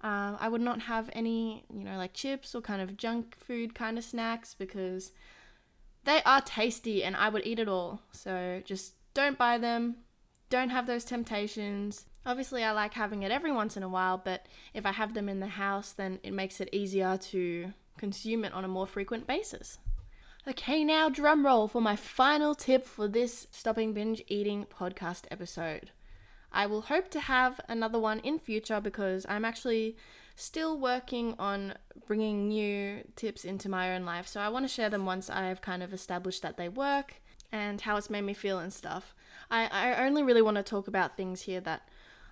Um, 0.00 0.36
I 0.38 0.48
would 0.48 0.60
not 0.60 0.82
have 0.82 1.10
any, 1.12 1.64
you 1.72 1.84
know, 1.84 1.96
like 1.96 2.12
chips 2.12 2.54
or 2.54 2.60
kind 2.60 2.80
of 2.80 2.96
junk 2.96 3.36
food 3.36 3.74
kind 3.74 3.98
of 3.98 4.04
snacks 4.04 4.54
because 4.54 5.12
they 6.04 6.22
are 6.24 6.40
tasty 6.40 7.02
and 7.02 7.16
I 7.16 7.28
would 7.28 7.46
eat 7.46 7.58
it 7.58 7.68
all. 7.68 8.02
So 8.12 8.62
just 8.64 8.94
don't 9.14 9.36
buy 9.36 9.58
them. 9.58 9.96
Don't 10.50 10.70
have 10.70 10.86
those 10.86 11.04
temptations. 11.04 12.06
Obviously, 12.24 12.64
I 12.64 12.72
like 12.72 12.94
having 12.94 13.22
it 13.22 13.30
every 13.30 13.52
once 13.52 13.76
in 13.76 13.82
a 13.82 13.88
while, 13.88 14.18
but 14.22 14.46
if 14.74 14.86
I 14.86 14.92
have 14.92 15.14
them 15.14 15.28
in 15.28 15.40
the 15.40 15.46
house, 15.46 15.92
then 15.92 16.20
it 16.22 16.32
makes 16.32 16.60
it 16.60 16.70
easier 16.72 17.16
to 17.16 17.72
consume 17.98 18.44
it 18.44 18.52
on 18.52 18.64
a 18.64 18.68
more 18.68 18.86
frequent 18.86 19.26
basis. 19.26 19.78
Okay, 20.46 20.84
now 20.84 21.10
drum 21.10 21.44
roll 21.44 21.68
for 21.68 21.82
my 21.82 21.96
final 21.96 22.54
tip 22.54 22.86
for 22.86 23.06
this 23.06 23.46
Stopping 23.50 23.92
Binge 23.92 24.22
Eating 24.28 24.66
podcast 24.66 25.24
episode. 25.30 25.90
I 26.50 26.66
will 26.66 26.82
hope 26.82 27.10
to 27.10 27.20
have 27.20 27.60
another 27.68 27.98
one 27.98 28.20
in 28.20 28.38
future 28.38 28.80
because 28.80 29.26
I'm 29.28 29.44
actually 29.44 29.96
still 30.34 30.78
working 30.78 31.34
on 31.38 31.74
bringing 32.06 32.48
new 32.48 33.02
tips 33.16 33.44
into 33.44 33.68
my 33.68 33.94
own 33.94 34.04
life. 34.04 34.26
So 34.26 34.40
I 34.40 34.48
want 34.48 34.64
to 34.64 34.72
share 34.72 34.88
them 34.88 35.04
once 35.04 35.28
I've 35.28 35.60
kind 35.60 35.82
of 35.82 35.92
established 35.92 36.42
that 36.42 36.56
they 36.56 36.68
work 36.70 37.16
and 37.52 37.80
how 37.80 37.96
it's 37.96 38.08
made 38.08 38.22
me 38.22 38.32
feel 38.34 38.58
and 38.58 38.72
stuff. 38.72 39.14
I, 39.50 39.66
I 39.66 40.06
only 40.06 40.22
really 40.22 40.42
want 40.42 40.56
to 40.56 40.62
talk 40.62 40.88
about 40.88 41.16
things 41.16 41.42
here 41.42 41.60
that 41.60 41.88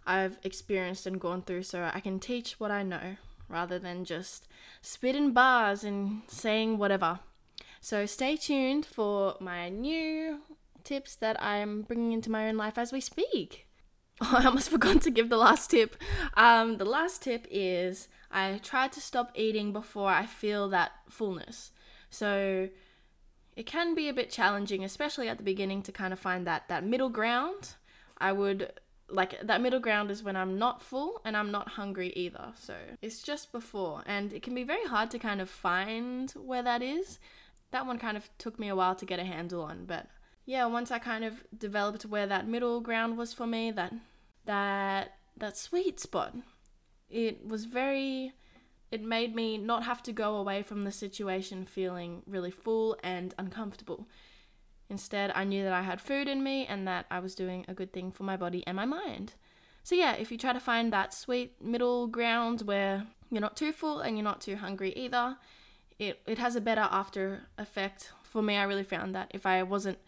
I've 0.06 0.38
experienced 0.44 1.06
and 1.06 1.20
gone 1.20 1.42
through 1.42 1.64
so 1.64 1.90
I 1.92 2.00
can 2.00 2.20
teach 2.20 2.60
what 2.60 2.70
I 2.70 2.82
know 2.82 3.16
rather 3.48 3.78
than 3.78 4.04
just 4.04 4.46
spitting 4.82 5.32
bars 5.32 5.84
and 5.84 6.22
saying 6.28 6.78
whatever. 6.78 7.20
So 7.80 8.06
stay 8.06 8.36
tuned 8.36 8.86
for 8.86 9.36
my 9.40 9.68
new 9.68 10.40
tips 10.84 11.16
that 11.16 11.40
I'm 11.42 11.82
bringing 11.82 12.12
into 12.12 12.30
my 12.30 12.48
own 12.48 12.56
life 12.56 12.78
as 12.78 12.92
we 12.92 13.00
speak. 13.00 13.66
Oh, 14.20 14.36
I 14.38 14.46
almost 14.46 14.70
forgot 14.70 15.02
to 15.02 15.10
give 15.10 15.28
the 15.28 15.36
last 15.36 15.70
tip. 15.70 15.96
Um, 16.34 16.78
the 16.78 16.84
last 16.84 17.22
tip 17.22 17.46
is 17.50 18.08
I 18.30 18.60
try 18.62 18.88
to 18.88 19.00
stop 19.00 19.32
eating 19.34 19.72
before 19.72 20.10
I 20.10 20.26
feel 20.26 20.68
that 20.70 20.92
fullness. 21.08 21.72
So 22.10 22.68
it 23.56 23.66
can 23.66 23.94
be 23.94 24.08
a 24.08 24.12
bit 24.12 24.30
challenging, 24.30 24.84
especially 24.84 25.28
at 25.28 25.38
the 25.38 25.42
beginning, 25.42 25.82
to 25.82 25.92
kind 25.92 26.12
of 26.12 26.20
find 26.20 26.46
that 26.46 26.68
that 26.68 26.84
middle 26.84 27.08
ground. 27.08 27.74
I 28.18 28.32
would 28.32 28.72
like 29.08 29.40
that 29.40 29.60
middle 29.60 29.80
ground 29.80 30.10
is 30.10 30.22
when 30.22 30.36
I'm 30.36 30.58
not 30.58 30.82
full 30.82 31.20
and 31.24 31.36
I'm 31.36 31.50
not 31.50 31.70
hungry 31.70 32.12
either. 32.14 32.52
So 32.54 32.74
it's 33.00 33.22
just 33.22 33.52
before, 33.52 34.02
and 34.06 34.32
it 34.32 34.42
can 34.42 34.54
be 34.54 34.64
very 34.64 34.84
hard 34.86 35.10
to 35.12 35.18
kind 35.18 35.40
of 35.40 35.48
find 35.48 36.30
where 36.32 36.62
that 36.62 36.82
is. 36.82 37.18
That 37.70 37.86
one 37.86 37.98
kind 37.98 38.16
of 38.16 38.28
took 38.38 38.58
me 38.58 38.68
a 38.68 38.76
while 38.76 38.94
to 38.94 39.06
get 39.06 39.18
a 39.18 39.24
handle 39.24 39.62
on, 39.62 39.86
but 39.86 40.06
yeah, 40.44 40.66
once 40.66 40.90
I 40.92 41.00
kind 41.00 41.24
of 41.24 41.42
developed 41.56 42.04
where 42.04 42.26
that 42.26 42.46
middle 42.46 42.80
ground 42.80 43.16
was 43.18 43.32
for 43.32 43.46
me, 43.46 43.70
that 43.72 43.92
that 44.44 45.14
that 45.36 45.56
sweet 45.56 45.98
spot, 45.98 46.34
it 47.08 47.46
was 47.46 47.64
very 47.64 48.32
it 48.90 49.02
made 49.02 49.34
me 49.34 49.58
not 49.58 49.84
have 49.84 50.02
to 50.04 50.12
go 50.12 50.36
away 50.36 50.62
from 50.62 50.84
the 50.84 50.92
situation 50.92 51.64
feeling 51.64 52.22
really 52.26 52.50
full 52.50 52.96
and 53.02 53.34
uncomfortable. 53.38 54.06
Instead, 54.88 55.32
I 55.34 55.44
knew 55.44 55.64
that 55.64 55.72
I 55.72 55.82
had 55.82 56.00
food 56.00 56.28
in 56.28 56.42
me 56.42 56.66
and 56.66 56.86
that 56.86 57.06
I 57.10 57.18
was 57.18 57.34
doing 57.34 57.64
a 57.66 57.74
good 57.74 57.92
thing 57.92 58.12
for 58.12 58.22
my 58.22 58.36
body 58.36 58.62
and 58.66 58.76
my 58.76 58.84
mind. 58.84 59.34
So, 59.82 59.94
yeah, 59.94 60.14
if 60.14 60.30
you 60.30 60.38
try 60.38 60.52
to 60.52 60.60
find 60.60 60.92
that 60.92 61.12
sweet 61.12 61.60
middle 61.60 62.06
ground 62.06 62.62
where 62.62 63.06
you're 63.30 63.40
not 63.40 63.56
too 63.56 63.72
full 63.72 64.00
and 64.00 64.16
you're 64.16 64.24
not 64.24 64.40
too 64.40 64.56
hungry 64.56 64.92
either, 64.94 65.36
it, 65.98 66.20
it 66.26 66.38
has 66.38 66.54
a 66.54 66.60
better 66.60 66.88
after 66.90 67.42
effect. 67.58 68.12
For 68.22 68.42
me, 68.42 68.56
I 68.56 68.64
really 68.64 68.84
found 68.84 69.14
that 69.14 69.30
if 69.34 69.46
I 69.46 69.62
wasn't 69.62 69.98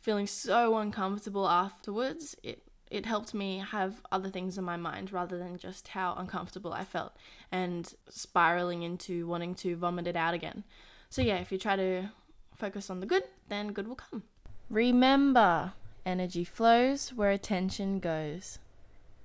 feeling 0.00 0.26
so 0.26 0.76
uncomfortable 0.76 1.48
afterwards, 1.48 2.36
it, 2.42 2.62
it 2.90 3.06
helped 3.06 3.32
me 3.32 3.62
have 3.70 4.00
other 4.10 4.28
things 4.28 4.58
in 4.58 4.64
my 4.64 4.76
mind 4.76 5.12
rather 5.12 5.38
than 5.38 5.56
just 5.56 5.88
how 5.88 6.14
uncomfortable 6.18 6.72
I 6.72 6.84
felt 6.84 7.16
and 7.52 7.92
spiraling 8.08 8.82
into 8.82 9.26
wanting 9.28 9.54
to 9.56 9.76
vomit 9.76 10.08
it 10.08 10.16
out 10.16 10.34
again. 10.34 10.64
So, 11.08 11.22
yeah, 11.22 11.36
if 11.36 11.52
you 11.52 11.58
try 11.58 11.76
to 11.76 12.10
focus 12.56 12.90
on 12.90 13.00
the 13.00 13.06
good, 13.06 13.24
then 13.48 13.72
good 13.72 13.86
will 13.86 13.94
come. 13.94 14.24
Remember, 14.68 15.72
energy 16.04 16.44
flows 16.44 17.10
where 17.10 17.30
attention 17.30 18.00
goes. 18.00 18.58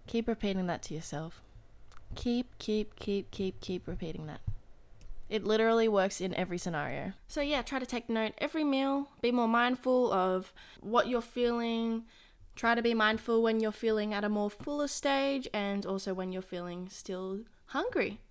Keep 0.08 0.28
repeating 0.28 0.68
that 0.68 0.84
to 0.84 0.94
yourself. 0.94 1.42
Keep, 2.14 2.58
keep, 2.60 2.96
keep, 2.96 3.32
keep, 3.32 3.60
keep 3.62 3.88
repeating 3.88 4.28
that. 4.28 4.42
It 5.28 5.44
literally 5.44 5.88
works 5.88 6.22
in 6.22 6.36
every 6.36 6.60
scenario. 6.60 7.14
So, 7.28 7.42
yeah, 7.42 7.64
try 7.64 7.80
to 7.80 7.86
take 7.86 8.10
note 8.10 8.34
every 8.38 8.64
meal. 8.64 9.10
Be 9.22 9.32
more 9.32 9.48
mindful 9.48 10.14
of 10.14 10.54
what 10.82 11.08
you're 11.08 11.22
feeling. 11.22 12.04
Try 12.56 12.74
to 12.74 12.82
be 12.82 12.94
mindful 12.94 13.42
when 13.42 13.60
you're 13.60 13.72
feeling 13.72 14.14
at 14.14 14.24
a 14.24 14.30
more 14.30 14.50
fuller 14.50 14.88
stage 14.88 15.48
and 15.54 15.86
also 15.86 16.14
when 16.14 16.32
you're 16.32 16.42
feeling 16.42 16.88
still 16.90 17.42
hungry. 17.68 18.22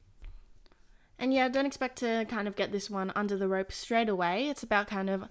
And 1.18 1.32
yeah, 1.32 1.48
don't 1.48 1.66
expect 1.66 1.98
to 1.98 2.24
kind 2.28 2.48
of 2.48 2.56
get 2.56 2.72
this 2.72 2.88
one 2.88 3.12
under 3.14 3.36
the 3.36 3.48
rope 3.48 3.70
straight 3.70 4.08
away. 4.08 4.48
It's 4.48 4.62
about 4.62 4.86
kind 4.86 5.10
of 5.10 5.24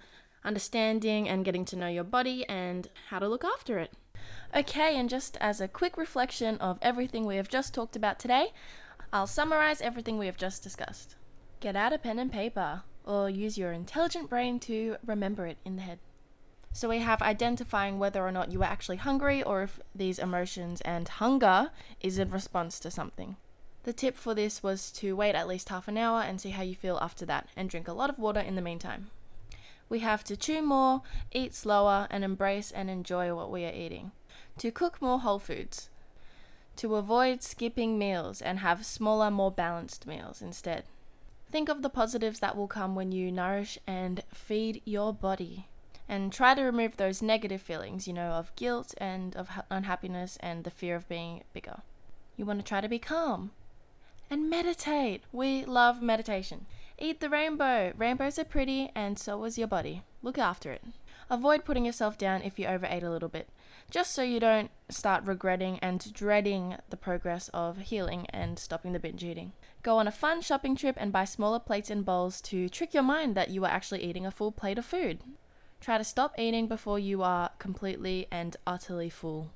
understanding 0.46 1.28
and 1.28 1.44
getting 1.44 1.66
to 1.66 1.76
know 1.76 1.88
your 1.88 2.04
body 2.04 2.48
and 2.48 2.88
how 3.10 3.20
to 3.20 3.28
look 3.28 3.44
after 3.44 3.80
it. 3.80 3.94
Okay, 4.56 4.96
and 4.96 5.10
just 5.10 5.38
as 5.41 5.60
a 5.60 5.68
quick 5.68 5.98
reflection 5.98 6.58
of 6.60 6.78
everything 6.82 7.26
we 7.26 7.38
have 7.38 7.50
just 7.50 7.74
talked 7.74 7.96
about 7.96 8.20
today, 8.20 8.54
I'll 9.12 9.28
summarize 9.28 9.82
everything 9.82 10.18
we 10.18 10.28
have 10.28 10.38
just 10.38 10.64
discussed. 10.64 11.16
Get 11.60 11.76
out 11.76 11.94
a 11.94 11.98
pen 11.98 12.20
and 12.20 12.32
paper, 12.32 12.84
or 13.06 13.30
use 13.30 13.58
your 13.58 13.72
intelligent 13.72 14.30
brain 14.30 14.60
to 14.62 14.98
remember 15.06 15.48
it 15.48 15.58
in 15.66 15.76
the 15.76 15.82
head. 15.82 16.00
So 16.76 16.90
we 16.90 17.00
have 17.00 17.22
identifying 17.22 18.00
whether 18.00 18.26
or 18.26 18.32
not 18.32 18.52
you 18.52 18.62
are 18.64 18.66
actually 18.66 18.98
hungry 18.98 19.44
or 19.44 19.62
if 19.62 19.80
these 19.94 20.18
emotions 20.18 20.82
and 20.82 21.08
hunger 21.08 21.70
is 22.02 22.18
in 22.18 22.32
response 22.32 22.80
to 22.80 22.90
something. 22.90 23.38
The 23.84 23.94
tip 23.94 24.18
for 24.18 24.34
this 24.34 24.64
was 24.64 24.92
to 24.94 25.16
wait 25.16 25.36
at 25.36 25.48
least 25.48 25.70
half 25.70 25.88
an 25.88 25.98
hour 25.98 26.22
and 26.22 26.42
see 26.42 26.50
how 26.50 26.64
you 26.64 26.74
feel 26.74 26.98
after 27.00 27.26
that, 27.28 27.48
and 27.56 27.70
drink 27.70 27.88
a 27.88 27.94
lot 27.94 28.10
of 28.10 28.18
water 28.18 28.40
in 28.40 28.56
the 28.56 28.62
meantime. 28.62 29.12
We 29.88 30.00
have 30.00 30.24
to 30.24 30.36
chew 30.36 30.62
more, 30.62 31.04
eat 31.32 31.54
slower, 31.54 32.08
and 32.10 32.24
embrace 32.24 32.72
and 32.72 32.90
enjoy 32.90 33.36
what 33.36 33.52
we 33.52 33.66
are 33.66 33.74
eating 33.74 34.12
to 34.58 34.72
cook 34.72 35.02
more 35.02 35.20
whole 35.20 35.40
foods, 35.40 35.90
to 36.76 36.96
avoid 36.96 37.44
skipping 37.44 37.98
meals 37.98 38.42
and 38.42 38.60
have 38.60 38.86
smaller, 38.86 39.30
more 39.30 39.52
balanced 39.52 40.08
meals 40.08 40.42
instead. 40.42 40.86
Think 41.52 41.70
of 41.70 41.82
the 41.82 41.90
positives 41.90 42.40
that 42.40 42.58
will 42.58 42.68
come 42.68 42.96
when 42.96 43.12
you 43.12 43.32
nourish 43.32 43.78
and 43.86 44.24
feed 44.34 44.82
your 44.86 45.14
body. 45.14 45.68
And 46.08 46.32
try 46.32 46.54
to 46.54 46.62
remove 46.62 46.97
those 46.97 47.22
negative 47.22 47.62
feelings, 47.62 48.08
you 48.08 48.14
know, 48.14 48.32
of 48.32 48.56
guilt 48.56 48.93
and 48.97 49.36
of 49.36 49.49
unhappiness 49.70 50.38
and 50.41 50.64
the 50.64 50.72
fear 50.72 50.95
of 50.95 51.08
being 51.08 51.43
bigger. 51.54 51.82
You 52.36 52.45
want 52.45 52.60
to 52.60 52.66
try 52.66 52.82
to 52.82 52.89
be 52.89 52.99
calm. 52.99 53.51
And 54.30 54.49
meditate. 54.49 55.24
We 55.32 55.66
love 55.66 56.01
meditation. 56.01 56.66
Eat 56.97 57.20
the 57.20 57.30
rainbow. 57.30 57.93
Rainbows 57.97 58.38
are 58.38 58.43
pretty, 58.43 58.91
and 58.95 59.18
so 59.18 59.43
is 59.43 59.58
your 59.58 59.68
body. 59.68 60.04
Look 60.22 60.38
after 60.38 60.72
it. 60.72 60.84
Avoid 61.30 61.66
putting 61.66 61.86
yourself 61.86 62.18
down 62.18 62.41
if 62.41 62.60
you 62.60 62.68
overate 62.68 63.04
a 63.04 63.10
little 63.10 63.30
bit 63.30 63.47
just 63.93 64.14
so 64.14 64.24
you 64.24 64.39
don't 64.39 64.72
start 64.89 65.24
regretting 65.26 65.80
and 65.80 66.12
dreading 66.14 66.76
the 66.89 66.97
progress 66.97 67.49
of 67.54 67.78
healing 67.78 68.26
and 68.32 68.58
stopping 68.58 68.93
the 68.93 68.99
binge 68.99 69.24
eating. 69.24 69.54
Go 69.82 69.97
on 69.97 70.08
a 70.08 70.12
fun 70.12 70.41
shopping 70.41 70.76
trip 70.76 70.95
and 70.97 71.12
buy 71.12 71.26
smaller 71.26 71.60
plates 71.60 71.89
and 71.89 72.06
bowls 72.06 72.41
to 72.41 72.70
trick 72.70 72.93
your 72.93 73.04
mind 73.04 73.36
that 73.36 73.49
you 73.49 73.64
are 73.66 73.72
actually 73.72 74.04
eating 74.04 74.26
a 74.26 74.32
full 74.32 74.51
plate 74.51 74.78
of 74.78 74.86
food. 74.86 75.20
Try 75.84 75.98
to 75.98 76.06
stop 76.06 76.40
eating 76.40 76.68
before 76.68 76.98
you 76.98 77.24
are 77.24 77.50
completely 77.60 78.26
and 78.32 78.56
utterly 78.66 79.10
full. 79.10 79.52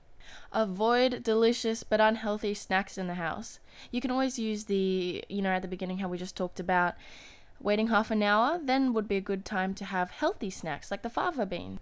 Avoid 0.52 1.24
delicious 1.24 1.84
but 1.84 2.02
unhealthy 2.02 2.54
snacks 2.54 2.98
in 2.98 3.08
the 3.08 3.14
house. 3.14 3.62
You 3.92 4.02
can 4.02 4.12
always 4.12 4.38
use 4.38 4.66
the, 4.66 5.24
you 5.30 5.42
know, 5.42 5.52
at 5.52 5.62
the 5.62 5.70
beginning 5.70 6.00
how 6.00 6.10
we 6.10 6.18
just 6.18 6.36
talked 6.36 6.60
about 6.60 6.96
waiting 7.62 7.88
half 7.88 8.12
an 8.12 8.22
hour, 8.22 8.60
then 8.62 8.92
would 8.92 9.08
be 9.08 9.16
a 9.16 9.22
good 9.22 9.46
time 9.46 9.74
to 9.76 9.86
have 9.86 10.12
healthy 10.12 10.50
snacks 10.50 10.92
like 10.92 11.02
the 11.02 11.10
fava 11.10 11.46
bean. 11.46 11.80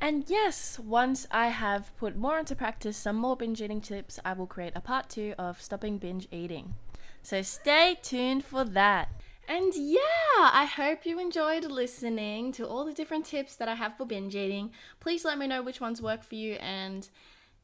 And 0.00 0.30
yes, 0.30 0.78
once 0.78 1.26
I 1.32 1.48
have 1.48 1.90
put 1.96 2.14
more 2.14 2.38
into 2.38 2.54
practice 2.54 2.96
some 2.96 3.16
more 3.16 3.36
binge 3.36 3.60
eating 3.60 3.80
tips, 3.80 4.20
I 4.24 4.34
will 4.34 4.46
create 4.46 4.74
a 4.76 4.80
part 4.80 5.08
two 5.08 5.34
of 5.36 5.60
stopping 5.60 5.98
binge 5.98 6.28
eating. 6.30 6.76
So 7.20 7.42
stay 7.42 7.98
tuned 8.00 8.44
for 8.44 8.62
that. 8.62 9.08
And 9.48 9.74
yeah, 9.74 9.98
I 10.38 10.64
hope 10.64 11.04
you 11.04 11.18
enjoyed 11.18 11.64
listening 11.64 12.52
to 12.52 12.66
all 12.66 12.84
the 12.84 12.92
different 12.92 13.26
tips 13.26 13.56
that 13.56 13.68
I 13.68 13.74
have 13.74 13.96
for 13.96 14.06
binge 14.06 14.34
eating. 14.34 14.70
Please 15.00 15.24
let 15.24 15.38
me 15.38 15.46
know 15.46 15.62
which 15.62 15.80
ones 15.80 16.00
work 16.00 16.22
for 16.22 16.36
you, 16.36 16.54
and 16.54 17.08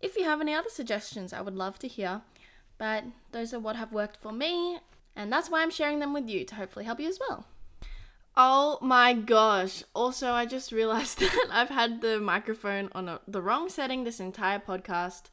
if 0.01 0.17
you 0.17 0.25
have 0.25 0.41
any 0.41 0.55
other 0.55 0.69
suggestions, 0.69 1.33
I 1.33 1.41
would 1.41 1.55
love 1.55 1.79
to 1.81 1.89
hear. 1.89 2.23
But 2.79 3.05
those 3.33 3.53
are 3.55 3.59
what 3.59 3.77
have 3.77 3.93
worked 3.93 4.17
for 4.17 4.33
me, 4.33 4.79
and 5.17 5.33
that's 5.33 5.51
why 5.51 5.63
I'm 5.63 5.71
sharing 5.71 5.99
them 5.99 6.13
with 6.13 6.29
you 6.29 6.45
to 6.45 6.55
hopefully 6.55 6.85
help 6.85 7.01
you 7.01 7.09
as 7.09 7.19
well. 7.19 7.47
Oh 8.37 8.79
my 8.81 9.15
gosh. 9.15 9.83
Also, 9.95 10.31
I 10.31 10.47
just 10.47 10.71
realized 10.71 11.19
that 11.21 11.47
I've 11.51 11.71
had 11.71 12.01
the 12.01 12.21
microphone 12.21 12.89
on 12.93 13.09
a, 13.09 13.21
the 13.27 13.43
wrong 13.43 13.69
setting 13.69 14.05
this 14.05 14.21
entire 14.21 14.61
podcast. 14.61 15.31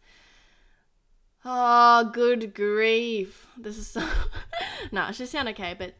Oh, 1.43 2.09
good 2.11 2.55
grief. 2.55 3.45
This 3.55 3.77
is 3.77 3.87
so. 3.87 4.07
no, 4.91 5.07
it 5.07 5.15
should 5.15 5.27
sound 5.27 5.47
okay, 5.49 5.75
but 5.77 5.93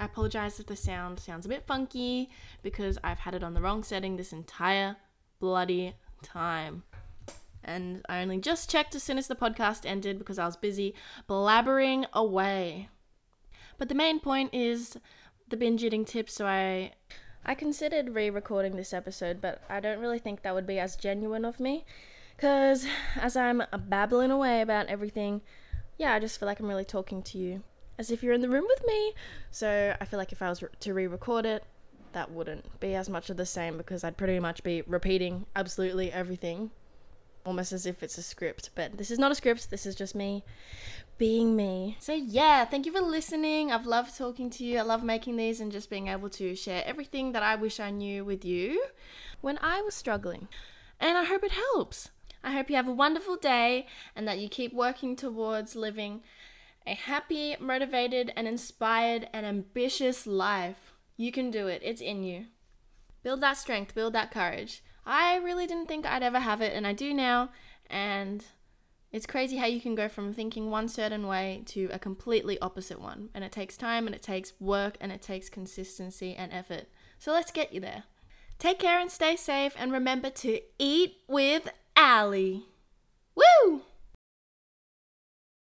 I 0.00 0.06
apologize 0.06 0.58
if 0.58 0.66
the 0.66 0.76
sound 0.76 1.20
sounds 1.20 1.44
a 1.44 1.50
bit 1.50 1.66
funky 1.66 2.30
because 2.62 2.96
I've 3.04 3.18
had 3.18 3.34
it 3.34 3.44
on 3.44 3.52
the 3.52 3.60
wrong 3.60 3.82
setting 3.82 4.16
this 4.16 4.32
entire 4.32 4.96
bloody 5.40 5.94
time. 6.22 6.84
And 7.62 8.00
I 8.08 8.22
only 8.22 8.38
just 8.38 8.70
checked 8.70 8.94
as 8.94 9.02
soon 9.02 9.18
as 9.18 9.28
the 9.28 9.36
podcast 9.36 9.84
ended 9.84 10.18
because 10.18 10.38
I 10.38 10.46
was 10.46 10.56
busy 10.56 10.94
blabbering 11.28 12.06
away. 12.14 12.88
But 13.76 13.90
the 13.90 13.94
main 13.94 14.20
point 14.20 14.54
is 14.54 14.96
the 15.50 15.58
binge 15.58 15.84
eating 15.84 16.06
tips, 16.06 16.32
so 16.32 16.46
I 16.46 16.92
I 17.44 17.54
considered 17.54 18.14
re-recording 18.14 18.76
this 18.76 18.94
episode, 18.94 19.42
but 19.42 19.62
I 19.68 19.80
don't 19.80 20.00
really 20.00 20.18
think 20.18 20.40
that 20.42 20.54
would 20.54 20.66
be 20.66 20.78
as 20.78 20.96
genuine 20.96 21.44
of 21.44 21.60
me, 21.60 21.84
cause 22.38 22.86
as 23.16 23.36
I'm 23.36 23.62
babbling 23.88 24.30
away 24.30 24.62
about 24.62 24.86
everything, 24.86 25.42
yeah, 25.98 26.14
I 26.14 26.20
just 26.20 26.40
feel 26.40 26.46
like 26.46 26.60
I'm 26.60 26.68
really 26.68 26.86
talking 26.86 27.22
to 27.24 27.38
you 27.38 27.62
as 28.00 28.10
if 28.10 28.22
you're 28.22 28.32
in 28.32 28.40
the 28.40 28.48
room 28.48 28.64
with 28.66 28.82
me. 28.86 29.12
So 29.50 29.94
I 30.00 30.04
feel 30.06 30.18
like 30.18 30.32
if 30.32 30.40
I 30.40 30.48
was 30.48 30.64
to 30.80 30.94
re-record 30.94 31.44
it, 31.44 31.62
that 32.12 32.30
wouldn't 32.30 32.80
be 32.80 32.94
as 32.94 33.10
much 33.10 33.28
of 33.28 33.36
the 33.36 33.44
same 33.44 33.76
because 33.76 34.02
I'd 34.02 34.16
pretty 34.16 34.40
much 34.40 34.62
be 34.62 34.82
repeating 34.86 35.44
absolutely 35.54 36.10
everything 36.10 36.70
almost 37.44 37.72
as 37.72 37.86
if 37.86 38.02
it's 38.02 38.18
a 38.18 38.22
script, 38.22 38.70
but 38.74 38.96
this 38.96 39.10
is 39.10 39.18
not 39.18 39.32
a 39.32 39.34
script, 39.34 39.70
this 39.70 39.86
is 39.86 39.94
just 39.94 40.14
me 40.14 40.44
being 41.18 41.54
me. 41.54 41.96
So, 42.00 42.14
yeah, 42.14 42.64
thank 42.64 42.86
you 42.86 42.92
for 42.92 43.00
listening. 43.00 43.70
I've 43.70 43.86
loved 43.86 44.16
talking 44.16 44.50
to 44.50 44.64
you. 44.64 44.78
I 44.78 44.82
love 44.82 45.02
making 45.02 45.36
these 45.36 45.60
and 45.60 45.70
just 45.70 45.90
being 45.90 46.08
able 46.08 46.30
to 46.30 46.54
share 46.54 46.82
everything 46.86 47.32
that 47.32 47.42
I 47.42 47.56
wish 47.56 47.80
I 47.80 47.90
knew 47.90 48.24
with 48.24 48.44
you 48.44 48.82
when 49.40 49.58
I 49.62 49.82
was 49.82 49.94
struggling. 49.94 50.48
And 50.98 51.16
I 51.16 51.24
hope 51.24 51.44
it 51.44 51.52
helps. 51.52 52.10
I 52.42 52.52
hope 52.52 52.70
you 52.70 52.76
have 52.76 52.88
a 52.88 52.92
wonderful 52.92 53.36
day 53.36 53.86
and 54.16 54.26
that 54.26 54.38
you 54.38 54.48
keep 54.48 54.72
working 54.72 55.14
towards 55.14 55.76
living 55.76 56.22
a 56.86 56.94
happy, 56.94 57.56
motivated, 57.60 58.32
and 58.36 58.48
inspired 58.48 59.28
and 59.32 59.46
ambitious 59.46 60.26
life. 60.26 60.94
You 61.16 61.32
can 61.32 61.50
do 61.50 61.66
it, 61.66 61.82
it's 61.84 62.00
in 62.00 62.22
you. 62.22 62.46
Build 63.22 63.40
that 63.42 63.58
strength, 63.58 63.94
build 63.94 64.14
that 64.14 64.30
courage. 64.30 64.82
I 65.04 65.36
really 65.36 65.66
didn't 65.66 65.86
think 65.86 66.06
I'd 66.06 66.22
ever 66.22 66.40
have 66.40 66.60
it, 66.60 66.74
and 66.74 66.86
I 66.86 66.92
do 66.92 67.12
now. 67.12 67.50
And 67.88 68.44
it's 69.12 69.26
crazy 69.26 69.58
how 69.58 69.66
you 69.66 69.80
can 69.80 69.94
go 69.94 70.08
from 70.08 70.32
thinking 70.32 70.70
one 70.70 70.88
certain 70.88 71.26
way 71.26 71.62
to 71.66 71.88
a 71.92 71.98
completely 71.98 72.58
opposite 72.60 73.00
one. 73.00 73.28
And 73.34 73.44
it 73.44 73.52
takes 73.52 73.76
time, 73.76 74.06
and 74.06 74.14
it 74.14 74.22
takes 74.22 74.52
work, 74.58 74.96
and 75.00 75.12
it 75.12 75.20
takes 75.20 75.48
consistency 75.48 76.34
and 76.34 76.52
effort. 76.52 76.86
So 77.18 77.32
let's 77.32 77.50
get 77.50 77.72
you 77.72 77.80
there. 77.80 78.04
Take 78.58 78.78
care 78.78 78.98
and 78.98 79.10
stay 79.10 79.36
safe, 79.36 79.74
and 79.78 79.92
remember 79.92 80.30
to 80.30 80.60
eat 80.78 81.16
with 81.28 81.68
Ally. 81.96 82.60